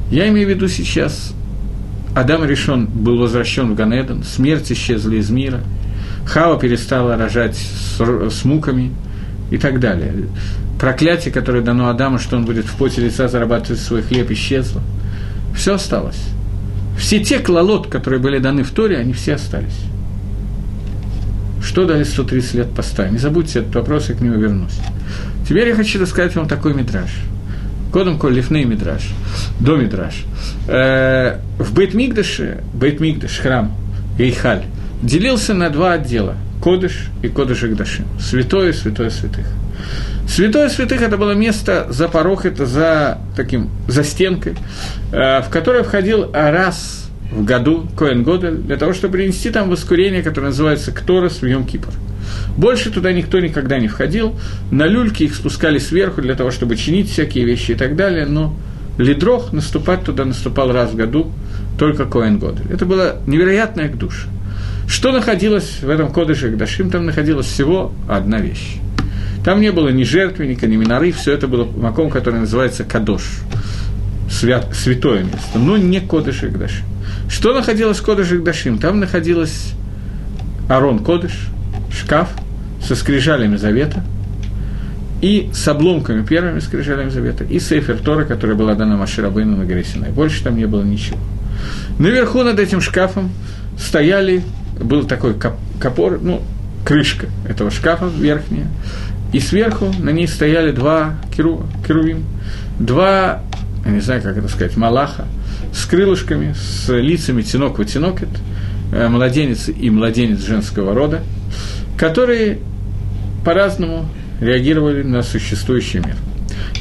Я 0.09 0.27
имею 0.29 0.47
в 0.47 0.49
виду 0.49 0.67
сейчас, 0.67 1.33
Адам 2.15 2.43
решен 2.45 2.87
был 2.87 3.17
возвращен 3.17 3.71
в 3.71 3.75
Ганедон, 3.75 4.23
смерть 4.23 4.71
исчезла 4.71 5.11
из 5.11 5.29
мира, 5.29 5.61
Хава 6.25 6.59
перестала 6.59 7.17
рожать 7.17 7.55
с, 7.55 7.99
с 8.29 8.45
муками 8.45 8.91
и 9.49 9.57
так 9.57 9.79
далее 9.79 10.13
проклятие, 10.81 11.31
которое 11.31 11.61
дано 11.61 11.89
Адаму, 11.89 12.17
что 12.17 12.37
он 12.37 12.45
будет 12.45 12.65
в 12.65 12.75
поте 12.75 13.01
лица 13.01 13.27
зарабатывать 13.27 13.79
свой 13.79 14.01
хлеб, 14.01 14.31
исчезло. 14.31 14.81
Все 15.55 15.75
осталось. 15.75 16.19
Все 16.97 17.23
те 17.23 17.37
клалот, 17.37 17.87
которые 17.87 18.19
были 18.19 18.39
даны 18.39 18.63
в 18.63 18.71
Торе, 18.71 18.97
они 18.97 19.13
все 19.13 19.35
остались. 19.35 19.79
Что 21.61 21.85
дали 21.85 22.03
130 22.03 22.53
лет 22.55 22.69
поста? 22.75 23.07
Не 23.09 23.19
забудьте 23.19 23.59
этот 23.59 23.75
вопрос, 23.75 24.09
я 24.09 24.15
к 24.15 24.21
нему 24.21 24.39
вернусь. 24.39 24.79
Теперь 25.47 25.67
я 25.67 25.75
хочу 25.75 25.99
рассказать 26.01 26.35
вам 26.35 26.47
такой 26.47 26.73
мидраж. 26.73 27.11
Кодом 27.91 28.17
коль 28.17 28.33
лифней 28.33 28.63
мидраж, 28.63 29.09
до 29.59 29.75
мидраж. 29.75 30.23
Э, 30.67 31.39
в 31.57 31.73
Бейт-Мигдаше, 31.77 32.63
Бейт-Мигдаш, 32.73 33.41
храм, 33.41 33.75
Эйхаль, 34.17 34.63
делился 35.01 35.53
на 35.53 35.69
два 35.69 35.93
отдела. 35.93 36.35
Кодыш 36.61 37.07
и 37.23 37.27
Кодыш 37.27 37.63
Игдашим. 37.63 38.05
Святое, 38.19 38.71
святое 38.71 39.09
святых. 39.09 39.47
Святое 40.27 40.69
святых– 40.69 41.01
это 41.03 41.17
было 41.17 41.31
место 41.31 41.87
за 41.89 42.07
порог, 42.07 42.45
это 42.45 42.65
за 42.65 43.17
таким, 43.35 43.69
за 43.87 44.03
стенкой, 44.03 44.53
э, 45.11 45.41
в 45.41 45.49
которое 45.49 45.83
входил 45.83 46.31
раз 46.31 47.09
в 47.31 47.43
году 47.43 47.87
Коэн 47.97 48.23
Годель 48.23 48.57
для 48.57 48.77
того, 48.77 48.93
чтобы 48.93 49.13
принести 49.13 49.49
там 49.49 49.69
воскурение, 49.69 50.21
которое 50.21 50.47
называется 50.47 50.91
Кторос 50.91 51.41
в 51.41 51.45
Йом 51.45 51.65
Кипр. 51.65 51.89
Больше 52.57 52.91
туда 52.91 53.13
никто 53.13 53.39
никогда 53.39 53.79
не 53.79 53.87
входил. 53.87 54.37
На 54.71 54.85
люльки 54.87 55.23
их 55.23 55.35
спускали 55.35 55.79
сверху 55.79 56.21
для 56.21 56.35
того, 56.35 56.51
чтобы 56.51 56.75
чинить 56.75 57.09
всякие 57.09 57.45
вещи 57.45 57.71
и 57.71 57.75
так 57.75 57.95
далее, 57.95 58.25
но 58.25 58.55
лидрох 58.97 59.53
наступать 59.53 60.03
туда 60.03 60.25
наступал 60.25 60.71
раз 60.71 60.91
в 60.91 60.95
году 60.95 61.31
только 61.77 62.05
Коэн 62.05 62.39
Годель. 62.39 62.65
Это 62.71 62.85
была 62.85 63.15
невероятная 63.25 63.89
к. 63.89 63.97
Что 64.87 65.11
находилось 65.11 65.79
в 65.81 65.89
этом 65.89 66.11
кодыше 66.11 66.49
Гдашим? 66.49 66.89
Там 66.89 67.05
находилась 67.05 67.45
всего 67.45 67.93
одна 68.09 68.39
вещь. 68.39 68.77
Там 69.43 69.61
не 69.61 69.71
было 69.71 69.89
ни 69.89 70.03
жертвенника, 70.03 70.67
ни 70.67 70.75
миноры, 70.75 71.11
все 71.11 71.33
это 71.33 71.47
было 71.47 71.65
маком, 71.65 72.09
который 72.09 72.41
называется 72.41 72.83
Кадош, 72.83 73.23
свят, 74.29 74.67
святое 74.75 75.23
место, 75.23 75.57
но 75.57 75.77
не 75.77 75.99
Кодыш 75.99 76.43
Гдашим. 76.43 76.85
Что 77.29 77.53
находилось 77.53 77.97
в 77.97 78.03
Кодыш 78.03 78.31
Гдашим? 78.31 78.77
Там 78.77 78.99
находилось 78.99 79.71
Арон 80.69 80.99
Кодыш, 80.99 81.31
шкаф 81.93 82.29
со 82.81 82.95
скрижалями 82.95 83.57
завета 83.57 84.03
и 85.21 85.49
с 85.53 85.67
обломками 85.67 86.25
первыми 86.25 86.59
скрижалями 86.59 87.09
завета, 87.09 87.43
и 87.43 87.59
Сейфер 87.59 87.97
Тора, 87.97 88.25
которая 88.25 88.57
была 88.57 88.73
дана 88.73 88.97
Маширабейну 88.97 89.55
на 89.55 89.65
горе 89.65 89.83
Синай. 89.83 90.09
Больше 90.09 90.43
там 90.43 90.57
не 90.57 90.65
было 90.65 90.83
ничего. 90.83 91.19
Наверху 91.99 92.41
над 92.41 92.59
этим 92.59 92.81
шкафом 92.81 93.31
стояли 93.77 94.43
был 94.79 95.05
такой 95.05 95.35
капор, 95.79 96.19
ну, 96.21 96.41
крышка 96.83 97.27
этого 97.47 97.69
шкафа 97.69 98.07
верхняя, 98.07 98.67
и 99.33 99.39
сверху 99.39 99.93
на 99.99 100.09
ней 100.09 100.27
стояли 100.27 100.71
два 100.71 101.15
керу, 101.35 101.65
керувим, 101.87 102.25
два, 102.79 103.43
я 103.85 103.91
не 103.91 104.01
знаю, 104.01 104.21
как 104.21 104.37
это 104.37 104.47
сказать, 104.47 104.75
малаха, 104.75 105.25
с 105.73 105.85
крылышками, 105.85 106.53
с 106.53 106.91
лицами 106.91 107.43
тинок 107.43 107.79
в 107.79 107.85
э, 108.91 109.07
младенец 109.07 109.69
и 109.69 109.89
младенец 109.89 110.45
женского 110.45 110.93
рода, 110.93 111.21
которые 112.01 112.57
по-разному 113.45 114.07
реагировали 114.39 115.03
на 115.03 115.21
существующий 115.21 115.99
мир. 115.99 116.15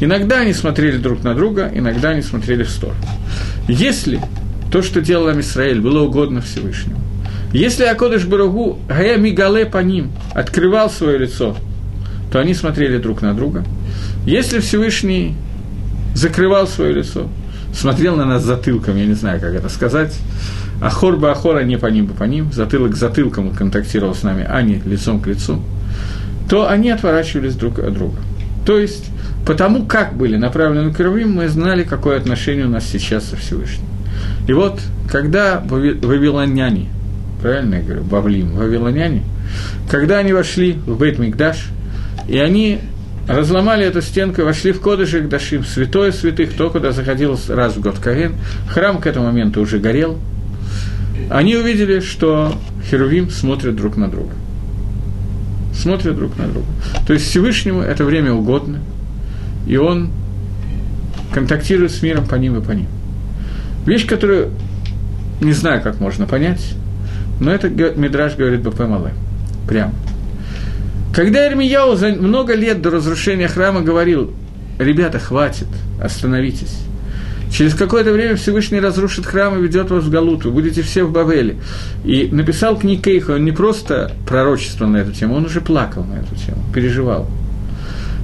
Иногда 0.00 0.38
они 0.38 0.54
смотрели 0.54 0.96
друг 0.96 1.22
на 1.22 1.34
друга, 1.34 1.70
иногда 1.74 2.08
они 2.08 2.22
смотрели 2.22 2.62
в 2.62 2.70
сторону. 2.70 2.96
Если 3.68 4.18
то, 4.72 4.80
что 4.80 5.02
делал 5.02 5.38
Израиль, 5.40 5.82
было 5.82 6.00
угодно 6.04 6.40
Всевышнему, 6.40 6.98
если 7.52 7.84
Акодыш 7.84 8.24
Баругу 8.24 8.78
Гая 8.88 9.18
Мигале 9.18 9.66
по 9.66 9.82
ним 9.82 10.10
открывал 10.32 10.88
свое 10.88 11.18
лицо, 11.18 11.54
то 12.32 12.38
они 12.38 12.54
смотрели 12.54 12.96
друг 12.96 13.20
на 13.20 13.34
друга. 13.34 13.62
Если 14.24 14.58
Всевышний 14.60 15.34
закрывал 16.14 16.66
свое 16.66 16.94
лицо, 16.94 17.28
смотрел 17.74 18.16
на 18.16 18.24
нас 18.24 18.42
затылком, 18.42 18.96
я 18.96 19.04
не 19.04 19.12
знаю, 19.14 19.38
как 19.38 19.52
это 19.52 19.68
сказать, 19.68 20.18
Ахор 20.80 21.16
бы 21.16 21.30
Ахора 21.30 21.62
не 21.62 21.76
по 21.76 21.86
ним 21.86 22.06
бы 22.06 22.14
по 22.14 22.24
ним, 22.24 22.52
затылок 22.52 23.38
он 23.38 23.50
контактировал 23.50 24.14
с 24.14 24.22
нами, 24.22 24.46
а 24.48 24.62
не 24.62 24.80
лицом 24.84 25.20
к 25.20 25.26
лицу, 25.26 25.60
то 26.48 26.68
они 26.68 26.90
отворачивались 26.90 27.54
друг 27.54 27.78
от 27.78 27.92
друга. 27.92 28.16
То 28.66 28.78
есть, 28.78 29.06
потому 29.46 29.86
как 29.86 30.16
были 30.16 30.36
направлены 30.36 30.92
крови, 30.92 31.24
мы 31.24 31.48
знали, 31.48 31.84
какое 31.84 32.18
отношение 32.18 32.66
у 32.66 32.70
нас 32.70 32.86
сейчас 32.86 33.24
со 33.24 33.36
Всевышним. 33.36 33.86
И 34.46 34.52
вот, 34.52 34.80
когда 35.10 35.62
вавилоняне– 35.66 36.88
правильно 37.40 37.76
я 37.76 37.82
говорю, 37.82 38.02
Бавлим, 38.02 38.52
вавилоняне, 38.54 39.22
когда 39.90 40.18
они 40.18 40.32
вошли 40.32 40.72
в 40.72 40.98
Бейт 40.98 41.18
Мигдаш, 41.18 41.68
и 42.28 42.38
они 42.38 42.80
разломали 43.26 43.84
эту 43.84 44.02
стенку, 44.02 44.42
вошли 44.42 44.72
в 44.72 44.80
Кодыш 44.80 45.12
Дашим, 45.28 45.64
святое 45.64 46.12
святых, 46.12 46.52
то, 46.54 46.70
куда 46.70 46.92
заходил 46.92 47.38
раз 47.48 47.76
в 47.76 47.80
год 47.80 47.98
Каин, 47.98 48.34
храм 48.68 49.00
к 49.00 49.06
этому 49.06 49.26
моменту 49.26 49.60
уже 49.60 49.78
горел, 49.78 50.18
они 51.30 51.56
увидели, 51.56 52.00
что 52.00 52.54
Херувим 52.90 53.30
смотрят 53.30 53.76
друг 53.76 53.96
на 53.96 54.08
друга. 54.08 54.32
Смотрят 55.72 56.16
друг 56.16 56.36
на 56.36 56.48
друга. 56.48 56.66
То 57.06 57.12
есть 57.12 57.26
Всевышнему 57.26 57.80
это 57.80 58.04
время 58.04 58.32
угодно, 58.32 58.80
и 59.66 59.76
он 59.76 60.10
контактирует 61.32 61.92
с 61.92 62.02
миром 62.02 62.26
по 62.26 62.34
ним 62.34 62.58
и 62.58 62.60
по 62.60 62.72
ним. 62.72 62.88
Вещь, 63.86 64.06
которую 64.06 64.50
не 65.40 65.52
знаю, 65.52 65.80
как 65.82 66.00
можно 66.00 66.26
понять, 66.26 66.74
но 67.38 67.52
это 67.52 67.68
Мидраж 67.68 68.36
говорит 68.36 68.62
Бапемале. 68.62 69.12
Прям. 69.68 69.94
Когда 71.14 71.48
Ирмияу 71.48 71.96
за 71.96 72.08
много 72.08 72.54
лет 72.54 72.82
до 72.82 72.90
разрушения 72.90 73.48
храма 73.48 73.82
говорил, 73.82 74.32
ребята, 74.78 75.18
хватит, 75.18 75.68
остановитесь. 76.02 76.76
Через 77.50 77.74
какое-то 77.74 78.12
время 78.12 78.36
Всевышний 78.36 78.80
разрушит 78.80 79.26
храм 79.26 79.58
и 79.58 79.62
ведет 79.62 79.90
вас 79.90 80.04
в 80.04 80.10
Галуту, 80.10 80.52
будете 80.52 80.82
все 80.82 81.04
в 81.04 81.12
Бавеле. 81.12 81.56
И 82.04 82.28
написал 82.30 82.78
книг 82.78 83.02
Кейха, 83.02 83.32
он 83.32 83.44
не 83.44 83.52
просто 83.52 84.12
пророчество 84.26 84.86
на 84.86 84.98
эту 84.98 85.12
тему, 85.12 85.34
он 85.34 85.46
уже 85.46 85.60
плакал 85.60 86.04
на 86.04 86.14
эту 86.14 86.34
тему, 86.36 86.62
переживал. 86.72 87.28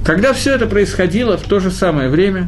Когда 0.05 0.31
все 0.31 0.55
это 0.55 0.65
происходило 0.67 1.37
в 1.37 1.43
то 1.43 1.59
же 1.59 1.71
самое 1.71 2.09
время, 2.09 2.47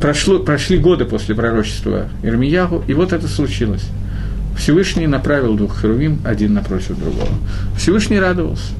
прошло, 0.00 0.40
прошли 0.40 0.76
годы 0.76 1.04
после 1.04 1.36
пророчества 1.36 2.08
Ирмиягу, 2.24 2.82
и 2.88 2.92
вот 2.92 3.12
это 3.12 3.28
случилось. 3.28 3.84
Всевышний 4.56 5.06
направил 5.06 5.54
двух 5.54 5.80
херувим 5.80 6.20
один 6.24 6.54
напротив 6.54 6.98
другого. 6.98 7.28
Всевышний 7.76 8.18
радовался. 8.18 8.72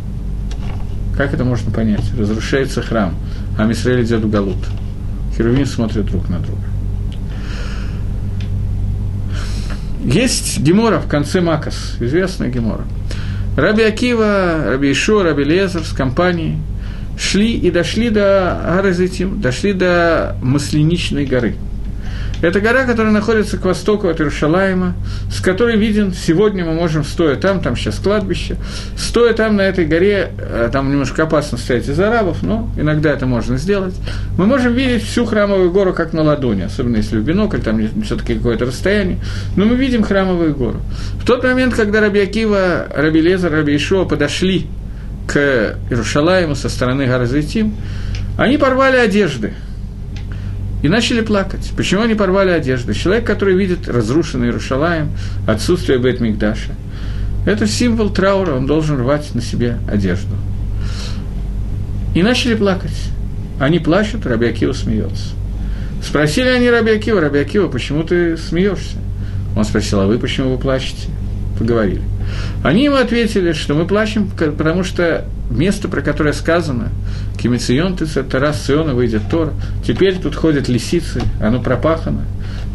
Как 1.17 1.33
это 1.33 1.45
можно 1.45 1.71
понять? 1.71 2.03
Разрушается 2.19 2.83
храм, 2.83 3.15
а 3.57 3.65
Мисраэль 3.65 4.03
идет 4.03 4.23
в 4.23 4.31
Галут. 4.31 4.59
Херувим 5.37 5.67
смотрят 5.67 6.07
друг 6.07 6.29
на 6.29 6.39
друга. 6.39 6.63
Есть 10.05 10.61
Гемора 10.61 10.99
в 10.99 11.09
конце 11.09 11.41
Макас, 11.41 11.97
известная 12.01 12.49
Гемора. 12.49 12.85
Раби 13.57 13.83
Акива, 13.83 14.65
Раби 14.67 14.91
Ишо, 14.93 15.23
Раби 15.23 15.45
Лезер 15.45 15.85
с 15.85 15.93
компанией 15.93 16.59
шли 17.19 17.53
и 17.53 17.71
дошли 17.71 18.11
до 18.11 18.79
Аразитим, 18.79 19.41
дошли 19.41 19.73
до 19.73 20.37
Масленичной 20.43 21.27
горы– 21.27 21.55
это 22.43 22.61
гора, 22.61 22.85
которая 22.85 23.13
находится 23.13 23.57
к 23.57 23.65
востоку 23.65 24.09
от 24.09 24.21
Иерушалаема, 24.21 24.95
с 25.31 25.41
которой 25.41 25.77
виден, 25.77 26.13
сегодня 26.13 26.65
мы 26.65 26.75
можем, 26.75 27.05
стоя 27.05 27.37
там, 27.37 27.61
там 27.61 27.77
сейчас 27.77 28.01
кладбище, 28.01 28.57
стоя 28.97 29.33
там 29.33 29.55
на 29.57 29.63
этой 29.63 29.87
горе, 29.87 30.33
э, 30.37 30.69
там 30.73 30.91
немножко 30.91 31.23
опасно 31.23 31.57
стоять 31.57 31.89
из 31.89 31.99
арабов, 32.01 32.43
но 32.43 32.69
иногда 32.77 33.13
это 33.13 33.27
можно 33.27 33.57
сделать, 33.59 33.95
мы 34.37 34.47
можем 34.47 34.75
видеть 34.75 35.05
всю 35.05 35.25
храмовую 35.25 35.71
гору 35.71 35.93
как 35.93 36.13
на 36.13 36.23
ладони, 36.23 36.63
особенно 36.63 36.97
если 36.97 37.17
в 37.17 37.23
бинокль, 37.23 37.61
там 37.61 37.81
все-таки 38.03 38.35
какое-то 38.35 38.67
расстояние, 38.67 39.19
но 39.55 39.65
мы 39.65 39.77
видим 39.77 40.03
храмовую 40.03 40.53
гору. 40.55 40.81
В 41.23 41.25
тот 41.25 41.45
момент, 41.45 41.75
когда 41.75 42.01
Раби 42.01 42.19
Акива, 42.19 42.89
Раби 42.93 43.21
Лезар, 43.21 43.53
Раби 43.53 43.77
Ишуа 43.77 44.05
подошли 44.05 44.67
к 45.29 45.77
Иерушалаему 45.91 46.57
со 46.57 46.69
стороны 46.69 47.07
горы 47.07 47.27
Зайтим, 47.27 47.77
они 48.37 48.59
порвали 48.59 48.97
одежды– 48.97 49.55
и 50.83 50.89
начали 50.89 51.21
плакать. 51.21 51.73
Почему 51.77 52.03
они 52.03 52.15
порвали 52.15 52.51
одежды? 52.51 52.93
Человек, 52.93 53.25
который 53.25 53.57
видит 53.57 53.89
разрушенный 53.89 54.49
Иерушалаем, 54.49 55.11
отсутствие 55.47 55.99
бет 55.99 56.21
Мигдаша, 56.21 56.73
это 57.47 57.67
символ 57.67 58.11
траура, 58.11 58.55
он 58.55 58.67
должен 58.67 58.99
рвать 58.99 59.35
на 59.35 59.41
себе 59.41 59.79
одежду. 59.91 60.35
И 62.15 62.23
начали 62.23 62.55
плакать. 62.55 62.97
Они 63.59 63.79
плачут, 63.79 64.27
Раби 64.27 64.47
Акива 64.47 64.73
смеется. 64.73 65.35
Спросили 66.03 66.49
они 66.49 66.69
Раби 66.69 66.91
Акива, 66.91 67.21
Раби 67.21 67.39
Акива, 67.39 67.69
почему 67.69 68.03
ты 68.03 68.37
смеешься? 68.37 68.97
Он 69.57 69.65
спросил, 69.65 70.01
а 70.01 70.07
вы 70.07 70.19
почему 70.19 70.51
вы 70.51 70.59
плачете? 70.59 71.09
Поговорили. 71.63 72.03
Они 72.65 72.87
ему 72.87 72.97
ответили, 72.97 73.53
что 73.53 73.75
мы 73.75 73.87
плачем, 73.87 74.29
потому 74.37 74.83
что 74.83 75.25
место, 75.49 75.87
про 75.87 76.01
которое 76.01 76.33
сказано, 76.33 76.89
Кимицион 77.41 77.97
Тарас 77.97 78.67
Сиона 78.67 78.95
выйдет 78.95 79.23
Тор, 79.31 79.53
теперь 79.87 80.19
тут 80.19 80.35
ходят 80.35 80.69
лисицы, 80.69 81.23
оно 81.41 81.63
пропахано, 81.63 82.25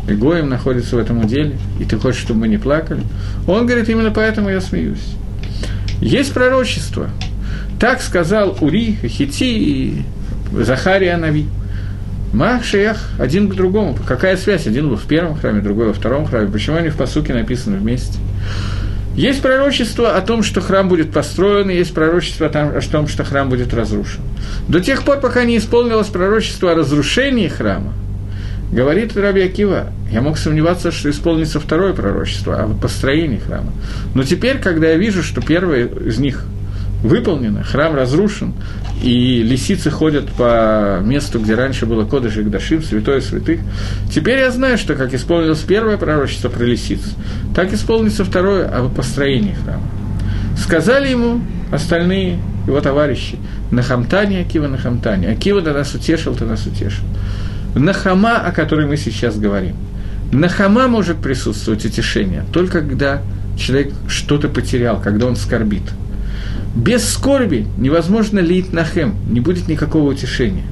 и 0.08 0.14
Гоем 0.14 0.48
находится 0.48 0.96
в 0.96 1.00
этом 1.00 1.28
деле, 1.28 1.58
и 1.82 1.84
ты 1.84 1.98
хочешь, 1.98 2.22
чтобы 2.22 2.42
мы 2.42 2.48
не 2.48 2.58
плакали. 2.58 3.02
Он 3.46 3.66
говорит, 3.66 3.90
именно 3.90 4.12
поэтому 4.12 4.48
я 4.48 4.62
смеюсь. 4.62 5.04
Есть 6.00 6.34
пророчество. 6.34 7.10
Так 7.82 8.02
сказал 8.02 8.58
Ури, 8.62 8.98
Хити 9.04 9.44
и 9.44 10.02
Захария 10.54 11.18
Нави. 11.18 11.46
Мах, 12.32 12.62
один 13.20 13.50
к 13.50 13.56
другому. 13.56 13.98
Какая 14.06 14.38
связь? 14.38 14.66
Один 14.66 14.88
был 14.88 14.96
в 14.96 15.08
первом 15.08 15.36
храме, 15.36 15.60
другой 15.60 15.88
во 15.88 15.94
втором 15.94 16.26
храме. 16.26 16.50
Почему 16.50 16.78
они 16.78 16.88
в 16.88 16.96
посуке 16.96 17.34
написаны 17.34 17.78
вместе? 17.78 18.18
Есть 19.16 19.42
пророчество 19.42 20.16
о 20.16 20.22
том, 20.22 20.44
что 20.44 20.62
храм 20.62 20.88
будет 20.88 21.12
построен, 21.12 21.70
и 21.70 21.76
есть 21.76 21.94
пророчество 21.94 22.48
о 22.48 22.82
том, 22.82 23.08
что 23.08 23.24
храм 23.24 23.50
будет 23.50 23.74
разрушен. 23.74 24.22
До 24.68 24.80
тех 24.80 25.04
пор, 25.04 25.20
пока 25.20 25.44
не 25.44 25.58
исполнилось 25.58 26.08
пророчество 26.08 26.72
о 26.72 26.76
разрушении 26.76 27.48
храма, 27.48 27.94
Говорит 28.72 29.16
Раби 29.16 29.42
Акива, 29.42 29.94
я 30.12 30.22
мог 30.22 30.38
сомневаться, 30.38 30.92
что 30.92 31.10
исполнится 31.10 31.60
второе 31.60 31.94
пророчество 31.94 32.64
о 32.64 32.68
построении 32.68 33.38
храма. 33.38 33.72
Но 34.14 34.24
теперь, 34.24 34.60
когда 34.60 34.90
я 34.90 34.98
вижу, 34.98 35.24
что 35.24 35.42
первое 35.42 35.86
из 35.86 36.20
них 36.20 36.44
выполнено, 37.04 37.64
храм 37.64 37.96
разрушен, 37.96 38.54
и 39.02 39.44
лисицы 39.44 39.92
ходят 39.92 40.30
по 40.30 41.00
месту, 41.04 41.40
где 41.40 41.56
раньше 41.56 41.86
было 41.86 42.06
Кодыш 42.06 42.38
и 42.38 42.42
Гдашим, 42.42 42.82
святое 42.82 43.22
святых, 43.22 43.60
теперь 44.12 44.40
я 44.40 44.52
знаю, 44.52 44.78
что 44.78 44.96
как 44.96 45.14
исполнилось 45.14 45.60
первое 45.60 45.98
пророчество 45.98 46.50
про 46.50 46.64
лисиц, 46.64 47.02
так 47.56 47.74
исполнится 47.74 48.26
второе 48.26 48.68
о 48.68 48.90
построении 48.90 49.56
храма. 49.64 49.88
Сказали 50.58 51.10
ему 51.10 51.42
остальные 51.72 52.40
его 52.66 52.82
товарищи, 52.82 53.38
на 53.72 53.84
Хамтане, 53.84 54.42
Акива 54.42 54.68
на 54.68 54.78
Хамтане. 54.78 55.30
Акива 55.30 55.62
ты 55.62 55.72
нас 55.72 55.94
утешил, 55.94 56.36
ты 56.36 56.46
нас 56.46 56.66
утешил. 56.66 57.04
Нахама, 57.76 58.38
о 58.38 58.52
которой 58.52 58.88
мы 58.88 58.98
сейчас 58.98 59.38
говорим. 59.38 59.76
Нахама 60.32 60.88
может 60.88 61.18
присутствовать 61.18 61.86
утешение 61.86 62.44
только 62.52 62.80
когда 62.82 63.22
человек 63.58 63.94
что-то 64.08 64.50
потерял, 64.50 65.00
когда 65.00 65.28
он 65.28 65.36
скорбит. 65.36 65.84
Без 66.76 67.08
скорби 67.10 67.66
невозможно 67.78 68.40
лить 68.40 68.74
нахем, 68.74 69.16
не 69.30 69.40
будет 69.40 69.68
никакого 69.68 70.12
утешения. 70.12 70.66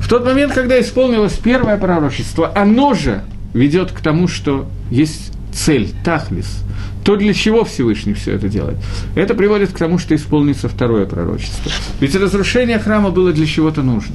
В 0.00 0.08
тот 0.08 0.24
момент, 0.24 0.52
когда 0.52 0.80
исполнилось 0.80 1.34
первое 1.34 1.78
пророчество, 1.78 2.52
оно 2.54 2.94
же 2.94 3.22
ведет 3.54 3.92
к 3.92 4.00
тому, 4.00 4.28
что 4.28 4.68
есть 4.90 5.32
цель, 5.52 5.90
тахлис, 6.04 6.62
то 7.04 7.16
для 7.16 7.34
чего 7.34 7.64
Всевышний 7.64 8.14
все 8.14 8.34
это 8.34 8.48
делает? 8.48 8.78
Это 9.14 9.34
приводит 9.34 9.72
к 9.72 9.78
тому, 9.78 9.98
что 9.98 10.14
исполнится 10.14 10.68
второе 10.68 11.06
пророчество. 11.06 11.70
Ведь 12.00 12.14
разрушение 12.14 12.78
храма 12.78 13.10
было 13.10 13.32
для 13.32 13.46
чего-то 13.46 13.82
нужно. 13.82 14.14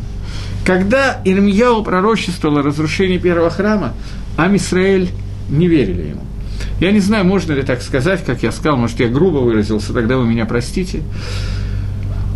Когда 0.66 1.22
Ирмияу 1.24 1.84
пророчествовал 1.84 2.60
о 2.60 2.64
разрушении 2.64 3.18
первого 3.18 3.50
храма, 3.50 3.94
Амисраэль 4.38 5.10
не 5.50 5.68
верили 5.68 6.10
ему. 6.10 6.22
Я 6.80 6.92
не 6.92 7.00
знаю, 7.00 7.26
можно 7.26 7.54
ли 7.54 7.64
так 7.64 7.82
сказать, 7.82 8.24
как 8.24 8.44
я 8.44 8.52
сказал, 8.52 8.78
может, 8.78 9.00
я 9.00 9.08
грубо 9.08 9.38
выразился, 9.40 9.94
тогда 9.94 10.18
вы 10.18 10.28
меня 10.28 10.46
простите. 10.46 11.02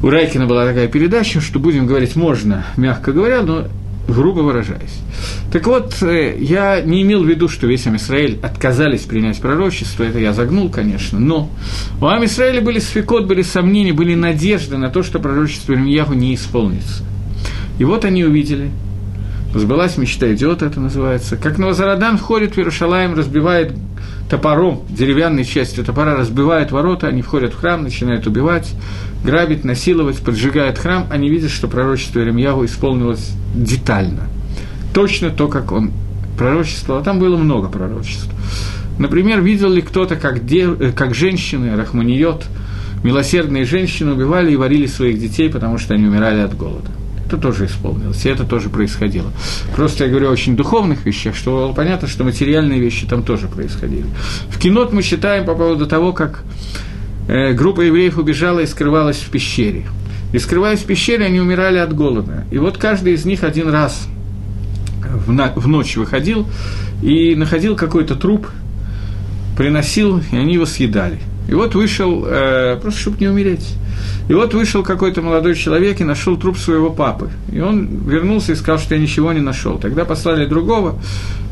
У 0.02 0.10
Райкина 0.10 0.48
была 0.48 0.66
такая 0.66 0.88
передача, 0.88 1.42
что 1.42 1.60
будем 1.60 1.86
говорить 1.86 2.16
можно, 2.16 2.66
мягко 2.76 3.12
говоря, 3.12 3.44
но 3.44 3.68
грубо 4.08 4.40
выражаясь. 4.40 5.00
Так 5.52 5.68
вот, 5.68 6.02
э, 6.02 6.36
я 6.40 6.82
не 6.82 7.04
имел 7.04 7.24
в 7.24 7.28
виду, 7.28 7.48
что 7.48 7.68
весь 7.68 7.86
Амисраэль 7.86 8.40
отказались 8.42 9.02
принять 9.02 9.40
пророчество, 9.40 10.04
это 10.04 10.18
я 10.18 10.34
загнул, 10.34 10.70
конечно, 10.70 11.20
но 11.20 11.50
у 12.02 12.08
Амисраэля 12.08 12.62
были 12.62 12.80
свекот, 12.80 13.28
были 13.28 13.44
сомнения, 13.44 13.94
были 13.94 14.16
надежды 14.16 14.78
на 14.78 14.90
то, 14.90 15.04
что 15.04 15.20
пророчество 15.20 15.74
Ирмияху 15.74 16.14
не 16.14 16.34
исполнится. 16.34 17.04
И 17.78 17.84
вот 17.84 18.04
они 18.04 18.24
увидели, 18.24 18.72
сбылась 19.54 19.98
мечта 19.98 20.34
идиота, 20.34 20.66
это 20.66 20.80
называется, 20.80 21.38
как 21.38 21.58
Новозарадан 21.58 22.18
входит 22.18 22.56
в 22.56 22.58
Иерушалаем, 22.58 23.14
разбивает 23.14 23.74
топором, 24.32 24.84
деревянной 24.90 25.44
частью 25.44 25.84
топора, 25.84 26.16
разбивает 26.16 26.72
ворота, 26.72 27.08
они 27.08 27.22
входят 27.22 27.54
в 27.54 27.60
храм, 27.60 27.84
начинают 27.84 28.26
убивать, 28.28 28.74
грабить, 29.26 29.66
насиловать, 29.66 30.20
поджигают 30.20 30.78
храм, 30.78 31.06
они 31.12 31.30
видят, 31.30 31.52
что 31.52 31.68
пророчество 31.68 32.20
Иеремьяву 32.20 32.64
исполнилось 32.64 33.34
детально. 33.54 34.30
Точно 34.94 35.32
то, 35.32 35.50
как 35.50 35.74
он 35.74 35.92
пророчествовал. 36.38 37.02
А 37.02 37.04
там 37.04 37.20
было 37.20 37.36
много 37.36 37.68
пророчеств. 37.68 38.30
Например, 38.98 39.42
видел 39.42 39.70
ли 39.70 39.82
кто-то, 39.82 40.16
как, 40.16 40.46
дев, 40.46 40.80
э, 40.80 40.94
как 40.94 41.14
женщины, 41.14 41.76
рахманиот, 41.76 42.46
милосердные 43.04 43.66
женщины 43.66 44.14
убивали 44.14 44.54
и 44.54 44.56
варили 44.56 44.86
своих 44.86 45.20
детей, 45.20 45.50
потому 45.50 45.78
что 45.78 45.94
они 45.94 46.08
умирали 46.08 46.40
от 46.40 46.56
голода 46.56 46.90
это 47.32 47.42
тоже 47.42 47.66
исполнилось, 47.66 48.26
и 48.26 48.30
это 48.30 48.44
тоже 48.44 48.70
происходило. 48.70 49.32
Просто 49.76 50.04
я 50.04 50.10
говорю 50.10 50.28
о 50.28 50.32
очень 50.32 50.58
духовных 50.58 51.06
вещах, 51.06 51.36
что 51.36 51.74
понятно, 51.74 52.08
что 52.10 52.26
материальные 52.26 52.80
вещи 52.80 53.08
там 53.08 53.24
тоже 53.24 53.48
происходили. 53.48 54.06
В 54.50 54.60
кино 54.60 54.88
мы 54.92 55.02
считаем 55.02 55.46
по 55.46 55.56
поводу 55.56 55.88
того, 55.88 56.12
как 56.12 56.44
э, 57.30 57.54
группа 57.54 57.82
евреев 57.82 58.18
убежала 58.18 58.60
и 58.60 58.66
скрывалась 58.66 59.18
в 59.18 59.30
пещере. 59.30 59.86
И 60.34 60.40
скрываясь 60.40 60.80
в 60.80 60.86
пещере, 60.86 61.26
они 61.26 61.40
умирали 61.40 61.78
от 61.78 61.96
голода. 61.96 62.46
И 62.52 62.58
вот 62.58 62.78
каждый 62.78 63.14
из 63.14 63.26
них 63.26 63.44
один 63.44 63.70
раз 63.70 64.08
в, 65.26 65.32
на, 65.32 65.54
в 65.56 65.68
ночь 65.68 65.96
выходил 65.96 66.48
и 67.02 67.36
находил 67.36 67.76
какой-то 67.76 68.16
труп, 68.16 68.48
приносил, 69.58 70.22
и 70.32 70.36
они 70.36 70.56
его 70.56 70.66
съедали. 70.66 71.20
И 71.48 71.54
вот 71.54 71.76
вышел, 71.76 72.26
э, 72.26 72.78
просто 72.82 73.00
чтобы 73.00 73.18
не 73.20 73.28
умереть. 73.28 73.76
И 74.30 74.34
вот 74.34 74.54
вышел 74.54 74.84
какой-то 74.84 75.22
молодой 75.22 75.56
человек 75.56 76.02
и 76.02 76.04
нашел 76.04 76.38
труп 76.38 76.58
своего 76.58 76.90
папы. 76.90 77.30
И 77.52 77.60
он 77.60 77.88
вернулся 78.08 78.54
и 78.54 78.56
сказал, 78.56 78.80
что 78.80 78.96
я 78.96 79.02
ничего 79.02 79.34
не 79.34 79.42
нашел. 79.42 79.78
Тогда 79.78 80.06
послали 80.06 80.46
другого, 80.46 81.00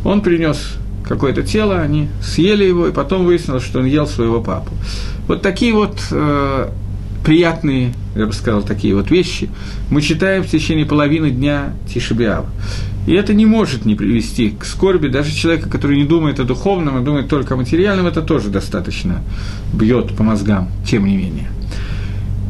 он 0.04 0.22
принес 0.22 0.76
какое-то 1.08 1.42
тело, 1.42 1.80
они 1.80 2.08
съели 2.22 2.64
его, 2.64 2.88
и 2.88 2.92
потом 2.92 3.26
выяснилось, 3.26 3.64
что 3.64 3.80
он 3.80 3.86
ел 3.86 4.08
своего 4.08 4.42
папу. 4.42 4.72
Вот 5.28 5.42
такие 5.42 5.74
вот 5.74 6.00
э, 6.12 6.70
приятные, 7.26 7.94
я 8.16 8.26
бы 8.26 8.34
сказал, 8.34 8.62
такие 8.62 8.96
вот 8.96 9.12
вещи 9.12 9.50
мы 9.90 10.02
читаем 10.02 10.44
в 10.44 10.48
течение 10.48 10.86
половины 10.86 11.32
дня 11.32 11.74
Тишебиава. 11.92 12.48
И 13.08 13.14
это 13.14 13.34
не 13.34 13.46
может 13.46 13.86
не 13.86 13.96
привести 13.96 14.52
к 14.52 14.66
скорби. 14.66 15.08
Даже 15.08 15.34
человека, 15.34 15.68
который 15.70 15.98
не 15.98 16.06
думает 16.06 16.40
о 16.40 16.44
духовном, 16.44 16.98
а 16.98 17.00
думает 17.02 17.28
только 17.28 17.56
о 17.56 17.58
материальном, 17.58 18.06
это 18.06 18.22
тоже 18.22 18.50
достаточно 18.50 19.24
бьет 19.74 20.16
по 20.16 20.24
мозгам, 20.24 20.70
тем 20.86 21.06
не 21.06 21.18
менее. 21.18 21.50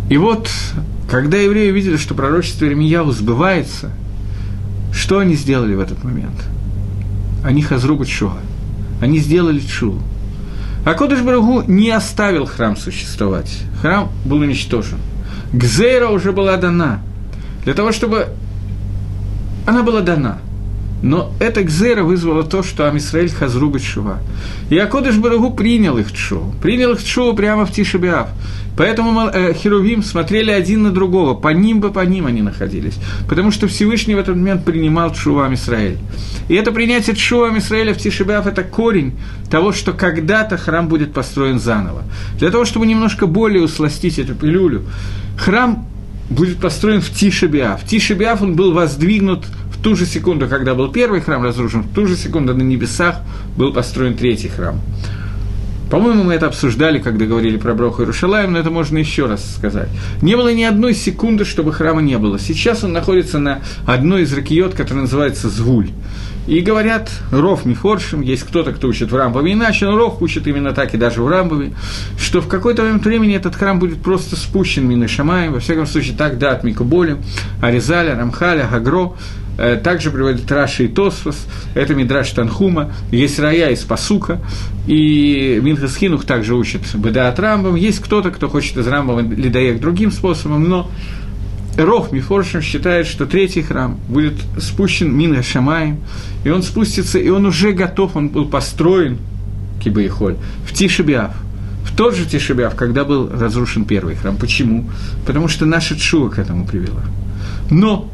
И 0.10 0.18
вот, 0.18 0.49
когда 1.10 1.38
евреи 1.38 1.72
увидели, 1.72 1.97
что 1.97 2.16
пророчество 2.16 2.66
Иеремияу 2.66 3.12
сбывается, 3.12 3.91
что 4.91 5.20
они 5.20 5.36
сделали 5.36 5.76
в 5.76 5.80
этот 5.80 6.03
момент? 6.03 6.36
Они 7.43 7.62
хазру 7.62 8.03
чува. 8.05 8.38
Они 9.01 9.20
сделали 9.20 9.60
чуву. 9.60 10.01
А 10.86 10.93
Кодыш 10.93 11.22
Барагу 11.22 11.64
не 11.68 11.89
оставил 11.91 12.45
храм 12.45 12.76
существовать. 12.76 13.60
Храм 13.82 14.10
был 14.26 14.38
уничтожен. 14.39 14.97
Гзейра 15.53 16.07
уже 16.07 16.32
была 16.32 16.57
дана. 16.57 17.01
Для 17.64 17.74
того, 17.74 17.91
чтобы 17.91 18.30
она 19.66 19.84
была 19.84 20.01
дана– 20.01 20.39
но 21.02 21.32
эта 21.39 21.64
гзера 21.64 22.04
вызвала 22.04 22.43
то, 22.43 22.64
что 22.64 22.88
Амисраэль 22.88 23.30
хазру 23.30 23.70
бетшува. 23.70 24.20
И 24.70 24.78
Акодыш 24.78 25.16
Барагу 25.18 25.52
принял 25.52 25.97
их 25.97 26.12
тшуву. 26.12 26.54
Принял 26.62 26.91
их 26.91 27.04
тшуву 27.04 27.36
прямо 27.36 27.66
в 27.66 27.72
Тишебиав. 27.72 28.28
Поэтому 28.80 29.28
э, 29.28 29.54
Херувим 29.54 30.04
смотрели 30.04 30.52
один 30.52 30.84
на 30.84 30.91
другого, 30.91 31.34
по 31.34 31.50
ним 31.50 31.82
бы 31.82 31.91
по 31.91 32.06
ним 32.06 32.28
они 32.28 32.41
находились. 32.41 32.95
Потому 33.28 33.52
что 33.52 33.68
Всевышний 33.68 34.16
в 34.16 34.20
этот 34.20 34.38
момент 34.38 34.64
принимал 34.64 35.12
Тшува 35.12 35.47
Амисраэль. 35.47 35.97
И 36.47 36.56
это 36.56 36.72
принятие 36.72 37.14
Тшува 37.14 37.50
Амисраэля 37.50 37.93
в 37.93 37.97
Тишебиав– 37.97 38.47
это 38.47 38.64
корень 38.64 39.18
того, 39.52 39.74
что 39.74 39.91
когда-то 39.91 40.58
храм 40.58 40.88
будет 40.88 41.14
построен 41.14 41.60
заново. 41.60 42.04
Для 42.38 42.52
того, 42.52 42.64
чтобы 42.64 42.88
немножко 42.88 43.28
более 43.28 43.64
усластить 43.64 44.18
эту 44.18 44.34
пилюлю, 44.34 44.84
храм 45.38 45.86
будет 46.30 46.59
построен 46.59 47.01
в 47.01 47.09
Тишебиав. 47.09 47.84
В 47.84 47.88
Тишебиав 47.88 48.41
он 48.41 48.55
был 48.55 48.73
воздвигнут– 48.73 49.45
в 49.80 49.82
ту 49.82 49.95
же 49.95 50.05
секунду, 50.05 50.49
когда 50.49 50.75
был 50.75 50.91
первый 50.91 51.21
храм 51.21 51.41
разрушен, 51.41 51.84
в 51.84 51.93
ту 51.93 52.05
же 52.05 52.17
секунду 52.17 52.53
на 52.53 52.63
небесах 52.63 53.21
был 53.55 53.71
построен 53.71 54.15
третий 54.15 54.49
храм. 54.49 54.82
По-моему, 55.89 56.23
мы 56.23 56.35
это 56.35 56.47
обсуждали, 56.47 56.99
когда 56.99 57.25
говорили 57.25 57.57
про 57.57 57.73
Броху 57.73 58.03
Иерушалаем, 58.03 58.53
но 58.53 58.59
это 58.59 58.69
можно 58.69 58.97
еще 58.97 59.25
раз 59.25 59.55
сказать. 59.55 59.89
Не 60.21 60.35
было 60.35 60.53
ни 60.53 60.63
одной 60.63 60.93
секунды, 60.93 61.45
чтобы 61.45 61.73
храма 61.73 62.01
не 62.01 62.17
было. 62.17 62.37
Сейчас 62.37 62.83
он 62.83 62.93
находится 62.93 63.39
на 63.39 63.61
одной 63.87 64.23
из 64.23 64.33
ракиот, 64.33 64.75
которая 64.75 65.03
называется 65.03 65.49
Звуль. 65.49 65.89
И 66.47 66.61
говорят, 66.61 67.11
Ров 67.31 67.65
Мифоршим, 67.65 68.21
есть 68.21 68.43
кто-то, 68.43 68.71
кто 68.71 68.87
учит 68.87 69.11
в 69.11 69.15
Рамбове 69.15 69.53
иначе, 69.53 69.85
но 69.85 69.97
Ров 69.97 70.21
учит 70.21 70.47
именно 70.47 70.73
так 70.73 70.95
и 70.95 70.97
даже 70.97 71.21
в 71.21 71.27
Рамбове, 71.27 71.73
что 72.19 72.41
в 72.41 72.47
какой-то 72.47 72.81
момент 72.83 73.05
времени 73.05 73.35
этот 73.35 73.55
храм 73.55 73.77
будет 73.77 74.01
просто 74.01 74.35
спущен 74.35 74.87
Мины 74.87 75.07
Шамаем, 75.07 75.53
во 75.53 75.59
всяком 75.59 75.85
случае 75.85 76.15
так 76.17 76.39
да 76.39 76.51
от 76.51 76.63
Микуболи, 76.63 77.17
Аризаля, 77.61 78.15
Рамхаля, 78.15 78.67
Гагро, 78.71 79.13
также 79.84 80.12
приводит 80.12 80.49
Раши 80.51 80.86
и 80.86 80.88
Тосфос, 80.88 81.47
это 81.74 81.93
Мидраш 81.95 82.32
Танхума, 82.32 82.93
есть 83.12 83.39
Рая 83.39 83.72
из 83.72 83.80
Пасука, 83.80 84.39
и 84.88 85.60
Минхас 85.62 85.97
Хинух 85.97 86.26
также 86.26 86.55
учит 86.55 86.82
Бедаат 86.95 87.39
Рамбам. 87.39 87.76
Есть 87.76 87.99
кто-то, 87.99 88.32
кто 88.32 88.49
хочет 88.49 88.78
из 88.78 88.88
Рамбама 88.88 89.22
лидоек 89.22 89.80
другим 89.80 90.12
способом, 90.12 90.68
но 90.68 90.89
Рох 91.78 92.12
Мифоршин 92.12 92.62
считает, 92.62 93.07
что 93.07 93.26
третий 93.26 93.62
храм 93.62 93.99
будет 94.07 94.36
спущен 94.60 95.16
Минга 95.16 95.43
Шамаем, 95.43 95.99
и 96.43 96.49
он 96.49 96.64
спустится, 96.64 97.20
и 97.20 97.30
он 97.30 97.45
уже 97.45 97.72
готов, 97.72 98.16
он 98.16 98.30
был 98.30 98.45
построен, 98.45 99.18
Кибаихоль, 99.84 100.36
в 100.66 100.74
Тишебиав, 100.74 101.32
в 101.86 101.95
тот 101.95 102.16
же 102.16 102.26
Тишебиав, 102.26 102.76
когда 102.76 103.05
был 103.05 103.30
разрушен 103.30 103.86
первый 103.86 104.16
храм. 104.16 104.36
Почему? 104.36 104.89
Потому 105.26 105.47
что 105.47 105.66
наша 105.66 105.97
Чува 105.97 106.30
к 106.30 106.39
этому 106.39 106.66
привела. 106.66 107.03
Но 107.70 108.10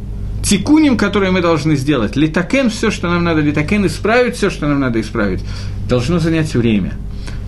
тикуним, 0.45 0.97
которые 0.97 1.31
мы 1.31 1.41
должны 1.41 1.75
сделать, 1.75 2.15
литакен, 2.15 2.69
все, 2.69 2.91
что 2.91 3.09
нам 3.09 3.23
надо, 3.23 3.41
литакен, 3.41 3.85
исправить 3.87 4.35
все, 4.35 4.49
что 4.49 4.67
нам 4.67 4.79
надо 4.79 5.01
исправить, 5.01 5.41
должно 5.89 6.19
занять 6.19 6.53
время. 6.53 6.93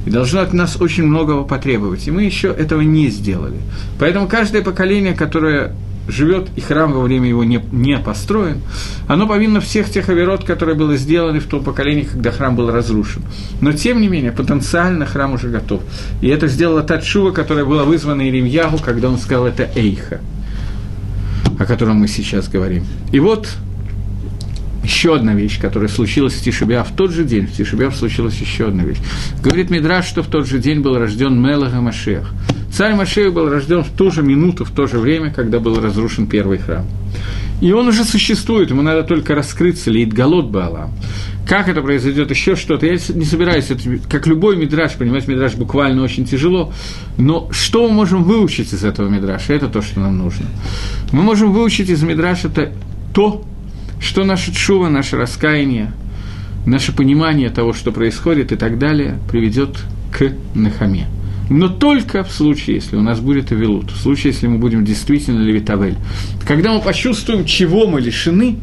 И 0.06 0.10
должно 0.10 0.39
от 0.39 0.54
нас 0.54 0.80
очень 0.80 1.04
многого 1.04 1.43
потребовать. 1.43 2.08
И 2.08 2.12
мы 2.12 2.24
еще 2.24 2.48
этого 2.48 2.80
не 2.80 3.10
сделали. 3.10 3.58
Поэтому 4.00 4.28
каждое 4.28 4.62
поколение, 4.62 5.14
которое 5.14 5.76
живет, 6.08 6.48
и 6.56 6.62
храм 6.62 6.93
во 6.93 7.02
время 7.02 7.28
его 7.28 7.43
не, 7.43 7.60
не 7.74 7.98
построен, 7.98 8.62
оно 9.08 9.28
повинно 9.28 9.60
всех 9.60 9.89
тех 9.89 10.08
оверот, 10.08 10.45
которые 10.45 10.76
были 10.76 10.95
сделаны 10.95 11.41
в 11.41 11.45
том 11.45 11.62
поколении, 11.62 12.04
когда 12.04 12.32
храм 12.32 12.56
был 12.56 12.72
разрушен. 12.72 13.24
Но, 13.60 13.74
тем 13.74 14.00
не 14.00 14.08
менее, 14.08 14.32
потенциально 14.32 15.06
храм 15.06 15.34
уже 15.34 15.50
готов. 15.50 15.82
И 16.22 16.30
это 16.30 16.48
сделала 16.48 16.84
та 16.84 17.00
чува, 17.02 17.32
которая 17.32 17.66
была 17.66 17.84
вызвана 17.84 18.22
Иеремьягу, 18.22 18.78
когда 18.78 19.10
он 19.10 19.18
сказал 19.18 19.48
это 19.48 19.70
Эйха, 19.76 20.22
о 21.58 21.66
котором 21.66 21.97
мы 21.97 22.08
сейчас 22.08 22.47
говорим. 22.47 22.86
И 23.12 23.20
вот 23.20 23.49
еще 24.84 25.16
одна 25.16 25.34
вещь, 25.34 25.60
которая 25.60 25.89
случилась 25.89 26.34
в 26.34 26.43
Тишебя 26.43 26.84
в 26.84 26.95
тот 26.95 27.12
же 27.12 27.26
день, 27.26 27.45
в 27.45 27.51
Тишебя 27.51 27.91
случилась 27.91 28.39
еще 28.39 28.68
одна 28.68 28.84
вещь. 28.84 28.99
Говорит 29.43 29.70
Мидраш, 29.70 30.05
что 30.05 30.24
в 30.24 30.28
тот 30.28 30.47
же 30.47 30.60
день 30.60 30.80
был 30.80 30.97
рожден 30.97 31.41
Мелага 31.41 31.82
Машех. 31.82 32.32
Царь 32.72 32.95
Машех 32.95 33.34
был 33.34 33.49
рожден 33.49 33.84
в 33.84 33.89
ту 33.89 34.12
же 34.12 34.24
минуту, 34.24 34.64
в 34.64 34.72
то 34.72 34.88
же 34.88 34.99
время, 34.99 35.32
когда 35.32 35.60
был 35.60 35.82
разрушен 35.82 36.28
первый 36.28 36.58
храм. 36.60 36.86
И 37.60 37.72
он 37.72 37.88
уже 37.88 38.03
существует, 38.03 38.70
ему 38.70 38.84
надо 38.84 39.03
только 39.03 39.34
раскрыться, 39.34 39.89
леет 39.89 40.14
голод 40.14 40.51
Баалам. 40.51 40.91
Как 41.47 41.70
это 41.70 41.82
произойдет, 41.82 42.30
еще 42.30 42.55
что-то. 42.55 42.86
Я 42.86 42.93
не 42.93 43.26
собираюсь, 43.26 43.72
это, 43.72 43.82
как 44.10 44.28
любой 44.28 44.58
мидраж, 44.58 44.93
понимаете, 44.93 45.32
мидраж 45.32 45.55
буквально 45.55 46.03
очень 46.03 46.26
тяжело, 46.26 46.72
но 47.18 47.47
что 47.51 47.88
мы 47.88 47.93
можем 47.95 48.24
выучить 48.24 48.74
из 48.74 48.84
этого 48.84 49.10
мидраша, 49.10 49.53
это 49.53 49.70
то, 49.70 49.82
что 49.82 49.99
нам 50.01 50.18
нужно. 50.18 50.45
Мы 51.12 51.24
можем 51.24 51.51
выучить 51.51 51.89
из 51.89 52.03
мидраша 52.03 52.47
это 52.49 52.74
то, 53.14 53.43
что 53.99 54.24
наша 54.24 54.53
чува, 54.53 54.89
наше 54.89 55.18
раскаяние, 55.18 55.93
наше 56.66 56.93
понимание 56.93 57.49
того, 57.49 57.74
что 57.74 57.91
происходит 57.91 58.51
и 58.51 58.55
так 58.55 58.78
далее, 58.78 59.18
приведет 59.32 59.78
к 60.12 60.32
Нахаме. 60.53 61.08
Но 61.50 61.70
только 61.70 62.24
в 62.24 62.32
случае, 62.32 62.76
если 62.76 62.95
у 62.98 63.02
нас 63.02 63.20
будет 63.20 63.52
авилут, 63.52 63.91
в 63.91 63.98
случае, 63.98 64.34
если 64.34 64.48
мы 64.48 64.58
будем 64.58 64.84
действительно 64.84 65.39
левитавель. 65.39 65.95
Когда 66.45 66.74
мы 66.74 66.82
почувствуем, 66.82 67.45
чего 67.45 67.88
мы 67.88 68.02
лишены, 68.02 68.58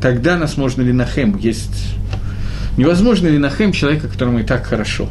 тогда 0.00 0.38
нас 0.38 0.56
можно 0.56 0.82
линахем. 0.82 1.36
Есть 1.36 1.94
невозможно 2.76 3.28
линахем 3.28 3.72
человека, 3.72 4.08
которому 4.08 4.40
и 4.40 4.42
так 4.44 4.64
хорошо. 4.64 5.08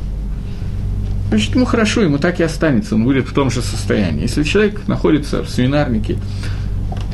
Значит, 1.29 1.55
ему 1.55 1.65
хорошо, 1.65 2.01
ему 2.01 2.17
так 2.17 2.39
и 2.39 2.43
останется, 2.43 2.95
он 2.95 3.05
будет 3.05 3.27
в 3.27 3.33
том 3.33 3.49
же 3.51 3.61
состоянии. 3.61 4.23
Если 4.23 4.43
человек 4.43 4.87
находится 4.87 5.43
в 5.43 5.49
свинарнике, 5.49 6.17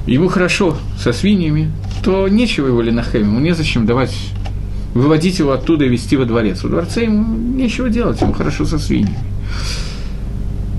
ему 0.08 0.28
хорошо 0.28 0.78
со 0.97 1.14
свиньями, 1.14 1.72
то 2.03 2.28
нечего 2.28 2.68
его 2.68 2.82
линахем, 2.82 3.24
ему 3.24 3.39
незачем 3.39 3.86
давать, 3.86 4.16
выводить 4.95 5.38
его 5.38 5.51
оттуда 5.51 5.86
и 5.86 5.89
вести 5.89 6.16
во 6.16 6.26
дворец. 6.26 6.64
Во 6.64 6.70
дворце 6.70 7.03
ему 7.03 7.38
нечего 7.38 7.89
делать, 7.89 8.20
ему 8.22 8.34
хорошо 8.34 8.66
со 8.66 8.80
свиньями. 8.80 9.18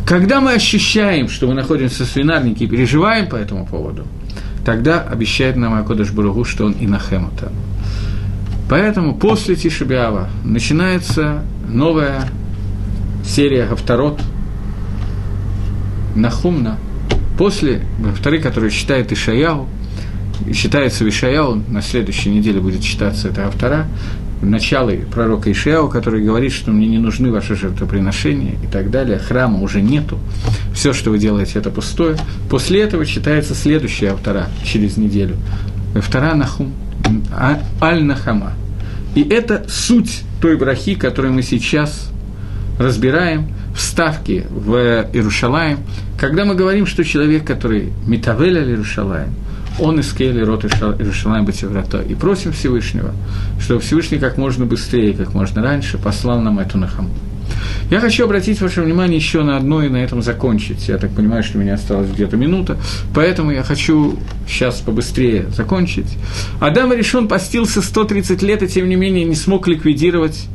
Когда 0.08 0.40
мы 0.40 0.54
ощущаем, 0.54 1.28
что 1.28 1.46
мы 1.48 1.52
находимся 1.52 2.04
в 2.04 2.08
свинарнике 2.08 2.64
и 2.64 2.66
переживаем 2.66 3.28
по 3.28 3.36
этому 3.36 3.66
поводу, 3.66 4.06
тогда 4.64 5.02
обещает 5.02 5.56
нам 5.56 5.74
Акодыш 5.74 6.12
Баругу, 6.12 6.44
что 6.44 6.64
он 6.64 6.72
и 6.72 6.86
нахемутан. 6.86 7.52
Поэтому 8.70 9.16
после 9.16 9.54
Тишебиава 9.54 10.30
начинается 10.44 11.42
новая 11.68 12.26
серия 13.22 13.66
Гавторот, 13.66 14.18
Нахумна, 16.16 16.78
после 17.36 17.82
Гавторы, 17.98 18.40
который 18.40 18.70
читает 18.70 19.12
Ишаяу, 19.12 19.68
считается 20.54 21.04
Вишаяу, 21.04 21.62
на 21.68 21.82
следующей 21.82 22.30
неделе 22.30 22.60
будет 22.60 22.82
читаться 22.82 23.28
эта 23.28 23.46
автора, 23.46 23.86
начало 24.42 24.92
пророка 25.12 25.50
Ишиау, 25.50 25.88
который 25.88 26.22
говорит, 26.22 26.52
что 26.52 26.70
мне 26.70 26.86
не 26.86 26.98
нужны 26.98 27.30
ваши 27.30 27.56
жертвоприношения 27.56 28.54
и 28.62 28.66
так 28.66 28.90
далее, 28.90 29.18
храма 29.18 29.60
уже 29.60 29.80
нету, 29.80 30.18
все, 30.74 30.92
что 30.92 31.10
вы 31.10 31.18
делаете, 31.18 31.58
это 31.58 31.70
пустое. 31.70 32.16
После 32.48 32.82
этого 32.82 33.04
читается 33.04 33.54
следующая 33.54 34.12
автора 34.12 34.48
через 34.64 34.96
неделю, 34.96 35.36
автора 35.94 36.34
Нахум, 36.34 36.72
а, 37.32 37.60
Аль-Нахама. 37.80 38.52
И 39.14 39.22
это 39.22 39.64
суть 39.68 40.22
той 40.40 40.56
брахи, 40.56 40.94
которую 40.94 41.34
мы 41.34 41.42
сейчас 41.42 42.10
разбираем, 42.78 43.48
вставки 43.74 44.44
в 44.50 44.74
Иерушалаем, 45.12 45.78
когда 46.18 46.44
мы 46.44 46.54
говорим, 46.54 46.86
что 46.86 47.04
человек, 47.04 47.44
который 47.44 47.92
Митавеля 48.06 48.64
Иерушалаем– 48.64 49.34
он 49.78 50.00
из 50.00 50.12
Кейли 50.12 50.40
рот 50.42 50.64
Иерушалаем 50.64 51.44
Батеврата. 51.44 52.00
И 52.00 52.14
просим 52.14 52.52
Всевышнего, 52.52 53.12
чтобы 53.60 53.80
Всевышний 53.80 54.18
как 54.18 54.36
можно 54.36 54.66
быстрее, 54.66 55.14
как 55.14 55.34
можно 55.34 55.62
раньше 55.62 55.98
послал 55.98 56.40
нам 56.40 56.58
эту 56.58 56.78
нахаму. 56.78 57.10
Я 57.90 58.00
хочу 58.00 58.24
обратить 58.24 58.60
ваше 58.60 58.82
внимание 58.82 59.16
еще 59.16 59.42
на 59.42 59.56
одно 59.56 59.82
и 59.82 59.88
на 59.88 59.96
этом 59.96 60.20
закончить. 60.20 60.88
Я 60.88 60.98
так 60.98 61.10
понимаю, 61.12 61.42
что 61.42 61.58
у 61.58 61.60
меня 61.60 61.74
осталась 61.74 62.10
где-то 62.10 62.36
минута, 62.36 62.76
поэтому 63.14 63.50
я 63.50 63.62
хочу 63.62 64.18
сейчас 64.46 64.80
побыстрее 64.80 65.46
закончить. 65.56 66.16
Адам 66.60 66.92
решен 66.92 67.28
постился 67.28 67.80
130 67.80 68.42
лет 68.42 68.62
и, 68.62 68.68
тем 68.68 68.88
не 68.88 68.96
менее, 68.96 69.24
не 69.24 69.34
смог 69.34 69.66
ликвидировать 69.66 70.46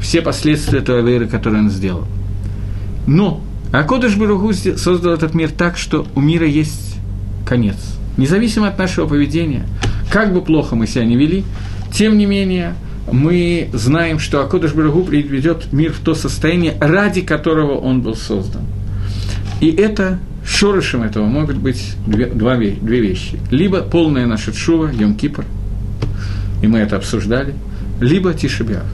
все 0.00 0.22
последствия 0.22 0.80
той 0.80 1.02
веры, 1.02 1.26
которую 1.26 1.64
он 1.64 1.70
сделал. 1.70 2.06
Но 3.06 3.42
Акодыш 3.72 4.16
Баругу 4.16 4.52
создал 4.52 5.12
этот 5.12 5.34
мир 5.34 5.50
так, 5.50 5.76
что 5.76 6.06
у 6.14 6.20
мира 6.20 6.46
есть 6.46 6.96
конец– 7.44 7.76
Независимо 8.16 8.68
от 8.68 8.78
нашего 8.78 9.06
поведения, 9.06 9.66
как 10.10 10.32
бы 10.32 10.42
плохо 10.42 10.76
мы 10.76 10.86
себя 10.86 11.04
не 11.04 11.16
вели, 11.16 11.44
тем 11.92 12.18
не 12.18 12.26
менее, 12.26 12.74
мы 13.10 13.68
знаем, 13.72 14.18
что 14.18 14.42
Акодыш 14.42 14.72
Барагу 14.72 15.04
приведет 15.04 15.72
мир 15.72 15.92
в 15.92 16.00
то 16.00 16.14
состояние, 16.14 16.76
ради 16.80 17.22
которого 17.22 17.76
он 17.78 18.02
был 18.02 18.14
создан. 18.14 18.62
И 19.60 19.70
это 19.70 20.18
шорышем 20.44 21.02
этого 21.02 21.26
могут 21.26 21.56
быть 21.56 21.94
две, 22.06 22.26
два, 22.26 22.56
две 22.56 23.00
вещи. 23.00 23.38
Либо 23.50 23.82
полная 23.82 24.26
наша 24.26 24.52
чува, 24.52 24.90
Йом 24.90 25.14
Кипр, 25.14 25.44
и 26.62 26.66
мы 26.66 26.78
это 26.78 26.96
обсуждали, 26.96 27.54
либо 28.00 28.34
Тишебиав. 28.34 28.84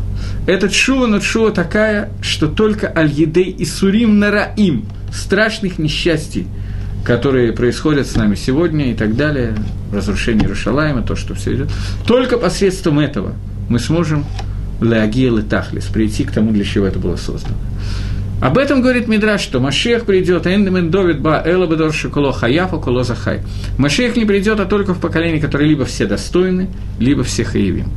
Этот 0.47 0.73
шува, 0.73 1.07
но 1.07 1.21
шува 1.21 1.51
такая, 1.51 2.11
что 2.21 2.47
только 2.47 2.93
Аль-Едей 2.95 3.51
и 3.51 3.65
Сурим 3.65 4.19
Нараим, 4.19 4.85
страшных 5.13 5.79
несчастий, 5.79 6.47
которые 7.07 7.53
происходят 7.53 8.09
с 8.09 8.17
нами 8.17 8.35
сегодня 8.35 8.91
и 8.91 8.95
так 8.95 9.15
далее, 9.17 9.55
разрушение 9.93 10.43
Иерушалайма, 10.43 11.03
то, 11.03 11.15
что 11.15 11.35
все 11.35 11.55
идет, 11.55 11.71
только 12.05 12.37
посредством 12.37 12.99
этого 12.99 13.35
мы 13.69 13.79
сможем 13.79 14.25
леагил 14.81 15.39
и 15.39 15.43
тахлис, 15.43 15.85
прийти 15.85 16.25
к 16.25 16.33
тому, 16.33 16.51
для 16.51 16.65
чего 16.65 16.85
это 16.85 16.99
было 16.99 17.15
создано. 17.15 17.55
Об 18.43 18.59
этом 18.59 18.83
говорит 18.83 19.07
Мидраш, 19.07 19.41
что 19.41 19.61
Машех 19.61 20.05
придет, 20.05 20.47
Эндемен 20.47 20.91
Довид 20.91 21.21
Ба 21.21 21.41
Эла 21.45 21.67
Бедор 21.67 21.95
Шиколо 21.95 22.33
Хаяфа 22.33 22.77
Коло 22.77 23.03
Захай. 23.03 23.41
Машех 23.79 24.17
не 24.17 24.25
придет, 24.25 24.59
а 24.61 24.67
только 24.67 24.93
в 24.93 25.01
поколении, 25.01 25.39
которое 25.39 25.65
либо 25.65 25.85
все 25.85 26.07
достойны, 26.07 26.69
либо 26.99 27.23
все 27.23 27.45
хаевим. 27.45 27.89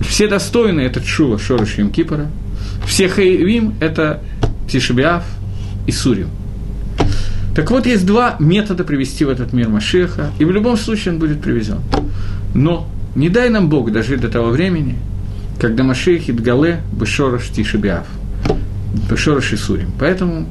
Все 0.00 0.26
достойны– 0.26 0.80
это 0.82 1.00
Чува, 1.00 1.38
Шорош 1.38 1.76
Кипора. 1.94 2.26
Все 2.84 3.08
хаевим– 3.08 3.74
это 3.80 4.22
Тишебиав 4.68 5.22
и 5.86 5.92
Сурим– 5.92 6.28
так 7.54 7.70
вот, 7.70 7.86
есть 7.86 8.04
два 8.04 8.36
метода 8.40 8.82
привести 8.82 9.24
в 9.24 9.28
этот 9.28 9.52
мир 9.52 9.68
Машеха, 9.68 10.30
и 10.38 10.44
в 10.44 10.50
любом 10.50 10.76
случае 10.76 11.14
он 11.14 11.20
будет 11.20 11.40
привезен. 11.40 11.78
Но 12.52 12.88
не 13.14 13.28
дай 13.28 13.48
нам 13.48 13.68
Бог 13.68 13.92
дожить 13.92 14.20
до 14.20 14.28
того 14.28 14.50
времени, 14.50 14.96
когда 15.60 15.84
Машех 15.84 16.28
Идгале 16.28 16.80
Бешорош 16.92 17.48
Тишебиав, 17.50 18.06
Бешорош 19.08 19.52
и. 19.52 19.90
Поэтому 20.00 20.46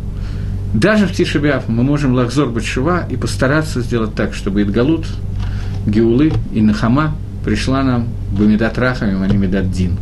даже 0.74 1.06
в 1.06 1.12
Тишебиав 1.12 1.68
мы 1.68 1.84
можем 1.84 2.14
лахзор 2.14 2.49
Батшева 2.49 3.06
и 3.10 3.18
постараться 3.18 3.82
сделать 3.82 4.16
так, 4.16 4.34
чтобы 4.34 4.64
Идгалут, 4.64 5.06
Геулы 5.86 6.32
и 6.54 6.62
Нахама 6.62 7.16
пришла 7.43 7.84
нам 7.84 8.08
в 8.32 8.47
Медат 8.47 8.78
Рахами, 8.78 9.16
не 9.16 9.38
Медат 9.38 9.70
Дин. 9.70 9.97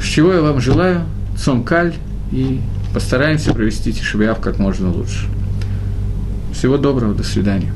С 0.00 0.04
чего 0.04 0.32
я 0.32 0.40
вам 0.40 0.60
желаю, 0.60 1.02
Цом 1.36 1.62
Каль, 1.62 1.94
и 2.32 2.60
постараемся 2.92 3.54
провести 3.54 3.92
Тишебиав 3.92 4.40
как 4.40 4.58
можно 4.58 4.90
лучше. 4.90 5.28
Всего 6.52 6.76
доброго, 6.76 7.14
до 7.14 7.22
свидания. 7.22 7.72